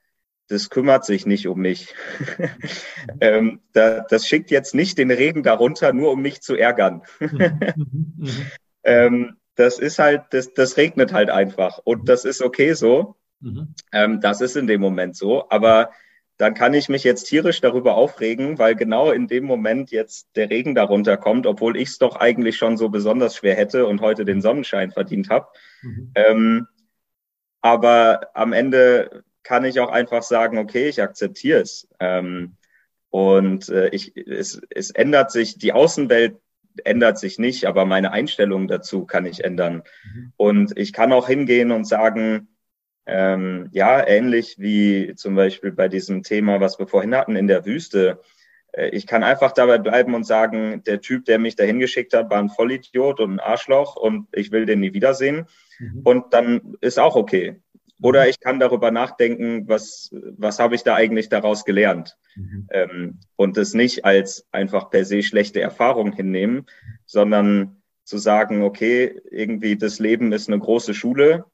das 0.48 0.70
kümmert 0.70 1.04
sich 1.04 1.26
nicht 1.26 1.48
um 1.48 1.60
mich. 1.60 1.94
ähm, 3.20 3.60
da, 3.72 4.00
das 4.00 4.26
schickt 4.26 4.50
jetzt 4.50 4.74
nicht 4.74 4.98
den 4.98 5.10
Regen 5.10 5.42
darunter, 5.42 5.92
nur 5.92 6.12
um 6.12 6.22
mich 6.22 6.42
zu 6.42 6.54
ärgern. 6.56 7.02
ähm, 8.84 9.36
das 9.54 9.78
ist 9.78 9.98
halt, 9.98 10.24
das, 10.30 10.52
das 10.54 10.76
regnet 10.76 11.12
halt 11.12 11.30
einfach 11.30 11.78
und 11.84 12.08
das 12.08 12.24
ist 12.24 12.42
okay 12.42 12.74
so. 12.74 13.16
Mhm. 13.40 13.74
Ähm, 13.92 14.20
das 14.20 14.40
ist 14.40 14.56
in 14.56 14.66
dem 14.66 14.80
Moment 14.80 15.16
so, 15.16 15.48
aber 15.50 15.90
dann 16.38 16.54
kann 16.54 16.74
ich 16.74 16.88
mich 16.88 17.04
jetzt 17.04 17.24
tierisch 17.24 17.60
darüber 17.60 17.94
aufregen, 17.94 18.58
weil 18.58 18.74
genau 18.74 19.12
in 19.12 19.28
dem 19.28 19.44
Moment 19.44 19.90
jetzt 19.90 20.28
der 20.34 20.50
Regen 20.50 20.74
darunter 20.74 21.16
kommt, 21.16 21.46
obwohl 21.46 21.76
ich 21.76 21.90
es 21.90 21.98
doch 21.98 22.16
eigentlich 22.16 22.56
schon 22.56 22.76
so 22.76 22.88
besonders 22.88 23.36
schwer 23.36 23.54
hätte 23.54 23.86
und 23.86 24.00
heute 24.00 24.24
den 24.24 24.40
Sonnenschein 24.40 24.90
verdient 24.90 25.28
habe. 25.28 25.48
Mhm. 25.82 26.12
Ähm, 26.14 26.66
aber 27.60 28.30
am 28.34 28.52
Ende 28.52 29.24
kann 29.42 29.64
ich 29.64 29.78
auch 29.80 29.90
einfach 29.90 30.22
sagen, 30.22 30.58
okay, 30.58 30.88
ich 30.88 31.02
akzeptiere 31.02 31.60
es. 31.60 31.88
Ähm, 32.00 32.56
und 33.10 33.68
äh, 33.68 33.88
ich, 33.90 34.16
es, 34.16 34.60
es 34.70 34.90
ändert 34.90 35.30
sich, 35.30 35.58
die 35.58 35.72
Außenwelt 35.72 36.38
ändert 36.84 37.18
sich 37.18 37.38
nicht, 37.38 37.66
aber 37.66 37.84
meine 37.84 38.12
Einstellung 38.12 38.66
dazu 38.66 39.04
kann 39.04 39.26
ich 39.26 39.44
ändern. 39.44 39.82
Mhm. 40.04 40.32
Und 40.36 40.78
ich 40.78 40.92
kann 40.92 41.12
auch 41.12 41.28
hingehen 41.28 41.70
und 41.70 41.84
sagen, 41.84 42.48
ähm, 43.06 43.68
ja, 43.72 44.06
ähnlich 44.06 44.56
wie 44.58 45.14
zum 45.16 45.34
Beispiel 45.34 45.72
bei 45.72 45.88
diesem 45.88 46.22
Thema, 46.22 46.60
was 46.60 46.78
wir 46.78 46.86
vorhin 46.86 47.14
hatten 47.14 47.36
in 47.36 47.48
der 47.48 47.64
Wüste. 47.64 48.20
Äh, 48.72 48.90
ich 48.90 49.06
kann 49.06 49.22
einfach 49.22 49.52
dabei 49.52 49.78
bleiben 49.78 50.14
und 50.14 50.24
sagen, 50.24 50.82
der 50.84 51.00
Typ, 51.00 51.24
der 51.24 51.38
mich 51.38 51.56
dahin 51.56 51.78
geschickt 51.78 52.14
hat, 52.14 52.30
war 52.30 52.38
ein 52.38 52.50
Vollidiot 52.50 53.20
und 53.20 53.34
ein 53.34 53.40
Arschloch 53.40 53.96
und 53.96 54.28
ich 54.32 54.52
will 54.52 54.66
den 54.66 54.80
nie 54.80 54.92
wiedersehen. 54.92 55.46
Mhm. 55.78 56.00
Und 56.04 56.32
dann 56.32 56.76
ist 56.80 56.98
auch 56.98 57.16
okay. 57.16 57.60
Oder 58.02 58.24
mhm. 58.24 58.30
ich 58.30 58.40
kann 58.40 58.60
darüber 58.60 58.90
nachdenken, 58.90 59.68
was, 59.68 60.10
was 60.12 60.58
habe 60.58 60.74
ich 60.74 60.82
da 60.82 60.94
eigentlich 60.94 61.28
daraus 61.28 61.64
gelernt? 61.64 62.18
Mhm. 62.34 62.68
Ähm, 62.70 63.20
und 63.36 63.56
es 63.56 63.74
nicht 63.74 64.04
als 64.04 64.46
einfach 64.52 64.90
per 64.90 65.04
se 65.04 65.22
schlechte 65.22 65.60
Erfahrung 65.60 66.12
hinnehmen, 66.12 66.66
sondern 67.06 67.82
zu 68.04 68.18
sagen, 68.18 68.62
okay, 68.62 69.20
irgendwie 69.30 69.76
das 69.76 69.98
Leben 69.98 70.32
ist 70.32 70.48
eine 70.48 70.58
große 70.58 70.94
Schule. 70.94 71.44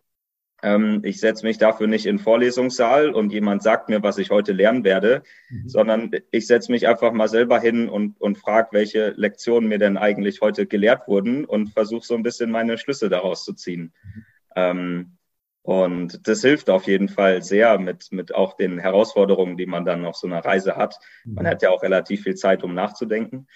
Ähm, 0.63 1.01
ich 1.05 1.21
setze 1.21 1.47
mich 1.47 1.59
dafür 1.59 1.87
nicht 1.87 2.07
in 2.07 2.17
den 2.17 2.23
Vorlesungssaal 2.23 3.11
und 3.11 3.33
jemand 3.33 3.63
sagt 3.63 3.89
mir, 3.89 4.03
was 4.03 4.19
ich 4.19 4.31
heute 4.31 4.53
lernen 4.53 4.85
werde, 4.85 5.23
mhm. 5.51 5.69
sondern 5.69 6.11
ich 6.31 6.47
setze 6.47 6.73
mich 6.73 6.89
einfach 6.89 7.13
mal 7.13 7.29
selber 7.29 7.61
hin 7.61 7.89
und, 7.89 8.21
und 8.21 8.39
frage, 8.39 8.69
welche 8.73 9.11
Lektionen 9.11 9.69
mir 9.69 9.79
denn 9.79 9.97
eigentlich 9.97 10.41
heute 10.41 10.67
gelehrt 10.67 11.07
wurden 11.07 11.45
und 11.45 11.69
versuche 11.69 12.05
so 12.05 12.15
ein 12.15 12.25
bisschen 12.25 12.51
meine 12.51 12.77
Schlüsse 12.77 13.09
daraus 13.09 13.45
zu 13.45 13.53
ziehen. 13.53 13.93
Mhm. 14.03 14.25
Ähm, 14.57 15.19
und 15.63 16.27
das 16.27 16.41
hilft 16.41 16.71
auf 16.71 16.87
jeden 16.87 17.09
Fall 17.09 17.43
sehr 17.43 17.79
mit, 17.79 18.11
mit 18.11 18.35
auch 18.35 18.55
den 18.55 18.79
Herausforderungen, 18.79 19.59
die 19.59 19.67
man 19.67 19.85
dann 19.85 20.07
auf 20.07 20.17
so 20.17 20.27
einer 20.27 20.43
Reise 20.45 20.77
hat. 20.77 20.99
Man 21.25 21.45
mhm. 21.45 21.49
hat 21.49 21.63
ja 21.63 21.71
auch 21.71 21.83
relativ 21.83 22.23
viel 22.23 22.37
Zeit, 22.37 22.65
um 22.65 22.75
nachzudenken, 22.75 23.47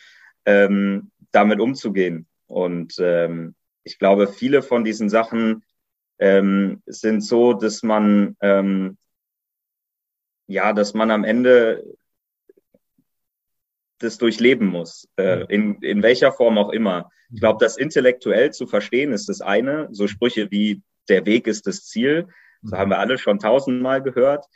ähm, 0.44 1.10
damit 1.32 1.58
umzugehen. 1.58 2.26
Und 2.46 2.96
ähm, 2.98 3.54
ich 3.82 3.98
glaube, 3.98 4.28
viele 4.28 4.62
von 4.62 4.84
diesen 4.84 5.08
Sachen 5.08 5.64
ähm, 6.22 6.82
sind 6.86 7.20
so, 7.22 7.52
dass 7.52 7.82
man 7.82 8.36
ähm, 8.40 8.96
ja, 10.46 10.72
dass 10.72 10.94
man 10.94 11.10
am 11.10 11.24
Ende 11.24 11.82
das 13.98 14.18
durchleben 14.18 14.66
muss, 14.68 15.08
äh, 15.16 15.44
in, 15.48 15.76
in 15.82 16.02
welcher 16.02 16.32
Form 16.32 16.58
auch 16.58 16.70
immer. 16.70 17.10
Ich 17.32 17.40
glaube, 17.40 17.64
das 17.64 17.76
intellektuell 17.76 18.52
zu 18.52 18.66
verstehen 18.66 19.12
ist 19.12 19.28
das 19.28 19.40
eine. 19.40 19.88
So 19.90 20.06
Sprüche 20.06 20.50
wie 20.50 20.82
der 21.08 21.24
Weg 21.26 21.46
ist 21.46 21.66
das 21.66 21.86
Ziel, 21.86 22.28
so 22.62 22.76
haben 22.76 22.90
wir 22.90 22.98
alle 22.98 23.18
schon 23.18 23.38
tausendmal 23.38 24.02
gehört. 24.02 24.46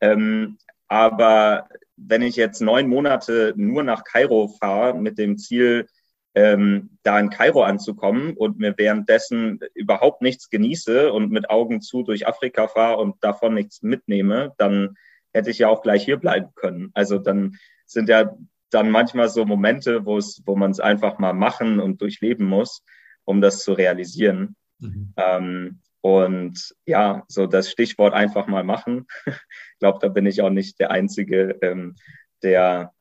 Ähm, 0.00 0.58
aber 0.88 1.68
wenn 1.96 2.22
ich 2.22 2.36
jetzt 2.36 2.60
neun 2.60 2.88
Monate 2.88 3.52
nur 3.56 3.82
nach 3.82 4.02
Kairo 4.04 4.48
fahre 4.48 4.98
mit 4.98 5.18
dem 5.18 5.38
Ziel, 5.38 5.86
ähm, 6.34 6.90
da 7.02 7.18
in 7.18 7.30
Kairo 7.30 7.62
anzukommen 7.62 8.34
und 8.36 8.58
mir 8.58 8.74
währenddessen 8.76 9.60
überhaupt 9.74 10.22
nichts 10.22 10.48
genieße 10.50 11.12
und 11.12 11.30
mit 11.30 11.50
Augen 11.50 11.80
zu 11.80 12.02
durch 12.02 12.26
Afrika 12.26 12.68
fahre 12.68 12.98
und 12.98 13.22
davon 13.22 13.54
nichts 13.54 13.82
mitnehme, 13.82 14.54
dann 14.56 14.96
hätte 15.32 15.50
ich 15.50 15.58
ja 15.58 15.68
auch 15.68 15.82
gleich 15.82 16.04
hier 16.04 16.16
bleiben 16.16 16.48
können. 16.54 16.90
Also 16.94 17.18
dann 17.18 17.56
sind 17.86 18.08
ja 18.08 18.34
dann 18.70 18.90
manchmal 18.90 19.28
so 19.28 19.44
Momente, 19.44 20.06
wo 20.06 20.16
es, 20.16 20.42
wo 20.46 20.56
man 20.56 20.70
es 20.70 20.80
einfach 20.80 21.18
mal 21.18 21.34
machen 21.34 21.80
und 21.80 22.00
durchleben 22.00 22.46
muss, 22.46 22.82
um 23.24 23.40
das 23.40 23.62
zu 23.62 23.74
realisieren. 23.74 24.56
Mhm. 24.78 25.12
Ähm, 25.16 25.80
und 26.00 26.74
ja, 26.86 27.24
so 27.28 27.46
das 27.46 27.70
Stichwort 27.70 28.14
einfach 28.14 28.46
mal 28.46 28.64
machen. 28.64 29.06
ich 29.26 29.78
glaube, 29.78 29.98
da 30.00 30.08
bin 30.08 30.26
ich 30.26 30.42
auch 30.42 30.50
nicht 30.50 30.80
der 30.80 30.90
Einzige, 30.90 31.58
ähm, 31.62 31.94
der, 32.42 32.92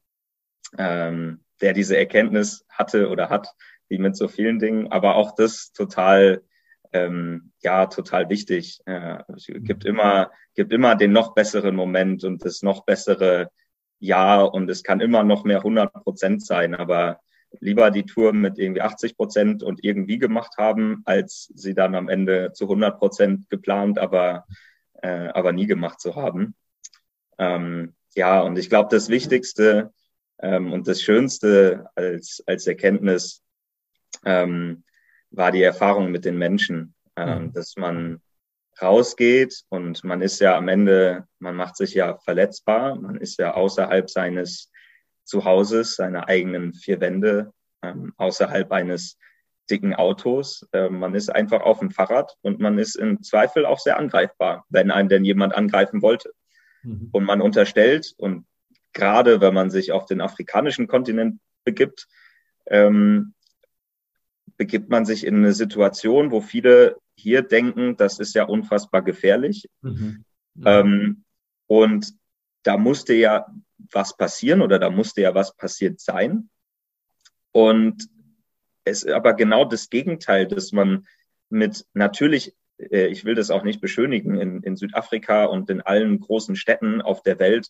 ähm, 0.78 1.44
der 1.62 1.74
diese 1.74 1.98
Erkenntnis 1.98 2.66
hatte 2.70 3.10
oder 3.10 3.30
hat, 3.30 3.50
wie 3.88 4.00
mit 4.00 4.16
so 4.16 4.28
vielen 4.28 4.60
Dingen. 4.60 4.92
Aber 4.92 5.16
auch 5.16 5.36
das 5.36 5.72
total, 5.74 6.42
ähm, 6.94 7.52
ja, 7.62 7.86
total 7.88 8.30
wichtig. 8.30 8.82
Äh, 8.86 9.20
es 9.36 9.46
gibt 9.48 9.86
immer, 9.86 10.32
gibt 10.56 10.74
immer 10.74 10.96
den 10.96 11.12
noch 11.12 11.34
besseren 11.34 11.76
Moment 11.76 12.24
und 12.24 12.44
das 12.44 12.62
noch 12.62 12.86
bessere 12.86 13.52
Jahr 14.00 14.54
und 14.54 14.70
es 14.70 14.84
kann 14.84 15.00
immer 15.00 15.24
noch 15.24 15.44
mehr 15.44 15.58
100 15.58 15.94
Prozent 15.94 16.46
sein, 16.46 16.74
aber 16.74 17.20
lieber 17.60 17.92
die 17.92 18.06
Tour 18.06 18.34
mit 18.34 18.58
irgendwie 18.58 18.82
80 18.82 19.16
Prozent 19.16 19.64
und 19.64 19.84
irgendwie 19.84 20.18
gemacht 20.18 20.56
haben, 20.58 21.02
als 21.06 21.52
sie 21.54 21.74
dann 21.74 21.96
am 21.96 22.10
Ende 22.10 22.54
zu 22.54 22.66
100 22.66 22.98
Prozent 22.98 23.50
geplant, 23.50 24.00
aber, 24.00 24.46
äh, 25.02 25.28
aber 25.28 25.52
nie 25.52 25.68
gemacht 25.68 26.00
zu 26.00 26.16
haben. 26.16 26.56
Ähm, 27.38 27.94
ja, 28.16 28.42
und 28.42 28.58
ich 28.58 28.70
glaube, 28.70 28.90
das 28.92 29.10
Wichtigste 29.10 29.94
ähm, 30.42 30.74
und 30.74 30.88
das 30.88 31.02
Schönste 31.02 31.86
als, 31.96 32.44
als 32.46 32.68
Erkenntnis 32.68 33.44
ähm, 34.26 34.84
war 35.30 35.52
die 35.52 35.64
Erfahrung 35.64 36.12
mit 36.12 36.26
den 36.26 36.38
Menschen, 36.38 36.94
ähm, 37.16 37.46
mhm. 37.46 37.54
dass 37.54 37.76
man 37.78 38.22
rausgeht 38.82 39.64
und 39.70 40.04
man 40.04 40.22
ist 40.22 40.40
ja 40.40 40.58
am 40.58 40.68
Ende, 40.68 41.28
man 41.40 41.56
macht 41.56 41.76
sich 41.78 41.94
ja 41.94 42.18
verletzbar, 42.18 42.96
man 42.96 43.18
ist 43.18 43.38
ja 43.38 43.54
außerhalb 43.54 44.10
seines 44.10 44.72
Zuhauses, 45.24 45.96
seiner 45.96 46.28
eigenen 46.28 46.74
vier 46.74 47.00
Wände, 47.00 47.54
ähm, 47.84 48.14
außerhalb 48.18 48.72
eines 48.72 49.18
dicken 49.70 49.94
Autos. 49.94 50.68
Äh, 50.74 50.90
man 50.90 51.16
ist 51.16 51.30
einfach 51.30 51.62
auf 51.62 51.80
dem 51.80 51.92
Fahrrad 51.92 52.36
und 52.42 52.60
man 52.60 52.78
ist 52.80 52.96
im 52.96 53.22
Zweifel 53.22 53.66
auch 53.66 53.80
sehr 53.80 53.98
angreifbar, 53.98 54.66
wenn 54.70 54.92
einen 54.92 55.10
denn 55.10 55.24
jemand 55.24 55.54
angreifen 55.54 56.02
wollte. 56.02 56.32
Mhm. 56.84 57.10
Und 57.12 57.24
man 57.24 57.42
unterstellt, 57.42 58.14
und 58.18 58.46
gerade 58.94 59.42
wenn 59.42 59.54
man 59.54 59.70
sich 59.70 59.92
auf 59.92 60.06
den 60.06 60.22
afrikanischen 60.22 60.88
Kontinent 60.88 61.40
begibt, 61.64 62.08
ähm, 62.68 63.34
begibt 64.58 64.90
man 64.90 65.06
sich 65.06 65.26
in 65.26 65.38
eine 65.38 65.54
Situation, 65.54 66.32
wo 66.32 66.42
viele 66.42 66.98
hier 67.16 67.42
denken, 67.42 67.98
das 67.98 68.20
ist 68.20 68.36
ja 68.36 68.44
unfassbar 68.44 69.02
gefährlich. 69.02 69.68
Mhm. 69.82 70.24
Ähm, 70.66 71.24
und 71.68 72.14
da 72.64 72.78
musste 72.78 73.14
ja 73.14 73.48
was 73.92 74.16
passieren 74.16 74.62
oder 74.62 74.80
da 74.80 74.90
musste 74.90 75.22
ja 75.22 75.34
was 75.34 75.56
passiert 75.56 76.00
sein. 76.00 76.50
Und 77.52 78.08
es 78.84 79.04
ist 79.04 79.14
aber 79.14 79.34
genau 79.34 79.66
das 79.66 79.90
Gegenteil, 79.90 80.48
dass 80.48 80.72
man 80.72 81.08
mit 81.50 81.86
natürlich, 81.94 82.56
äh, 82.78 83.08
ich 83.08 83.26
will 83.26 83.36
das 83.36 83.52
auch 83.52 83.64
nicht 83.64 83.82
beschönigen, 83.82 84.36
in, 84.36 84.64
in 84.64 84.76
Südafrika 84.76 85.46
und 85.46 85.70
in 85.70 85.82
allen 85.82 86.20
großen 86.20 86.56
Städten 86.56 87.02
auf 87.02 87.24
der 87.24 87.40
Welt 87.40 87.70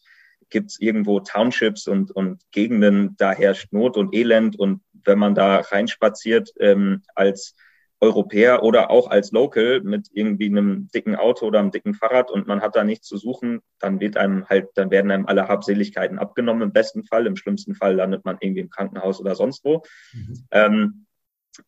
gibt 0.52 0.72
es 0.72 0.80
irgendwo 0.80 1.20
Townships 1.20 1.88
und, 1.88 2.12
und 2.12 2.44
Gegenden, 2.52 3.16
da 3.18 3.32
herrscht 3.32 3.74
Not 3.74 3.98
und 3.98 4.14
Elend. 4.14 4.58
Und 4.58 4.82
wenn 5.06 5.18
man 5.18 5.34
da 5.34 5.58
reinspaziert 5.58 6.54
ähm, 6.60 7.02
als 7.16 7.56
Europäer 8.02 8.64
oder 8.64 8.90
auch 8.90 9.10
als 9.10 9.32
Local 9.32 9.82
mit 9.82 10.10
irgendwie 10.12 10.48
einem 10.48 10.90
dicken 10.94 11.16
Auto 11.16 11.46
oder 11.46 11.60
einem 11.60 11.72
dicken 11.72 11.94
Fahrrad 11.94 12.32
und 12.32 12.48
man 12.48 12.62
hat 12.62 12.76
da 12.76 12.84
nichts 12.84 13.08
zu 13.08 13.18
suchen, 13.18 13.62
dann 13.80 14.00
wird 14.00 14.18
einem 14.18 14.50
halt, 14.50 14.70
dann 14.74 14.90
werden 14.90 15.12
einem 15.12 15.28
alle 15.28 15.48
Habseligkeiten 15.48 16.18
abgenommen 16.18 16.64
im 16.64 16.74
besten 16.74 17.04
Fall. 17.04 17.28
Im 17.28 17.36
schlimmsten 17.36 17.76
Fall 17.76 17.96
landet 17.96 18.26
man 18.26 18.38
irgendwie 18.40 18.62
im 18.62 18.72
Krankenhaus 18.72 19.20
oder 19.20 19.36
sonst 19.36 19.64
wo. 19.64 19.84
Mhm. 20.14 20.48
Ähm, 20.52 21.06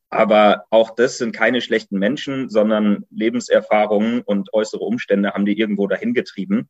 aber 0.10 0.66
auch 0.72 0.96
das 0.96 1.18
sind 1.18 1.36
keine 1.36 1.62
schlechten 1.62 2.00
Menschen, 2.00 2.50
sondern 2.50 3.06
Lebenserfahrungen 3.12 4.22
und 4.22 4.54
äußere 4.54 4.84
Umstände 4.84 5.34
haben 5.34 5.46
die 5.46 5.60
irgendwo 5.60 5.88
dahin 5.88 6.14
getrieben. 6.14 6.70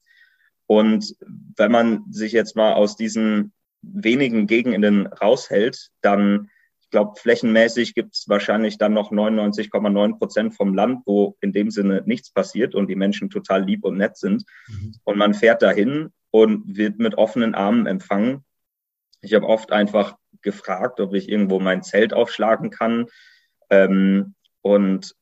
Und 0.68 1.16
wenn 1.58 1.72
man 1.72 2.06
sich 2.12 2.32
jetzt 2.32 2.56
mal 2.56 2.74
aus 2.74 2.96
diesen 2.96 3.54
wenigen 3.82 4.48
Gegenden 4.48 5.08
raushält, 5.08 5.90
dann 6.02 6.50
glaube, 6.94 7.20
flächenmäßig 7.20 7.96
gibt 7.96 8.16
es 8.16 8.30
wahrscheinlich 8.30 8.78
dann 8.78 8.94
noch 8.94 9.12
99,9 9.12 10.18
Prozent 10.18 10.56
vom 10.56 10.74
Land, 10.74 11.02
wo 11.06 11.36
in 11.42 11.52
dem 11.52 11.72
Sinne 11.72 12.04
nichts 12.06 12.32
passiert 12.32 12.76
und 12.76 12.88
die 12.88 12.96
Menschen 12.96 13.30
total 13.30 13.66
lieb 13.66 13.84
und 13.84 13.98
nett 13.98 14.16
sind. 14.16 14.46
Mhm. 14.68 14.96
Und 15.04 15.18
man 15.18 15.34
fährt 15.34 15.62
dahin 15.62 16.14
und 16.32 16.78
wird 16.78 17.00
mit 17.00 17.18
offenen 17.18 17.56
Armen 17.56 17.88
empfangen. 17.88 18.46
Ich 19.22 19.34
habe 19.34 19.48
oft 19.48 19.72
einfach 19.72 20.16
gefragt, 20.42 21.00
ob 21.00 21.14
ich 21.16 21.28
irgendwo 21.28 21.60
mein 21.60 21.82
Zelt 21.82 22.14
aufschlagen 22.14 22.70
kann. 22.70 23.08
Ähm, 23.70 24.36
und 24.62 25.16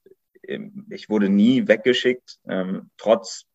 ähm, 0.45 0.87
ich 0.89 1.09
wurde 1.09 1.29
nie 1.29 1.69
weggeschickt, 1.69 2.37
ähm, 2.49 2.89
trotz 2.97 3.45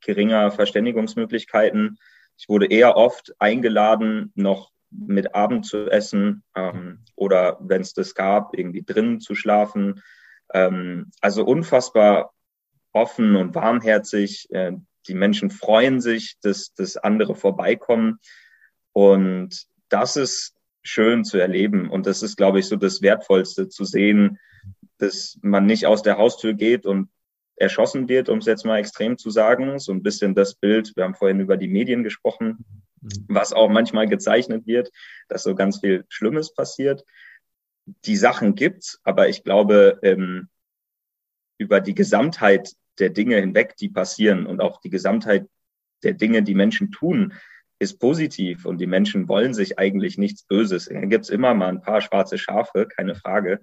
geringer 0.00 0.50
Verständigungsmöglichkeiten. 0.50 1.98
Ich 2.36 2.48
wurde 2.48 2.66
eher 2.66 2.96
oft 2.96 3.34
eingeladen, 3.38 4.32
noch 4.34 4.70
mit 4.90 5.34
Abend 5.34 5.64
zu 5.66 5.90
essen 5.90 6.44
ähm, 6.54 7.04
oder 7.16 7.58
wenn 7.60 7.80
es 7.80 7.94
das 7.94 8.14
gab, 8.14 8.56
irgendwie 8.56 8.82
drinnen 8.82 9.20
zu 9.20 9.34
schlafen. 9.34 10.02
Ähm, 10.52 11.10
also 11.20 11.44
unfassbar 11.44 12.32
offen 12.92 13.36
und 13.36 13.54
warmherzig. 13.54 14.48
Äh, 14.50 14.72
die 15.08 15.14
Menschen 15.14 15.50
freuen 15.50 16.00
sich, 16.00 16.36
dass, 16.42 16.74
dass 16.74 16.96
andere 16.96 17.34
vorbeikommen. 17.34 18.18
Und 18.92 19.66
das 19.88 20.16
ist 20.16 20.54
schön 20.82 21.24
zu 21.24 21.38
erleben. 21.38 21.88
Und 21.90 22.06
das 22.06 22.22
ist, 22.22 22.36
glaube 22.36 22.58
ich, 22.58 22.66
so 22.66 22.76
das 22.76 23.02
Wertvollste 23.02 23.68
zu 23.68 23.84
sehen, 23.84 24.38
dass 24.98 25.38
man 25.42 25.66
nicht 25.66 25.86
aus 25.86 26.02
der 26.02 26.18
Haustür 26.18 26.54
geht 26.54 26.86
und 26.86 27.08
erschossen 27.56 28.08
wird, 28.08 28.28
um 28.28 28.38
es 28.38 28.46
jetzt 28.46 28.64
mal 28.64 28.78
extrem 28.78 29.18
zu 29.18 29.30
sagen. 29.30 29.78
So 29.78 29.92
ein 29.92 30.02
bisschen 30.02 30.34
das 30.34 30.54
Bild, 30.54 30.92
wir 30.96 31.04
haben 31.04 31.14
vorhin 31.14 31.40
über 31.40 31.56
die 31.56 31.68
Medien 31.68 32.02
gesprochen, 32.02 32.64
Mhm. 33.02 33.24
was 33.28 33.52
auch 33.52 33.68
manchmal 33.68 34.08
gezeichnet 34.08 34.66
wird, 34.66 34.90
dass 35.28 35.42
so 35.42 35.54
ganz 35.54 35.80
viel 35.80 36.04
Schlimmes 36.08 36.54
passiert. 36.54 37.04
Die 38.04 38.16
Sachen 38.16 38.54
gibt's, 38.54 39.00
aber 39.02 39.28
ich 39.28 39.42
glaube, 39.42 39.98
ähm, 40.02 40.48
über 41.58 41.80
die 41.80 41.94
Gesamtheit 41.94 42.74
der 42.98 43.10
Dinge 43.10 43.36
hinweg, 43.36 43.76
die 43.76 43.88
passieren 43.88 44.46
und 44.46 44.60
auch 44.60 44.80
die 44.80 44.90
Gesamtheit 44.90 45.46
der 46.02 46.14
Dinge, 46.14 46.42
die 46.42 46.54
Menschen 46.54 46.90
tun, 46.92 47.34
ist 47.78 47.98
positiv 47.98 48.64
und 48.64 48.78
die 48.78 48.86
Menschen 48.86 49.28
wollen 49.28 49.54
sich 49.54 49.78
eigentlich 49.78 50.16
nichts 50.16 50.44
Böses. 50.44 50.86
Da 50.86 51.00
gibt's 51.00 51.28
immer 51.28 51.54
mal 51.54 51.68
ein 51.68 51.82
paar 51.82 52.00
schwarze 52.00 52.38
Schafe, 52.38 52.86
keine 52.86 53.16
Frage. 53.16 53.60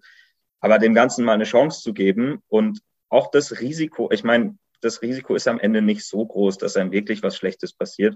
Aber 0.60 0.78
dem 0.78 0.94
Ganzen 0.94 1.24
mal 1.24 1.34
eine 1.34 1.46
Chance 1.46 1.82
zu 1.82 1.94
geben 1.94 2.44
und 2.50 2.82
auch 3.10 3.32
das 3.32 3.60
Risiko, 3.60 4.10
ich 4.12 4.24
meine, 4.24 4.58
das 4.82 5.02
Risiko 5.02 5.36
ist 5.36 5.48
am 5.48 5.60
Ende 5.60 5.82
nicht 5.82 6.06
so 6.06 6.26
groß, 6.26 6.58
dass 6.58 6.78
einem 6.78 6.92
wirklich 6.92 7.22
was 7.22 7.36
Schlechtes 7.36 7.74
passiert. 7.74 8.16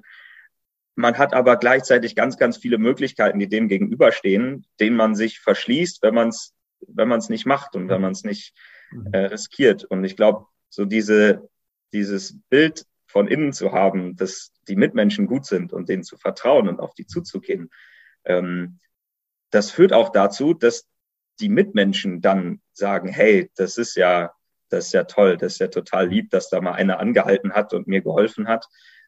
Man 0.96 1.18
hat 1.18 1.34
aber 1.34 1.58
gleichzeitig 1.58 2.16
ganz, 2.16 2.38
ganz 2.38 2.58
viele 2.58 2.78
Möglichkeiten, 2.78 3.40
die 3.40 3.50
dem 3.50 3.68
gegenüberstehen, 3.68 4.66
denen 4.80 4.96
man 4.96 5.16
sich 5.16 5.40
verschließt, 5.40 6.04
wenn 6.04 6.14
man 6.14 6.30
es 6.30 6.54
wenn 6.88 7.08
man 7.08 7.20
es 7.20 7.30
nicht 7.30 7.46
macht 7.46 7.76
und 7.76 7.90
wenn 7.90 8.02
man 8.02 8.12
es 8.12 8.24
nicht 8.24 8.54
mhm. 8.92 9.14
äh, 9.14 9.26
riskiert. 9.26 9.84
Und 9.86 10.04
ich 10.04 10.16
glaube, 10.16 10.46
so 10.70 10.86
diese, 10.86 11.50
dieses 11.92 12.38
Bild 12.50 12.86
von 13.08 13.28
innen 13.28 13.54
zu 13.54 13.72
haben, 13.72 14.16
dass 14.16 14.52
die 14.68 14.76
Mitmenschen 14.76 15.28
gut 15.28 15.46
sind 15.46 15.74
und 15.74 15.90
denen 15.90 16.04
zu 16.04 16.18
vertrauen 16.18 16.68
und 16.68 16.80
auf 16.80 16.94
die 16.94 17.06
zuzugehen, 17.06 17.70
ähm, 18.26 18.80
das 19.52 19.72
führt 19.72 19.94
auch 19.94 20.10
dazu, 20.10 20.54
dass 20.54 20.88
die 21.40 21.50
Mitmenschen 21.50 22.22
dann 22.22 22.62
sagen, 22.74 23.08
hey, 23.08 23.52
das 23.56 23.78
ist 23.78 23.96
ja, 23.96 24.34
das 24.70 24.88
ist 24.88 24.94
ja 24.94 25.04
toll, 25.04 25.38
das 25.38 25.54
ist 25.54 25.60
ja 25.60 25.68
total 25.68 26.08
lieb, 26.08 26.30
dass 26.32 26.50
da 26.50 26.62
mal 26.62 26.74
einer 26.74 27.00
angehalten 27.00 27.54
hat 27.54 27.74
und 27.74 27.88
mir 27.88 28.02
geholfen 28.02 28.48
hat. 28.48 28.66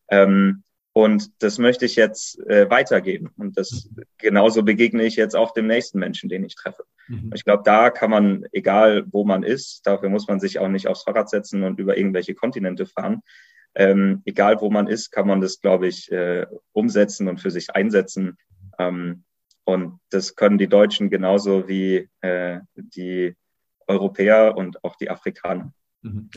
Ähm, 0.10 0.64
und 0.94 1.44
das 1.44 1.58
möchte 1.58 1.84
ich 1.86 1.98
jetzt 1.98 2.40
äh, 2.48 2.70
weitergeben. 2.70 3.30
Und 3.38 3.58
das 3.58 3.90
genauso 4.18 4.64
begegne 4.64 5.04
ich 5.04 5.18
jetzt 5.18 5.36
auch 5.36 5.52
dem 5.52 5.68
nächsten 5.68 6.00
Menschen, 6.00 6.30
den 6.30 6.46
ich 6.46 6.56
treffe. 6.56 6.86
Mhm. 7.08 7.32
Ich 7.36 7.44
glaube, 7.44 7.64
da 7.66 7.90
kann 7.90 8.10
man, 8.10 8.46
egal 8.54 9.06
wo 9.12 9.26
man 9.26 9.44
ist, 9.44 9.86
dafür 9.86 10.08
muss 10.08 10.28
man 10.30 10.40
sich 10.40 10.58
auch 10.60 10.70
nicht 10.70 10.88
aufs 10.88 11.04
Fahrrad 11.04 11.30
setzen 11.30 11.64
und 11.64 11.80
über 11.80 11.98
irgendwelche 11.98 12.34
Kontinente 12.34 12.86
fahren. 12.86 13.22
ähm, 13.76 14.22
egal 14.26 14.62
wo 14.62 14.70
man 14.70 14.88
ist, 14.88 15.12
kann 15.12 15.28
man 15.28 15.42
das, 15.42 15.60
glaube 15.60 15.88
ich, 15.88 16.10
äh, 16.12 16.46
umsetzen 16.72 17.28
und 17.28 17.42
für 17.42 17.52
sich 17.52 17.76
einsetzen. 17.76 18.38
Ähm, 18.80 19.26
und 19.66 20.00
das 20.12 20.36
können 20.36 20.58
die 20.58 20.70
Deutschen 20.70 21.10
genauso 21.10 21.68
wie 21.68 22.08
äh, 22.22 22.60
die 22.76 23.36
Europäer 23.88 24.56
und 24.58 24.84
auch 24.84 24.96
die 24.96 25.10
Afrikaner. 25.10 25.74
Mhm. 26.02 26.30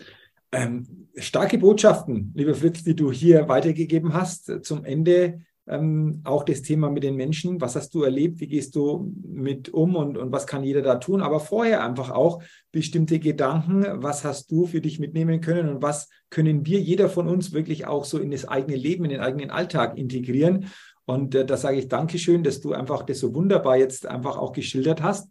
Ähm, 0.50 1.08
starke 1.16 1.58
Botschaften, 1.58 2.32
lieber 2.34 2.54
Fritz, 2.54 2.82
die 2.82 2.96
du 2.96 3.12
hier 3.12 3.48
weitergegeben 3.48 4.14
hast. 4.14 4.64
Zum 4.64 4.84
Ende 4.84 5.40
ähm, 5.68 6.22
auch 6.24 6.44
das 6.44 6.62
Thema 6.62 6.90
mit 6.90 7.02
den 7.02 7.16
Menschen. 7.16 7.60
Was 7.60 7.76
hast 7.76 7.94
du 7.94 8.02
erlebt? 8.02 8.40
Wie 8.40 8.46
gehst 8.46 8.74
du 8.74 9.12
mit 9.22 9.68
um 9.68 9.96
und, 9.96 10.16
und 10.16 10.32
was 10.32 10.46
kann 10.46 10.64
jeder 10.64 10.80
da 10.80 10.94
tun? 10.96 11.20
Aber 11.20 11.40
vorher 11.40 11.84
einfach 11.84 12.10
auch 12.10 12.42
bestimmte 12.72 13.18
Gedanken. 13.18 13.84
Was 14.02 14.24
hast 14.24 14.50
du 14.50 14.66
für 14.66 14.80
dich 14.80 14.98
mitnehmen 14.98 15.42
können 15.42 15.68
und 15.68 15.82
was 15.82 16.08
können 16.30 16.64
wir, 16.64 16.80
jeder 16.80 17.10
von 17.10 17.28
uns, 17.28 17.52
wirklich 17.52 17.86
auch 17.86 18.06
so 18.06 18.18
in 18.18 18.30
das 18.30 18.48
eigene 18.48 18.76
Leben, 18.76 19.04
in 19.04 19.10
den 19.10 19.20
eigenen 19.20 19.50
Alltag 19.50 19.98
integrieren? 19.98 20.66
Und 21.04 21.34
äh, 21.34 21.44
da 21.44 21.56
sage 21.58 21.78
ich 21.78 21.88
Dankeschön, 21.88 22.42
dass 22.42 22.60
du 22.60 22.72
einfach 22.72 23.02
das 23.02 23.18
so 23.18 23.34
wunderbar 23.34 23.76
jetzt 23.76 24.06
einfach 24.06 24.38
auch 24.38 24.52
geschildert 24.52 25.02
hast. 25.02 25.30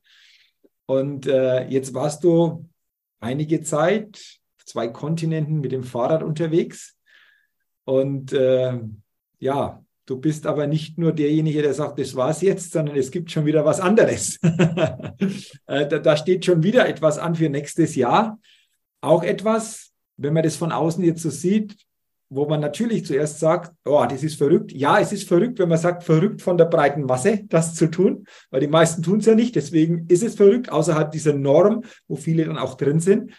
Und 0.87 1.27
äh, 1.27 1.67
jetzt 1.67 1.93
warst 1.93 2.23
du 2.23 2.65
einige 3.19 3.61
Zeit 3.61 4.39
zwei 4.65 4.87
Kontinenten 4.87 5.59
mit 5.59 5.71
dem 5.71 5.83
Fahrrad 5.83 6.23
unterwegs. 6.23 6.97
Und 7.85 8.33
äh, 8.33 8.79
ja, 9.39 9.83
du 10.05 10.17
bist 10.17 10.45
aber 10.45 10.67
nicht 10.67 10.97
nur 10.97 11.13
derjenige, 11.13 11.61
der 11.61 11.73
sagt, 11.73 11.99
das 11.99 12.15
war's 12.15 12.41
jetzt, 12.41 12.71
sondern 12.71 12.95
es 12.97 13.11
gibt 13.11 13.31
schon 13.31 13.45
wieder 13.45 13.63
was 13.63 13.79
anderes. 13.79 14.39
äh, 15.67 15.87
da, 15.87 15.99
da 15.99 16.17
steht 16.17 16.45
schon 16.45 16.63
wieder 16.63 16.87
etwas 16.87 17.17
an 17.17 17.35
für 17.35 17.49
nächstes 17.49 17.95
Jahr. 17.95 18.39
Auch 19.01 19.23
etwas, 19.23 19.93
wenn 20.17 20.33
man 20.33 20.43
das 20.43 20.55
von 20.55 20.71
außen 20.71 21.03
jetzt 21.03 21.21
so 21.21 21.29
sieht, 21.29 21.77
wo 22.29 22.45
man 22.45 22.59
natürlich 22.59 23.05
zuerst 23.05 23.39
sagt, 23.39 23.73
oh, 23.85 24.05
das 24.09 24.23
ist 24.23 24.37
verrückt. 24.37 24.71
Ja, 24.73 24.99
es 24.99 25.11
ist 25.11 25.27
verrückt, 25.27 25.59
wenn 25.59 25.69
man 25.69 25.77
sagt, 25.77 26.03
verrückt 26.03 26.41
von 26.41 26.57
der 26.57 26.65
breiten 26.65 27.03
Masse, 27.03 27.43
das 27.45 27.75
zu 27.75 27.87
tun, 27.87 28.25
weil 28.49 28.59
die 28.59 28.67
meisten 28.67 29.01
tun 29.01 29.19
es 29.19 29.25
ja 29.25 29.35
nicht. 29.35 29.55
Deswegen 29.55 30.05
ist 30.07 30.23
es 30.23 30.35
verrückt, 30.35 30.71
außerhalb 30.71 31.11
dieser 31.11 31.33
Norm, 31.33 31.83
wo 32.07 32.15
viele 32.15 32.45
dann 32.45 32.57
auch 32.57 32.75
drin 32.75 32.99
sind. 32.99 33.31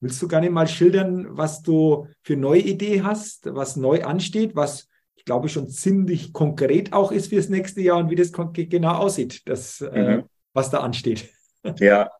Willst 0.00 0.20
du 0.20 0.28
gerne 0.28 0.50
mal 0.50 0.68
schildern, 0.68 1.26
was 1.30 1.62
du 1.62 2.06
für 2.22 2.36
neue 2.36 2.60
Idee 2.60 3.02
hast, 3.02 3.54
was 3.54 3.76
neu 3.76 4.04
ansteht, 4.04 4.54
was 4.54 4.88
ich 5.16 5.24
glaube 5.24 5.48
schon 5.48 5.70
ziemlich 5.70 6.34
konkret 6.34 6.92
auch 6.92 7.10
ist 7.10 7.28
fürs 7.28 7.48
nächste 7.48 7.80
Jahr 7.80 7.96
und 7.96 8.10
wie 8.10 8.14
das 8.14 8.30
genau 8.30 8.96
aussieht, 8.96 9.40
das, 9.46 9.80
äh, 9.80 9.86
mhm. 9.86 10.20
äh, 10.20 10.24
was 10.52 10.68
da 10.68 10.80
ansteht? 10.80 11.30
Ja, 11.78 12.10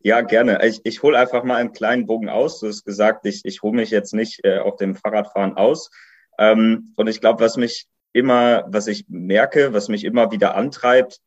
ja, 0.00 0.20
gerne. 0.22 0.64
Ich, 0.66 0.80
ich 0.84 1.02
hole 1.02 1.18
einfach 1.18 1.44
mal 1.44 1.56
einen 1.56 1.72
kleinen 1.72 2.06
Bogen 2.06 2.28
aus. 2.28 2.60
Du 2.60 2.68
hast 2.68 2.84
gesagt, 2.84 3.26
ich, 3.26 3.44
ich 3.44 3.62
hole 3.62 3.76
mich 3.76 3.90
jetzt 3.90 4.14
nicht 4.14 4.44
äh, 4.44 4.58
auf 4.58 4.76
dem 4.76 4.94
Fahrradfahren 4.94 5.56
aus. 5.56 5.90
Ähm, 6.38 6.92
und 6.96 7.08
ich 7.08 7.20
glaube, 7.20 7.44
was 7.44 7.56
mich 7.56 7.86
immer, 8.12 8.64
was 8.68 8.86
ich 8.86 9.04
merke, 9.08 9.72
was 9.72 9.88
mich 9.88 10.04
immer 10.04 10.32
wieder 10.32 10.54
antreibt, 10.54 11.20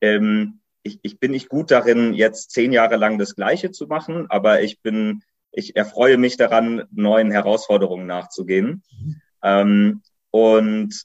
ähm, 0.00 0.60
ich, 0.82 1.00
ich 1.02 1.18
bin 1.18 1.32
nicht 1.32 1.48
gut 1.48 1.70
darin, 1.70 2.14
jetzt 2.14 2.50
zehn 2.50 2.72
Jahre 2.72 2.96
lang 2.96 3.18
das 3.18 3.34
Gleiche 3.34 3.70
zu 3.70 3.86
machen, 3.86 4.26
aber 4.30 4.62
ich 4.62 4.80
bin 4.80 5.22
ich 5.50 5.76
erfreue 5.76 6.18
mich 6.18 6.36
daran, 6.36 6.84
neuen 6.92 7.30
Herausforderungen 7.30 8.06
nachzugehen. 8.06 8.82
Mhm. 8.90 9.20
Ähm, 9.42 10.02
und 10.30 11.02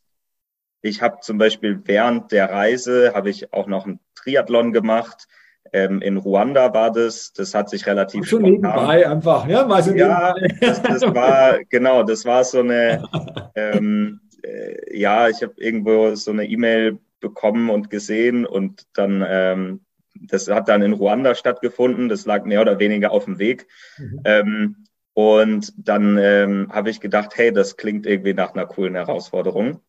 ich 0.82 1.02
habe 1.02 1.20
zum 1.22 1.38
Beispiel 1.38 1.82
während 1.86 2.32
der 2.32 2.52
Reise 2.52 3.14
habe 3.16 3.30
ich 3.30 3.54
auch 3.54 3.68
noch 3.68 3.86
einen 3.86 4.00
Triathlon 4.16 4.74
gemacht. 4.74 5.28
Ähm, 5.74 6.02
in 6.02 6.18
Ruanda 6.18 6.74
war 6.74 6.92
das. 6.92 7.34
Das 7.34 7.54
hat 7.54 7.70
sich 7.70 7.86
relativ 7.88 8.26
schon 8.26 8.44
nebenbei 8.44 9.08
einfach, 9.08 9.48
ja, 9.48 9.66
mal 9.66 9.84
so 9.84 9.94
ja, 9.94 10.34
das, 10.62 10.82
das, 10.82 11.02
war 11.02 11.64
genau, 11.70 12.04
das 12.04 12.26
war 12.26 12.44
so 12.44 12.60
eine. 12.60 13.04
Ähm, 13.56 14.20
äh, 14.42 14.98
ja, 14.98 15.30
ich 15.30 15.44
habe 15.44 15.54
irgendwo 15.58 16.16
so 16.16 16.32
eine 16.32 16.46
E-Mail 16.46 16.98
bekommen 17.20 17.70
und 17.70 17.92
gesehen 17.92 18.48
und 18.48 18.88
dann 18.96 19.24
ähm, 19.28 19.82
das 20.16 20.48
hat 20.48 20.70
dann 20.70 20.82
in 20.82 20.94
Ruanda 20.94 21.36
stattgefunden. 21.36 22.10
Das 22.10 22.26
lag 22.26 22.46
mehr 22.46 22.62
oder 22.62 22.80
weniger 22.80 23.12
auf 23.12 23.26
dem 23.26 23.40
Weg. 23.40 23.68
Mhm. 23.98 24.22
Ähm, 24.26 24.76
und 25.14 25.74
dann 25.78 26.18
ähm, 26.18 26.70
habe 26.72 26.90
ich 26.90 27.00
gedacht, 27.00 27.32
hey, 27.36 27.52
das 27.52 27.78
klingt 27.78 28.06
irgendwie 28.06 28.34
nach 28.34 28.54
einer 28.54 28.66
coolen 28.66 28.96
Herausforderung. 28.96 29.82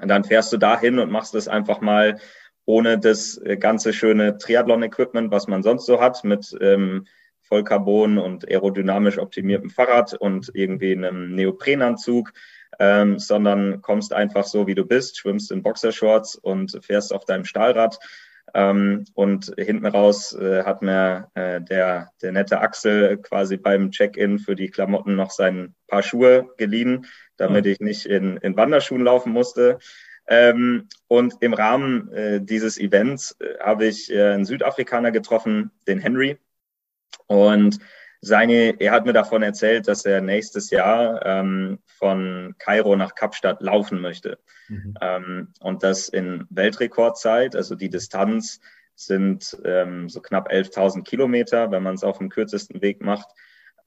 Und 0.00 0.08
dann 0.08 0.24
fährst 0.24 0.52
du 0.52 0.56
dahin 0.56 0.98
und 0.98 1.10
machst 1.10 1.34
das 1.34 1.48
einfach 1.48 1.80
mal 1.80 2.18
ohne 2.66 2.98
das 2.98 3.38
äh, 3.38 3.56
ganze 3.56 3.92
schöne 3.92 4.36
Triathlon-Equipment, 4.38 5.30
was 5.30 5.48
man 5.48 5.62
sonst 5.62 5.86
so 5.86 6.00
hat, 6.00 6.24
mit 6.24 6.54
ähm, 6.60 7.06
Vollcarbon 7.42 8.18
und 8.18 8.46
aerodynamisch 8.48 9.18
optimiertem 9.18 9.70
Fahrrad 9.70 10.14
und 10.14 10.50
irgendwie 10.52 10.92
einem 10.92 11.34
Neoprenanzug, 11.34 12.32
ähm, 12.78 13.18
sondern 13.18 13.80
kommst 13.80 14.12
einfach 14.12 14.44
so, 14.44 14.66
wie 14.66 14.74
du 14.74 14.84
bist, 14.84 15.16
schwimmst 15.18 15.52
in 15.52 15.62
Boxershorts 15.62 16.34
und 16.34 16.78
fährst 16.84 17.14
auf 17.14 17.24
deinem 17.24 17.44
Stahlrad 17.44 17.98
ähm, 18.54 19.04
und 19.14 19.52
hinten 19.58 19.86
raus 19.86 20.32
äh, 20.32 20.64
hat 20.64 20.82
mir 20.82 21.28
äh, 21.34 21.60
der, 21.60 22.10
der 22.22 22.32
nette 22.32 22.60
Axel 22.60 23.18
quasi 23.18 23.56
beim 23.56 23.90
Check-in 23.90 24.38
für 24.38 24.56
die 24.56 24.70
Klamotten 24.70 25.14
noch 25.14 25.30
sein 25.30 25.74
paar 25.86 26.02
Schuhe 26.02 26.50
geliehen, 26.56 27.06
damit 27.36 27.64
mhm. 27.64 27.70
ich 27.70 27.80
nicht 27.80 28.06
in, 28.06 28.36
in 28.38 28.56
Wanderschuhen 28.56 29.04
laufen 29.04 29.32
musste. 29.32 29.78
Ähm, 30.28 30.88
und 31.08 31.34
im 31.40 31.54
Rahmen 31.54 32.12
äh, 32.12 32.40
dieses 32.40 32.78
Events 32.78 33.36
äh, 33.40 33.58
habe 33.60 33.86
ich 33.86 34.12
äh, 34.12 34.32
einen 34.32 34.44
Südafrikaner 34.44 35.12
getroffen, 35.12 35.70
den 35.86 36.00
Henry. 36.00 36.38
Und 37.26 37.78
seine, 38.20 38.80
er 38.80 38.92
hat 38.92 39.06
mir 39.06 39.12
davon 39.12 39.42
erzählt, 39.42 39.86
dass 39.88 40.04
er 40.04 40.20
nächstes 40.20 40.70
Jahr 40.70 41.24
ähm, 41.24 41.78
von 41.86 42.54
Kairo 42.58 42.96
nach 42.96 43.14
Kapstadt 43.14 43.62
laufen 43.62 44.00
möchte. 44.00 44.38
Mhm. 44.68 44.94
Ähm, 45.00 45.48
und 45.60 45.82
das 45.82 46.08
in 46.08 46.46
Weltrekordzeit, 46.50 47.54
also 47.54 47.74
die 47.74 47.90
Distanz 47.90 48.60
sind 48.96 49.56
ähm, 49.64 50.08
so 50.08 50.20
knapp 50.20 50.50
11.000 50.50 51.04
Kilometer, 51.04 51.70
wenn 51.70 51.82
man 51.82 51.94
es 51.94 52.02
auf 52.02 52.18
dem 52.18 52.30
kürzesten 52.30 52.82
Weg 52.82 53.02
macht. 53.02 53.28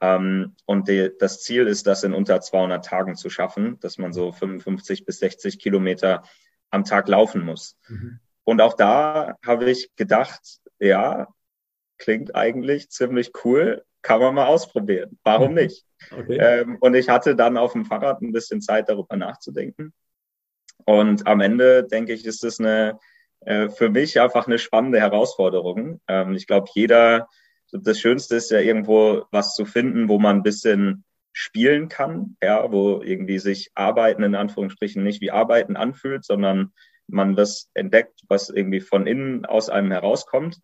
Ähm, 0.02 0.56
und 0.66 0.88
die, 0.88 1.12
das 1.20 1.42
Ziel 1.42 1.68
ist, 1.68 1.88
das 1.88 2.04
in 2.04 2.14
unter 2.14 2.42
200 2.42 2.86
Tagen 2.86 3.16
zu 3.16 3.30
schaffen, 3.30 3.80
dass 3.80 3.98
man 3.98 4.14
so 4.14 4.32
55 4.32 5.06
bis 5.06 5.20
60 5.20 5.60
Kilometer 5.60 6.24
am 6.70 6.86
Tag 6.86 7.08
laufen 7.08 7.44
muss. 7.44 7.78
Mhm. 7.88 8.20
Und 8.44 8.62
auch 8.62 8.74
da 8.74 9.36
habe 9.46 9.70
ich 9.70 9.92
gedacht, 9.96 10.60
ja, 10.80 11.28
klingt 11.98 12.36
eigentlich 12.36 12.90
ziemlich 12.90 13.32
cool 13.44 13.84
kann 14.02 14.22
man 14.22 14.36
mal 14.36 14.48
ausprobieren. 14.48 15.20
Warum 15.24 15.54
nicht? 15.54 15.86
Okay. 16.12 16.38
Ähm, 16.40 16.78
und 16.80 16.96
ich 16.96 17.10
hatte 17.10 17.36
dann 17.36 17.58
auf 17.58 17.74
dem 17.74 17.86
Fahrrad 17.86 18.22
ein 18.22 18.32
bisschen 18.32 18.62
Zeit, 18.62 18.90
darüber 18.90 19.16
nachzudenken. 19.16 19.94
Und 20.86 21.28
am 21.28 21.42
Ende, 21.42 21.84
denke 21.84 22.14
ich, 22.14 22.26
ist 22.26 22.44
es 22.44 22.60
eine, 22.60 22.98
äh, 23.42 23.70
für 23.70 23.90
mich 23.90 24.20
einfach 24.20 24.48
eine 24.48 24.58
spannende 24.58 25.00
Herausforderung. 25.00 26.02
Ähm, 26.08 26.34
ich 26.34 26.48
glaube, 26.48 26.70
jeder, 26.74 27.28
das 27.72 28.00
Schönste 28.00 28.36
ist 28.36 28.52
ja 28.52 28.60
irgendwo 28.60 29.26
was 29.32 29.56
zu 29.56 29.66
finden, 29.66 30.10
wo 30.10 30.20
man 30.20 30.38
ein 30.38 30.44
bisschen 30.44 31.04
spielen 31.32 31.90
kann, 31.90 32.36
ja, 32.42 32.72
wo 32.72 33.02
irgendwie 33.02 33.40
sich 33.40 33.72
Arbeiten 33.76 34.24
in 34.24 34.36
Anführungsstrichen 34.36 35.04
nicht 35.04 35.22
wie 35.22 35.32
Arbeiten 35.32 35.76
anfühlt, 35.76 36.26
sondern 36.26 36.74
man 37.08 37.36
das 37.36 37.70
entdeckt, 37.74 38.22
was 38.28 38.50
irgendwie 38.50 38.82
von 38.82 39.08
innen 39.08 39.46
aus 39.46 39.70
einem 39.70 39.92
herauskommt. 39.92 40.58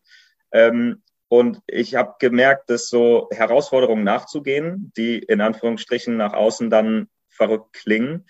Ähm, 0.52 1.04
und 1.28 1.62
ich 1.68 1.96
habe 1.96 2.16
gemerkt, 2.20 2.70
dass 2.70 2.88
so 2.88 3.30
Herausforderungen 3.32 4.04
nachzugehen, 4.04 4.92
die 4.96 5.20
in 5.20 5.42
Anführungsstrichen 5.42 6.18
nach 6.18 6.34
außen 6.34 6.70
dann 6.70 7.08
verrückt 7.30 7.74
klingen, 7.74 8.28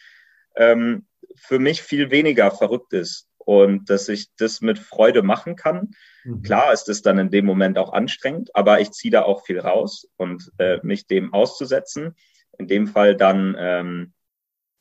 ähm, 0.56 1.06
für 1.36 1.60
mich 1.60 1.82
viel 1.82 2.12
weniger 2.12 2.52
verrückt 2.52 2.94
ist 2.94 3.28
und 3.46 3.90
dass 3.90 4.10
ich 4.10 4.36
das 4.36 4.62
mit 4.62 4.80
Freude 4.80 5.24
machen 5.24 5.56
kann. 5.56 5.92
Mhm. 6.24 6.42
Klar 6.42 6.74
ist 6.74 6.90
es 6.90 7.02
dann 7.02 7.18
in 7.18 7.30
dem 7.30 7.46
Moment 7.46 7.78
auch 7.78 7.94
anstrengend, 7.94 8.54
aber 8.56 8.82
ich 8.82 8.92
ziehe 8.92 9.12
da 9.12 9.22
auch 9.22 9.46
viel 9.46 9.60
raus 9.60 10.08
und 10.18 10.52
äh, 10.58 10.80
mich 10.84 11.08
dem 11.08 11.34
auszusetzen. 11.34 12.16
In 12.58 12.68
dem 12.68 12.88
Fall 12.88 13.16
dann 13.16 13.56
ähm, 13.58 14.14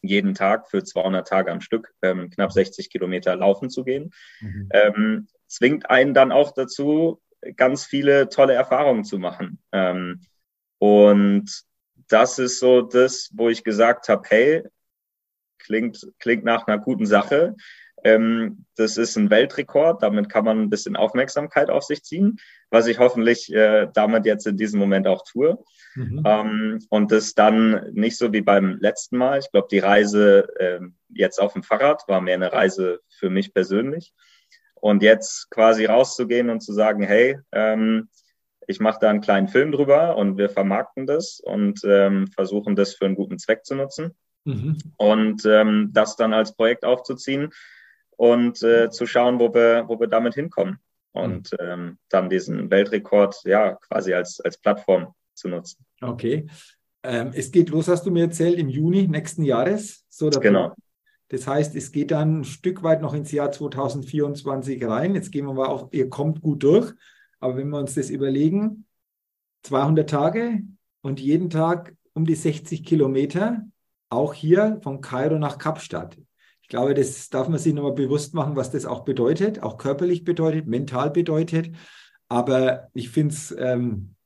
jeden 0.00 0.34
Tag 0.34 0.68
für 0.68 0.82
200 0.82 1.26
Tage 1.26 1.52
am 1.52 1.60
Stück 1.60 1.92
ähm, 2.02 2.30
knapp 2.30 2.52
60 2.52 2.90
Kilometer 2.90 3.36
laufen 3.36 3.70
zu 3.70 3.84
gehen, 3.84 4.12
mhm. 4.40 4.68
ähm, 4.72 5.28
zwingt 5.46 5.90
einen 5.90 6.14
dann 6.14 6.32
auch 6.32 6.52
dazu, 6.52 7.20
ganz 7.56 7.84
viele 7.84 8.28
tolle 8.28 8.54
Erfahrungen 8.54 9.04
zu 9.04 9.18
machen. 9.18 9.62
Ähm, 9.72 10.22
und 10.78 11.64
das 12.08 12.38
ist 12.38 12.58
so 12.58 12.82
das, 12.82 13.30
wo 13.34 13.48
ich 13.48 13.64
gesagt 13.64 14.08
habe, 14.08 14.22
hey, 14.28 14.62
klingt, 15.58 16.06
klingt 16.18 16.44
nach 16.44 16.66
einer 16.66 16.78
guten 16.78 17.06
Sache. 17.06 17.54
Ähm, 18.04 18.66
das 18.76 18.98
ist 18.98 19.16
ein 19.16 19.30
Weltrekord, 19.30 20.02
damit 20.02 20.28
kann 20.28 20.44
man 20.44 20.60
ein 20.60 20.70
bisschen 20.70 20.94
Aufmerksamkeit 20.94 21.70
auf 21.70 21.84
sich 21.84 22.04
ziehen, 22.04 22.38
was 22.70 22.86
ich 22.86 22.98
hoffentlich 22.98 23.52
äh, 23.52 23.88
damit 23.92 24.26
jetzt 24.26 24.46
in 24.46 24.58
diesem 24.58 24.78
Moment 24.78 25.06
auch 25.06 25.24
tue. 25.24 25.58
Mhm. 25.94 26.22
Ähm, 26.26 26.78
und 26.90 27.12
das 27.12 27.34
dann 27.34 27.92
nicht 27.92 28.18
so 28.18 28.32
wie 28.32 28.42
beim 28.42 28.78
letzten 28.78 29.16
Mal. 29.16 29.38
Ich 29.38 29.50
glaube, 29.50 29.68
die 29.70 29.78
Reise 29.78 30.48
äh, 30.58 30.80
jetzt 31.08 31.40
auf 31.40 31.54
dem 31.54 31.62
Fahrrad 31.62 32.04
war 32.06 32.20
mehr 32.20 32.34
eine 32.34 32.52
Reise 32.52 33.00
für 33.08 33.30
mich 33.30 33.54
persönlich. 33.54 34.12
Und 34.74 35.02
jetzt 35.02 35.48
quasi 35.50 35.86
rauszugehen 35.86 36.50
und 36.50 36.60
zu 36.60 36.74
sagen, 36.74 37.02
hey, 37.02 37.38
ähm, 37.52 38.08
ich 38.66 38.80
mache 38.80 38.98
da 39.00 39.08
einen 39.08 39.22
kleinen 39.22 39.48
Film 39.48 39.72
drüber 39.72 40.16
und 40.16 40.36
wir 40.36 40.50
vermarkten 40.50 41.06
das 41.06 41.40
und 41.40 41.80
ähm, 41.84 42.26
versuchen 42.28 42.76
das 42.76 42.94
für 42.94 43.06
einen 43.06 43.14
guten 43.14 43.38
Zweck 43.38 43.64
zu 43.64 43.74
nutzen. 43.74 44.14
mhm. 44.44 44.76
und 44.98 45.46
ähm, 45.46 45.90
das 45.92 46.16
dann 46.16 46.34
als 46.34 46.54
Projekt 46.54 46.84
aufzuziehen 46.84 47.50
und 48.16 48.62
äh, 48.62 48.90
zu 48.90 49.06
schauen, 49.06 49.38
wo 49.38 49.52
wir, 49.52 49.84
wo 49.88 49.98
wir 49.98 50.06
damit 50.06 50.34
hinkommen 50.34 50.78
und 51.12 51.52
mhm. 51.52 51.58
ähm, 51.60 51.98
dann 52.08 52.28
diesen 52.28 52.70
Weltrekord 52.70 53.36
ja 53.44 53.74
quasi 53.74 54.14
als, 54.14 54.40
als 54.40 54.58
Plattform 54.58 55.14
zu 55.34 55.48
nutzen. 55.48 55.84
Okay. 56.00 56.46
Ähm, 57.02 57.32
es 57.34 57.50
geht 57.50 57.70
los, 57.70 57.88
hast 57.88 58.06
du 58.06 58.10
mir 58.10 58.24
erzählt, 58.24 58.58
im 58.58 58.68
Juni 58.68 59.06
nächsten 59.06 59.42
Jahres. 59.44 60.04
So 60.08 60.30
genau. 60.30 60.74
Das 61.28 61.46
heißt, 61.46 61.74
es 61.74 61.92
geht 61.92 62.10
dann 62.10 62.40
ein 62.40 62.44
Stück 62.44 62.82
weit 62.82 63.02
noch 63.02 63.14
ins 63.14 63.32
Jahr 63.32 63.50
2024 63.50 64.84
rein. 64.86 65.14
Jetzt 65.14 65.32
gehen 65.32 65.46
wir 65.46 65.54
mal 65.54 65.66
auf, 65.66 65.88
ihr 65.92 66.08
kommt 66.08 66.40
gut 66.40 66.62
durch. 66.62 66.92
Aber 67.40 67.56
wenn 67.56 67.68
wir 67.68 67.78
uns 67.78 67.94
das 67.94 68.10
überlegen, 68.10 68.86
200 69.62 70.08
Tage 70.08 70.60
und 71.02 71.20
jeden 71.20 71.50
Tag 71.50 71.94
um 72.12 72.24
die 72.24 72.34
60 72.34 72.84
Kilometer, 72.84 73.64
auch 74.08 74.34
hier 74.34 74.78
von 74.82 75.00
Kairo 75.00 75.38
nach 75.38 75.58
Kapstadt. 75.58 76.16
Ich 76.74 76.76
glaube, 76.76 76.94
das 76.94 77.30
darf 77.30 77.48
man 77.48 77.60
sich 77.60 77.72
nochmal 77.72 77.92
bewusst 77.92 78.34
machen, 78.34 78.56
was 78.56 78.72
das 78.72 78.84
auch 78.84 79.04
bedeutet, 79.04 79.62
auch 79.62 79.78
körperlich 79.78 80.24
bedeutet, 80.24 80.66
mental 80.66 81.08
bedeutet. 81.08 81.70
Aber 82.26 82.88
ich 82.94 83.10
finde 83.10 83.32
es 83.32 83.54
ähm, 83.56 84.16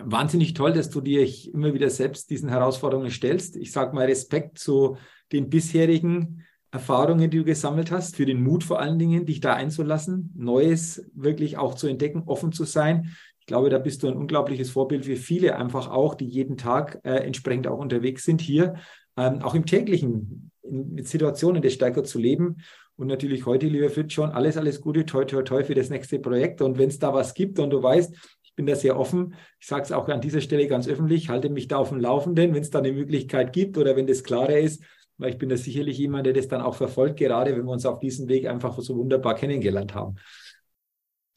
wahnsinnig 0.00 0.54
toll, 0.54 0.72
dass 0.72 0.88
du 0.88 1.02
dir 1.02 1.28
immer 1.52 1.74
wieder 1.74 1.90
selbst 1.90 2.30
diesen 2.30 2.48
Herausforderungen 2.48 3.10
stellst. 3.10 3.56
Ich 3.56 3.72
sage 3.72 3.94
mal 3.94 4.06
Respekt 4.06 4.58
zu 4.58 4.96
den 5.32 5.50
bisherigen 5.50 6.46
Erfahrungen, 6.70 7.30
die 7.30 7.36
du 7.36 7.44
gesammelt 7.44 7.90
hast, 7.90 8.16
für 8.16 8.24
den 8.24 8.42
Mut 8.42 8.64
vor 8.64 8.80
allen 8.80 8.98
Dingen, 8.98 9.26
dich 9.26 9.40
da 9.40 9.52
einzulassen, 9.52 10.32
Neues 10.34 11.10
wirklich 11.14 11.58
auch 11.58 11.74
zu 11.74 11.88
entdecken, 11.88 12.22
offen 12.24 12.52
zu 12.52 12.64
sein. 12.64 13.14
Ich 13.38 13.44
glaube, 13.44 13.68
da 13.68 13.78
bist 13.78 14.02
du 14.02 14.08
ein 14.08 14.16
unglaubliches 14.16 14.70
Vorbild 14.70 15.04
für 15.04 15.16
viele 15.16 15.56
einfach 15.56 15.90
auch, 15.90 16.14
die 16.14 16.26
jeden 16.26 16.56
Tag 16.56 17.02
äh, 17.04 17.16
entsprechend 17.16 17.66
auch 17.66 17.78
unterwegs 17.78 18.24
sind 18.24 18.40
hier, 18.40 18.76
ähm, 19.18 19.42
auch 19.42 19.54
im 19.54 19.66
täglichen 19.66 20.52
in, 20.68 20.94
mit 20.94 21.08
Situationen 21.08 21.62
des 21.62 21.74
stärker 21.74 22.04
zu 22.04 22.18
leben. 22.18 22.58
Und 22.96 23.08
natürlich 23.08 23.46
heute, 23.46 23.66
lieber 23.66 23.90
Fritz, 23.90 24.12
schon 24.12 24.30
alles, 24.30 24.56
alles 24.56 24.80
Gute, 24.80 25.04
toi, 25.04 25.24
toi, 25.24 25.42
toi 25.42 25.62
für 25.64 25.74
das 25.74 25.90
nächste 25.90 26.18
Projekt. 26.18 26.62
Und 26.62 26.78
wenn 26.78 26.88
es 26.88 26.98
da 26.98 27.12
was 27.12 27.34
gibt 27.34 27.58
und 27.58 27.70
du 27.70 27.82
weißt, 27.82 28.14
ich 28.42 28.54
bin 28.54 28.66
da 28.66 28.74
sehr 28.74 28.98
offen, 28.98 29.34
ich 29.60 29.66
sage 29.66 29.82
es 29.82 29.92
auch 29.92 30.08
an 30.08 30.20
dieser 30.20 30.40
Stelle 30.40 30.66
ganz 30.66 30.88
öffentlich, 30.88 31.28
halte 31.28 31.50
mich 31.50 31.68
da 31.68 31.76
auf 31.76 31.90
dem 31.90 32.00
Laufenden, 32.00 32.54
wenn 32.54 32.62
es 32.62 32.70
da 32.70 32.78
eine 32.78 32.92
Möglichkeit 32.92 33.52
gibt 33.52 33.76
oder 33.76 33.96
wenn 33.96 34.06
das 34.06 34.24
klarer 34.24 34.58
ist, 34.58 34.82
weil 35.18 35.30
ich 35.30 35.38
bin 35.38 35.48
da 35.48 35.56
sicherlich 35.56 35.98
jemand, 35.98 36.26
der 36.26 36.32
das 36.32 36.48
dann 36.48 36.62
auch 36.62 36.74
verfolgt, 36.74 37.18
gerade 37.18 37.54
wenn 37.54 37.64
wir 37.64 37.72
uns 37.72 37.86
auf 37.86 37.98
diesem 37.98 38.28
Weg 38.28 38.46
einfach 38.46 38.78
so 38.78 38.96
wunderbar 38.96 39.34
kennengelernt 39.34 39.94
haben. 39.94 40.16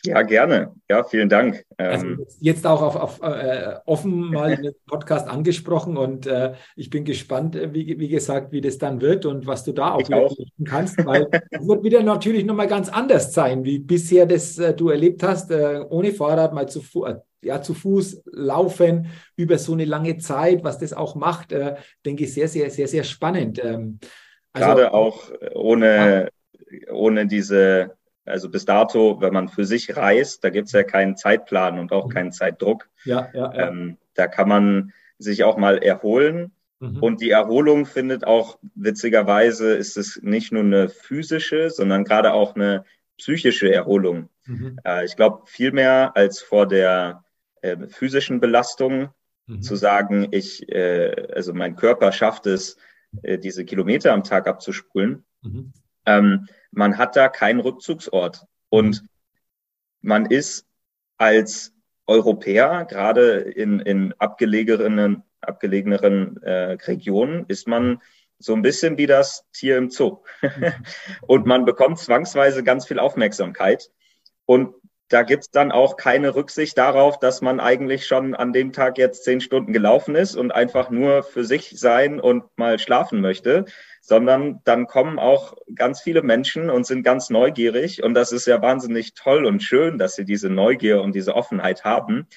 Ja, 0.05 0.21
gerne. 0.21 0.73
Ja, 0.89 1.03
vielen 1.03 1.27
Dank. 1.27 1.65
Also 1.77 2.05
ähm, 2.05 2.25
jetzt 2.39 2.65
auch 2.65 2.81
auf, 2.81 2.95
auf 2.95 3.21
äh, 3.21 3.75
offen 3.85 4.31
mal 4.31 4.53
in 4.53 4.63
den 4.63 4.73
Podcast 4.87 5.27
angesprochen 5.27 5.97
und 5.97 6.25
äh, 6.25 6.53
ich 6.77 6.89
bin 6.89 7.03
gespannt, 7.03 7.57
äh, 7.57 7.73
wie, 7.73 7.99
wie 7.99 8.07
gesagt, 8.07 8.53
wie 8.53 8.61
das 8.61 8.77
dann 8.77 9.01
wird 9.01 9.25
und 9.25 9.45
was 9.45 9.65
du 9.65 9.73
da 9.73 9.91
auch, 9.91 10.09
auch. 10.09 10.35
kannst, 10.63 11.05
weil 11.05 11.27
es 11.51 11.67
wird 11.67 11.83
wieder 11.83 12.01
natürlich 12.01 12.45
nochmal 12.45 12.67
ganz 12.67 12.87
anders 12.87 13.33
sein, 13.33 13.65
wie 13.65 13.79
bisher 13.79 14.25
das 14.25 14.57
äh, 14.57 14.73
du 14.73 14.89
erlebt 14.89 15.21
hast, 15.21 15.51
äh, 15.51 15.83
ohne 15.89 16.13
Fahrrad 16.13 16.53
mal 16.53 16.69
zu, 16.69 16.81
äh, 17.05 17.15
ja, 17.41 17.61
zu 17.61 17.73
Fuß 17.73 18.23
laufen 18.31 19.07
über 19.35 19.57
so 19.57 19.73
eine 19.73 19.85
lange 19.85 20.17
Zeit, 20.17 20.63
was 20.63 20.77
das 20.77 20.93
auch 20.93 21.15
macht, 21.15 21.53
denke 22.05 22.25
ich, 22.25 22.33
sehr, 22.33 22.49
sehr, 22.49 22.69
sehr, 22.69 22.89
sehr 22.89 23.05
spannend. 23.05 23.63
Ähm, 23.63 23.99
also, 24.51 24.67
Gerade 24.67 24.93
auch 24.93 25.31
ohne, 25.53 26.29
ja. 26.69 26.93
ohne 26.93 27.27
diese 27.27 27.91
also 28.29 28.49
bis 28.49 28.65
dato, 28.65 29.21
wenn 29.21 29.33
man 29.33 29.49
für 29.49 29.65
sich 29.65 29.95
reist, 29.95 30.43
da 30.43 30.49
gibt 30.49 30.67
es 30.67 30.73
ja 30.73 30.83
keinen 30.83 31.17
Zeitplan 31.17 31.79
und 31.79 31.91
auch 31.91 32.09
keinen 32.09 32.31
Zeitdruck. 32.31 32.89
Ja, 33.03 33.29
ja, 33.33 33.53
ja. 33.53 33.67
Ähm, 33.67 33.97
da 34.13 34.27
kann 34.27 34.47
man 34.47 34.93
sich 35.17 35.43
auch 35.43 35.57
mal 35.57 35.77
erholen. 35.77 36.51
Mhm. 36.79 37.03
Und 37.03 37.21
die 37.21 37.31
Erholung 37.31 37.85
findet 37.85 38.25
auch, 38.25 38.57
witzigerweise, 38.75 39.73
ist 39.73 39.97
es 39.97 40.19
nicht 40.21 40.51
nur 40.51 40.63
eine 40.63 40.89
physische, 40.89 41.69
sondern 41.69 42.05
gerade 42.05 42.33
auch 42.33 42.55
eine 42.55 42.85
psychische 43.17 43.71
Erholung. 43.71 44.29
Mhm. 44.45 44.79
Äh, 44.85 45.05
ich 45.05 45.15
glaube, 45.15 45.43
viel 45.45 45.71
mehr 45.71 46.15
als 46.15 46.41
vor 46.41 46.67
der 46.67 47.23
äh, 47.61 47.75
physischen 47.87 48.39
Belastung 48.39 49.09
mhm. 49.47 49.61
zu 49.61 49.75
sagen, 49.75 50.29
ich, 50.31 50.69
äh, 50.69 51.27
also 51.33 51.53
mein 51.53 51.75
Körper 51.75 52.11
schafft 52.11 52.47
es, 52.47 52.77
äh, 53.23 53.37
diese 53.37 53.65
Kilometer 53.65 54.13
am 54.13 54.23
Tag 54.23 54.47
abzuspulen. 54.47 55.25
Mhm. 55.41 55.73
Ähm, 56.05 56.47
man 56.71 56.97
hat 56.97 57.15
da 57.15 57.29
keinen 57.29 57.59
Rückzugsort. 57.59 58.45
Und 58.69 59.03
man 60.01 60.25
ist 60.25 60.65
als 61.17 61.73
Europäer, 62.05 62.85
gerade 62.85 63.39
in, 63.39 63.79
in 63.79 64.13
abgelegenen, 64.17 65.23
abgelegeneren 65.41 66.41
äh, 66.41 66.73
Regionen, 66.87 67.45
ist 67.47 67.67
man 67.67 68.01
so 68.39 68.53
ein 68.53 68.61
bisschen 68.61 68.97
wie 68.97 69.05
das 69.05 69.45
Tier 69.51 69.77
im 69.77 69.89
Zoo. 69.89 70.23
und 71.21 71.45
man 71.45 71.65
bekommt 71.65 71.99
zwangsweise 71.99 72.63
ganz 72.63 72.85
viel 72.87 72.99
Aufmerksamkeit. 72.99 73.91
Und 74.45 74.73
da 75.09 75.23
gibt's 75.23 75.49
dann 75.49 75.71
auch 75.71 75.97
keine 75.97 76.35
Rücksicht 76.35 76.77
darauf, 76.77 77.17
dass 77.19 77.41
man 77.41 77.59
eigentlich 77.59 78.05
schon 78.05 78.35
an 78.35 78.53
dem 78.53 78.71
Tag 78.71 78.99
jetzt 78.99 79.23
zehn 79.23 79.41
Stunden 79.41 79.73
gelaufen 79.73 80.15
ist 80.15 80.35
und 80.35 80.51
einfach 80.51 80.91
nur 80.91 81.23
für 81.23 81.43
sich 81.43 81.79
sein 81.79 82.19
und 82.19 82.43
mal 82.57 82.77
schlafen 82.77 83.19
möchte, 83.19 83.65
sondern 84.01 84.61
dann 84.65 84.85
kommen 84.85 85.17
auch 85.17 85.55
ganz 85.73 86.01
viele 86.01 86.21
Menschen 86.21 86.69
und 86.69 86.85
sind 86.85 87.01
ganz 87.01 87.31
neugierig. 87.31 88.03
Und 88.03 88.13
das 88.13 88.31
ist 88.31 88.45
ja 88.45 88.61
wahnsinnig 88.61 89.15
toll 89.15 89.45
und 89.45 89.63
schön, 89.63 89.97
dass 89.97 90.15
sie 90.15 90.25
diese 90.25 90.49
Neugier 90.49 91.01
und 91.01 91.15
diese 91.15 91.35
Offenheit 91.35 91.83
haben. 91.83 92.27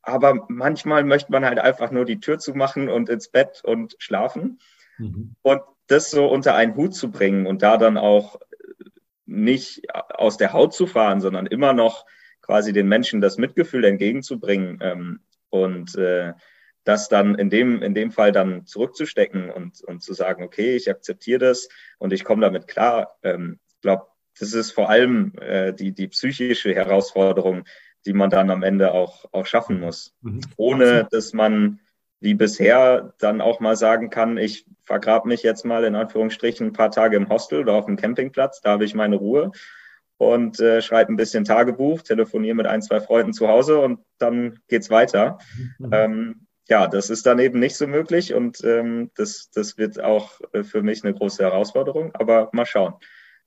Aber 0.00 0.46
manchmal 0.48 1.02
möchte 1.02 1.32
man 1.32 1.44
halt 1.44 1.58
einfach 1.58 1.90
nur 1.90 2.04
die 2.04 2.20
Tür 2.20 2.38
zumachen 2.38 2.88
und 2.88 3.08
ins 3.08 3.28
Bett 3.28 3.62
und 3.64 3.96
schlafen. 3.98 4.60
Mhm. 4.98 5.34
Und 5.42 5.62
das 5.88 6.10
so 6.10 6.26
unter 6.26 6.54
einen 6.54 6.76
Hut 6.76 6.94
zu 6.94 7.10
bringen 7.10 7.46
und 7.46 7.62
da 7.62 7.76
dann 7.76 7.98
auch 7.98 8.38
nicht 9.26 9.82
aus 9.94 10.36
der 10.36 10.52
Haut 10.52 10.74
zu 10.74 10.86
fahren, 10.86 11.20
sondern 11.20 11.46
immer 11.46 11.72
noch 11.72 12.06
quasi 12.42 12.72
den 12.72 12.88
Menschen 12.88 13.20
das 13.20 13.38
Mitgefühl 13.38 13.84
entgegenzubringen 13.84 14.78
ähm, 14.82 15.20
und 15.48 15.96
äh, 15.96 16.34
das 16.84 17.08
dann 17.08 17.34
in 17.34 17.48
dem, 17.48 17.82
in 17.82 17.94
dem 17.94 18.10
Fall 18.10 18.32
dann 18.32 18.66
zurückzustecken 18.66 19.50
und, 19.50 19.82
und 19.82 20.02
zu 20.02 20.12
sagen, 20.12 20.44
okay, 20.44 20.76
ich 20.76 20.90
akzeptiere 20.90 21.38
das 21.38 21.68
und 21.98 22.12
ich 22.12 22.24
komme 22.24 22.42
damit 22.42 22.68
klar. 22.68 23.16
Ähm, 23.22 23.58
ich 23.68 23.80
glaube, 23.80 24.06
das 24.38 24.52
ist 24.52 24.72
vor 24.72 24.90
allem 24.90 25.32
äh, 25.40 25.72
die, 25.72 25.92
die 25.92 26.08
psychische 26.08 26.74
Herausforderung, 26.74 27.64
die 28.04 28.12
man 28.12 28.28
dann 28.28 28.50
am 28.50 28.62
Ende 28.62 28.92
auch, 28.92 29.24
auch 29.32 29.46
schaffen 29.46 29.80
muss, 29.80 30.14
mhm. 30.20 30.40
ohne 30.56 31.08
dass 31.10 31.32
man 31.32 31.80
wie 32.24 32.34
bisher 32.34 33.12
dann 33.18 33.42
auch 33.42 33.60
mal 33.60 33.76
sagen 33.76 34.08
kann, 34.08 34.38
ich 34.38 34.66
vergrab 34.82 35.26
mich 35.26 35.42
jetzt 35.42 35.64
mal 35.64 35.84
in 35.84 35.94
Anführungsstrichen 35.94 36.68
ein 36.68 36.72
paar 36.72 36.90
Tage 36.90 37.16
im 37.16 37.28
Hostel 37.28 37.60
oder 37.60 37.74
auf 37.74 37.84
dem 37.84 37.96
Campingplatz, 37.96 38.62
da 38.62 38.70
habe 38.70 38.86
ich 38.86 38.94
meine 38.94 39.16
Ruhe 39.16 39.52
und 40.16 40.58
äh, 40.58 40.80
schreibe 40.80 41.12
ein 41.12 41.16
bisschen 41.16 41.44
Tagebuch, 41.44 42.00
telefoniere 42.00 42.54
mit 42.54 42.66
ein, 42.66 42.80
zwei 42.80 43.00
Freunden 43.00 43.34
zu 43.34 43.46
Hause 43.48 43.78
und 43.78 44.00
dann 44.18 44.58
geht's 44.68 44.88
weiter. 44.88 45.38
Mhm. 45.78 45.90
Ähm, 45.92 46.46
ja, 46.66 46.86
das 46.86 47.10
ist 47.10 47.26
dann 47.26 47.38
eben 47.40 47.58
nicht 47.58 47.76
so 47.76 47.86
möglich 47.86 48.32
und 48.32 48.64
ähm, 48.64 49.10
das, 49.16 49.50
das 49.50 49.76
wird 49.76 50.02
auch 50.02 50.40
äh, 50.52 50.64
für 50.64 50.82
mich 50.82 51.04
eine 51.04 51.12
große 51.12 51.42
Herausforderung, 51.42 52.14
aber 52.14 52.48
mal 52.52 52.64
schauen. 52.64 52.94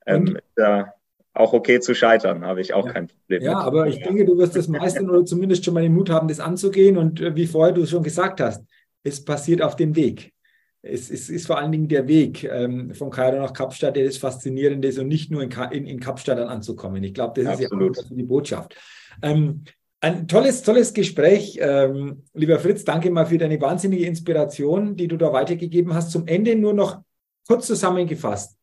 Ähm, 0.05 0.37
da 0.55 0.93
auch 1.39 1.53
okay 1.53 1.79
zu 1.79 1.93
scheitern, 1.93 2.45
habe 2.45 2.61
ich 2.61 2.73
auch 2.73 2.85
ja. 2.85 2.93
kein 2.93 3.07
Problem. 3.07 3.41
Ja, 3.41 3.57
mit. 3.57 3.65
aber 3.65 3.87
ich 3.87 4.01
denke, 4.01 4.25
du 4.25 4.37
wirst 4.37 4.55
das 4.55 4.67
meistern 4.67 5.09
oder 5.09 5.25
zumindest 5.25 5.65
schon 5.65 5.73
mal 5.73 5.83
den 5.83 5.93
Mut 5.93 6.09
haben, 6.09 6.27
das 6.27 6.39
anzugehen 6.39 6.97
und 6.97 7.21
äh, 7.21 7.35
wie 7.35 7.47
vorher 7.47 7.73
du 7.73 7.85
schon 7.85 8.03
gesagt 8.03 8.41
hast, 8.41 8.63
es 9.03 9.23
passiert 9.23 9.61
auf 9.61 9.75
dem 9.75 9.95
Weg 9.95 10.33
es, 10.81 11.09
es, 11.09 11.29
ist 11.29 11.47
vor 11.47 11.57
allen 11.57 11.71
Dingen 11.71 11.87
der 11.87 12.07
Weg 12.07 12.43
ähm, 12.43 12.93
von 12.93 13.09
Kairo 13.09 13.39
nach 13.39 13.53
Kapstadt, 13.53 13.95
der 13.95 14.05
das 14.05 14.17
Faszinierende 14.17 14.87
ist 14.87 14.99
und 14.99 15.07
nicht 15.07 15.31
nur 15.31 15.43
in, 15.43 15.51
in, 15.71 15.85
in 15.85 15.99
Kapstadt 15.99 16.37
dann 16.37 16.47
anzukommen. 16.47 17.03
Ich 17.03 17.13
glaube, 17.13 17.41
das 17.41 17.53
Absolut. 17.53 17.97
ist 17.97 18.03
ja 18.03 18.11
auch 18.11 18.17
die 18.17 18.23
Botschaft. 18.23 18.75
Ähm, 19.21 19.63
ein 19.99 20.27
tolles, 20.27 20.61
tolles 20.61 20.93
Gespräch, 20.93 21.57
ähm, 21.59 22.23
lieber 22.33 22.59
Fritz. 22.59 22.83
Danke 22.83 23.09
mal 23.09 23.25
für 23.25 23.37
deine 23.37 23.59
wahnsinnige 23.59 24.05
Inspiration, 24.05 24.95
die 24.95 25.07
du 25.07 25.17
da 25.17 25.33
weitergegeben 25.33 25.93
hast. 25.93 26.11
Zum 26.11 26.27
Ende 26.27 26.55
nur 26.55 26.73
noch 26.73 27.01
kurz 27.47 27.65
zusammengefasst. 27.65 28.57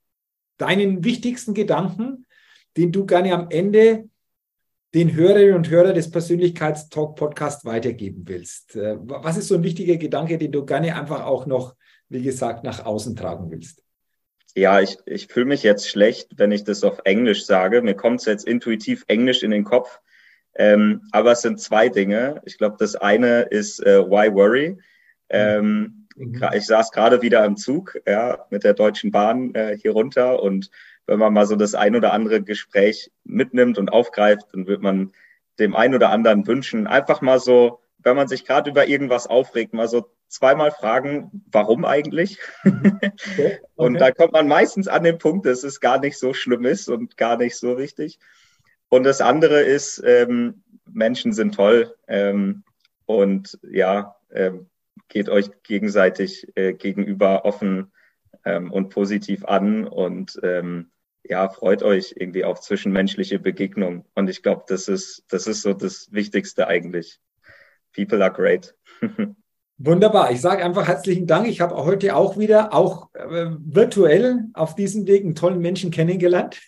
Deinen 0.59 1.03
wichtigsten 1.03 1.53
Gedanken, 1.53 2.27
den 2.77 2.93
du 2.93 3.07
gerne 3.07 3.33
am 3.35 3.49
Ende 3.51 4.09
den 4.95 5.15
Hörerinnen 5.15 5.57
und 5.57 5.71
Hörern 5.71 5.95
des 5.95 6.11
Persönlichkeitstalk 6.11 7.17
Podcast 7.17 7.65
weitergeben 7.65 8.23
willst. 8.27 8.77
Äh, 8.77 8.97
was 9.01 9.37
ist 9.37 9.49
so 9.49 9.57
ein 9.57 9.65
wichtiger 9.65 9.97
Gedanke, 9.97 10.39
den 10.39 10.53
du 10.53 10.65
gerne 10.65 10.95
einfach 10.97 11.25
auch 11.25 11.47
noch 11.47 11.75
wie 12.09 12.23
gesagt, 12.23 12.65
nach 12.65 12.85
außen 12.85 13.17
tragen 13.17 13.51
willst? 13.51 13.83
Ja, 14.55 14.81
ich, 14.81 14.97
ich 15.07 15.27
fühle 15.27 15.47
mich 15.47 15.63
jetzt 15.63 15.89
schlecht, 15.89 16.31
wenn 16.37 16.53
ich 16.53 16.65
das 16.65 16.85
auf 16.85 17.01
Englisch 17.05 17.45
sage. 17.45 17.83
Mir 17.83 17.95
kommt 17.95 18.21
es 18.21 18.27
jetzt 18.27 18.47
intuitiv 18.47 19.05
Englisch 19.09 19.43
in 19.43 19.51
den 19.51 19.65
Kopf. 19.65 20.01
Ähm, 20.55 21.03
aber 21.11 21.33
es 21.33 21.43
sind 21.43 21.61
zwei 21.61 21.89
Dinge. 21.89 22.41
Ich 22.45 22.57
glaube, 22.57 22.77
das 22.79 22.95
eine 22.95 23.43
ist 23.43 23.85
äh, 23.85 24.01
Why 24.01 24.33
Worry? 24.33 24.79
Ähm, 25.29 26.07
mhm. 26.15 26.45
Ich 26.55 26.67
saß 26.67 26.93
gerade 26.93 27.21
wieder 27.23 27.45
im 27.45 27.57
Zug 27.57 28.01
ja, 28.07 28.47
mit 28.51 28.63
der 28.63 28.75
Deutschen 28.75 29.11
Bahn 29.11 29.53
äh, 29.57 29.77
hier 29.77 29.91
runter 29.91 30.41
und 30.41 30.71
wenn 31.07 31.19
man 31.19 31.33
mal 31.33 31.47
so 31.47 31.57
das 31.57 31.75
ein 31.75 31.97
oder 31.97 32.13
andere 32.13 32.43
Gespräch 32.43 33.11
mitnimmt 33.25 33.79
und 33.79 33.93
aufgreift, 33.93 34.47
dann 34.53 34.67
wird 34.67 34.83
man 34.83 35.13
dem 35.59 35.77
einen 35.77 35.95
oder 35.95 36.11
anderen 36.11 36.47
wünschen, 36.47 36.87
einfach 36.87 37.21
mal 37.21 37.39
so 37.39 37.81
wenn 38.05 38.17
man 38.17 38.29
sich 38.29 38.45
gerade 38.45 38.71
über 38.71 38.87
irgendwas 38.87 39.27
aufregt, 39.27 39.73
mal 39.73 39.89
so 39.89 40.11
zweimal 40.29 40.71
fragen, 40.71 41.45
warum 41.51 41.85
eigentlich? 41.85 42.39
Okay, 42.65 43.11
okay. 43.33 43.61
Und 43.75 43.95
da 43.95 44.11
kommt 44.11 44.33
man 44.33 44.47
meistens 44.47 44.89
an 44.89 45.03
den 45.03 45.19
Punkt, 45.19 45.47
dass 45.47 45.65
es 45.65 45.81
gar 45.81 45.99
nicht 45.99 46.19
so 46.19 46.35
schlimm 46.35 46.65
ist 46.65 46.89
und 46.89 47.17
gar 47.17 47.37
nicht 47.37 47.57
so 47.57 47.79
wichtig. 47.79 48.19
Und 48.89 49.05
das 49.05 49.21
andere 49.21 49.61
ist, 49.63 50.03
ähm, 50.05 50.63
Menschen 50.91 51.33
sind 51.33 51.55
toll 51.55 51.95
ähm, 52.07 52.63
und 53.07 53.59
ja, 53.63 54.17
ähm, 54.31 54.69
geht 55.09 55.29
euch 55.29 55.51
gegenseitig 55.63 56.47
äh, 56.57 56.75
gegenüber 56.75 57.45
offen 57.45 57.93
ähm, 58.45 58.71
und 58.71 58.91
positiv 58.91 59.45
an 59.45 59.87
und 59.87 60.39
ähm, 60.43 60.91
ja, 61.25 61.49
freut 61.49 61.83
euch 61.83 62.15
irgendwie 62.17 62.45
auf 62.45 62.61
zwischenmenschliche 62.61 63.39
Begegnungen. 63.39 64.05
Und 64.15 64.29
ich 64.29 64.43
glaube, 64.43 64.65
das 64.69 64.89
ist, 64.89 65.25
das 65.29 65.47
ist 65.47 65.63
so 65.63 65.73
das 65.73 66.09
Wichtigste 66.13 66.67
eigentlich. 66.69 67.19
People 67.95 68.23
are 68.23 68.33
great. 68.33 68.75
Wunderbar. 69.79 70.31
Ich 70.31 70.41
sage 70.41 70.65
einfach 70.65 70.87
herzlichen 70.87 71.27
Dank. 71.27 71.49
Ich 71.49 71.61
habe 71.61 71.77
heute 71.77 72.15
auch 72.15 72.39
wieder, 72.39 72.73
auch 72.73 73.13
äh, 73.15 73.51
virtuell 73.59 74.45
auf 74.53 74.75
diesem 74.75 75.07
Weg 75.07 75.25
einen 75.25 75.35
tollen 75.35 75.61
Menschen 75.61 75.91
kennengelernt 75.91 76.61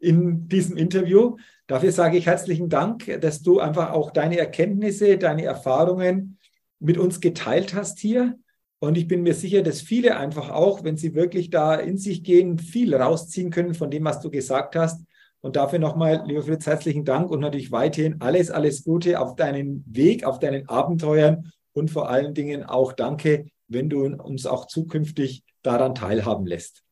in 0.00 0.48
diesem 0.48 0.76
Interview. 0.76 1.36
Dafür 1.66 1.92
sage 1.92 2.16
ich 2.16 2.26
herzlichen 2.26 2.68
Dank, 2.68 3.20
dass 3.20 3.42
du 3.42 3.60
einfach 3.60 3.92
auch 3.92 4.10
deine 4.10 4.38
Erkenntnisse, 4.38 5.18
deine 5.18 5.44
Erfahrungen 5.44 6.38
mit 6.80 6.98
uns 6.98 7.20
geteilt 7.20 7.74
hast 7.74 7.98
hier. 7.98 8.38
Und 8.80 8.96
ich 8.96 9.08
bin 9.08 9.22
mir 9.22 9.34
sicher, 9.34 9.62
dass 9.62 9.80
viele 9.80 10.16
einfach 10.16 10.50
auch, 10.50 10.84
wenn 10.84 10.96
sie 10.96 11.14
wirklich 11.14 11.50
da 11.50 11.74
in 11.74 11.98
sich 11.98 12.22
gehen, 12.22 12.58
viel 12.58 12.94
rausziehen 12.94 13.50
können 13.50 13.74
von 13.74 13.90
dem, 13.90 14.04
was 14.04 14.20
du 14.20 14.30
gesagt 14.30 14.76
hast. 14.76 15.04
Und 15.40 15.56
dafür 15.56 15.78
nochmal, 15.78 16.22
lieber 16.26 16.42
Fritz, 16.42 16.66
herzlichen 16.66 17.04
Dank 17.04 17.30
und 17.30 17.40
natürlich 17.40 17.72
weiterhin 17.72 18.20
alles, 18.20 18.50
alles 18.50 18.84
Gute 18.84 19.20
auf 19.20 19.36
deinen 19.36 19.84
Weg, 19.86 20.24
auf 20.24 20.38
deinen 20.38 20.68
Abenteuern 20.68 21.52
und 21.72 21.90
vor 21.90 22.08
allen 22.08 22.34
Dingen 22.34 22.64
auch 22.64 22.92
danke, 22.92 23.46
wenn 23.68 23.88
du 23.88 24.04
uns 24.04 24.46
auch 24.46 24.66
zukünftig 24.66 25.44
daran 25.62 25.94
teilhaben 25.94 26.46
lässt. 26.46 26.82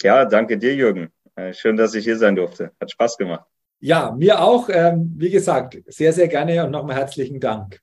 Ja, 0.00 0.24
danke 0.24 0.58
dir, 0.58 0.74
Jürgen. 0.74 1.08
Äh, 1.34 1.52
schön, 1.52 1.76
dass 1.76 1.94
ich 1.94 2.04
hier 2.04 2.16
sein 2.16 2.36
durfte. 2.36 2.72
Hat 2.80 2.90
Spaß 2.90 3.16
gemacht. 3.16 3.46
Ja, 3.80 4.12
mir 4.12 4.40
auch. 4.40 4.68
Ähm, 4.68 5.12
wie 5.16 5.30
gesagt, 5.30 5.78
sehr, 5.86 6.12
sehr 6.12 6.28
gerne 6.28 6.64
und 6.64 6.70
nochmal 6.70 6.96
herzlichen 6.96 7.40
Dank. 7.40 7.80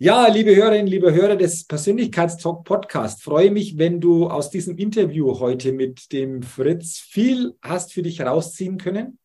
Ja, 0.00 0.28
liebe 0.28 0.54
Hörerinnen, 0.54 0.86
liebe 0.86 1.12
Hörer 1.12 1.34
des 1.34 1.64
Persönlichkeitstalk 1.64 2.62
Podcast, 2.62 3.20
freue 3.20 3.50
mich, 3.50 3.78
wenn 3.78 4.00
du 4.00 4.28
aus 4.28 4.48
diesem 4.48 4.78
Interview 4.78 5.40
heute 5.40 5.72
mit 5.72 6.12
dem 6.12 6.44
Fritz 6.44 6.98
viel 6.98 7.56
hast 7.62 7.92
für 7.92 8.02
dich 8.02 8.20
herausziehen 8.20 8.78
können. 8.78 9.18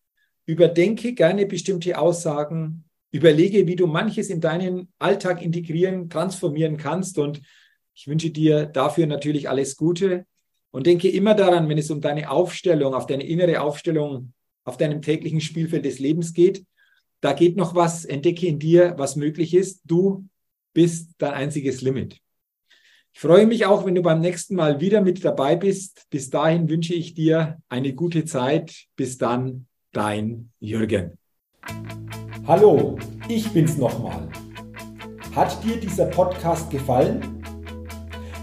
Überdenke 0.47 1.13
gerne 1.13 1.45
bestimmte 1.45 1.99
Aussagen, 1.99 2.85
überlege, 3.11 3.67
wie 3.67 3.75
du 3.75 3.85
manches 3.85 4.31
in 4.31 4.41
deinen 4.41 4.91
Alltag 4.97 5.43
integrieren, 5.43 6.09
transformieren 6.09 6.77
kannst. 6.77 7.19
Und 7.19 7.43
ich 7.93 8.07
wünsche 8.07 8.31
dir 8.31 8.65
dafür 8.65 9.05
natürlich 9.05 9.47
alles 9.49 9.77
Gute. 9.77 10.25
Und 10.71 10.87
denke 10.87 11.07
immer 11.07 11.35
daran, 11.35 11.69
wenn 11.69 11.77
es 11.77 11.91
um 11.91 12.01
deine 12.01 12.31
Aufstellung, 12.31 12.95
auf 12.95 13.05
deine 13.05 13.27
innere 13.27 13.61
Aufstellung 13.61 14.33
auf 14.63 14.77
deinem 14.77 15.03
täglichen 15.03 15.39
Spielfeld 15.39 15.85
des 15.85 15.99
Lebens 15.99 16.33
geht. 16.33 16.65
Da 17.21 17.33
geht 17.33 17.57
noch 17.57 17.75
was, 17.75 18.05
entdecke 18.05 18.47
in 18.47 18.57
dir, 18.57 18.95
was 18.97 19.15
möglich 19.15 19.53
ist. 19.53 19.81
Du 19.85 20.27
bist 20.73 21.11
dein 21.17 21.33
einziges 21.33 21.81
Limit. 21.81 22.19
Ich 23.13 23.19
freue 23.19 23.45
mich 23.45 23.65
auch, 23.65 23.85
wenn 23.85 23.93
du 23.93 24.01
beim 24.01 24.21
nächsten 24.21 24.55
Mal 24.55 24.81
wieder 24.81 25.01
mit 25.01 25.23
dabei 25.23 25.55
bist. 25.55 26.07
Bis 26.09 26.31
dahin 26.31 26.67
wünsche 26.67 26.95
ich 26.95 27.13
dir 27.13 27.59
eine 27.69 27.93
gute 27.93 28.25
Zeit. 28.25 28.87
Bis 28.95 29.19
dann, 29.19 29.67
dein 29.91 30.49
Jürgen. 30.59 31.17
Hallo, 32.47 32.97
ich 33.27 33.47
bin's 33.51 33.77
nochmal. 33.77 34.27
Hat 35.35 35.63
dir 35.63 35.77
dieser 35.77 36.07
Podcast 36.07 36.71
gefallen? 36.71 37.43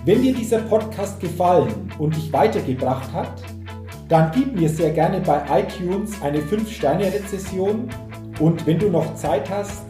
Wenn 0.05 0.22
dir 0.22 0.33
dieser 0.33 0.61
Podcast 0.61 1.20
gefallen 1.20 1.93
und 1.99 2.16
dich 2.16 2.33
weitergebracht 2.33 3.12
hat, 3.12 3.43
dann 4.09 4.33
gib 4.33 4.55
mir 4.55 4.68
sehr 4.68 4.93
gerne 4.93 5.20
bei 5.20 5.61
iTunes 5.61 6.20
eine 6.22 6.41
5-Sterne-Rezession 6.41 7.89
und 8.39 8.66
wenn 8.66 8.78
du 8.78 8.89
noch 8.89 9.14
Zeit 9.14 9.51
hast, 9.51 9.89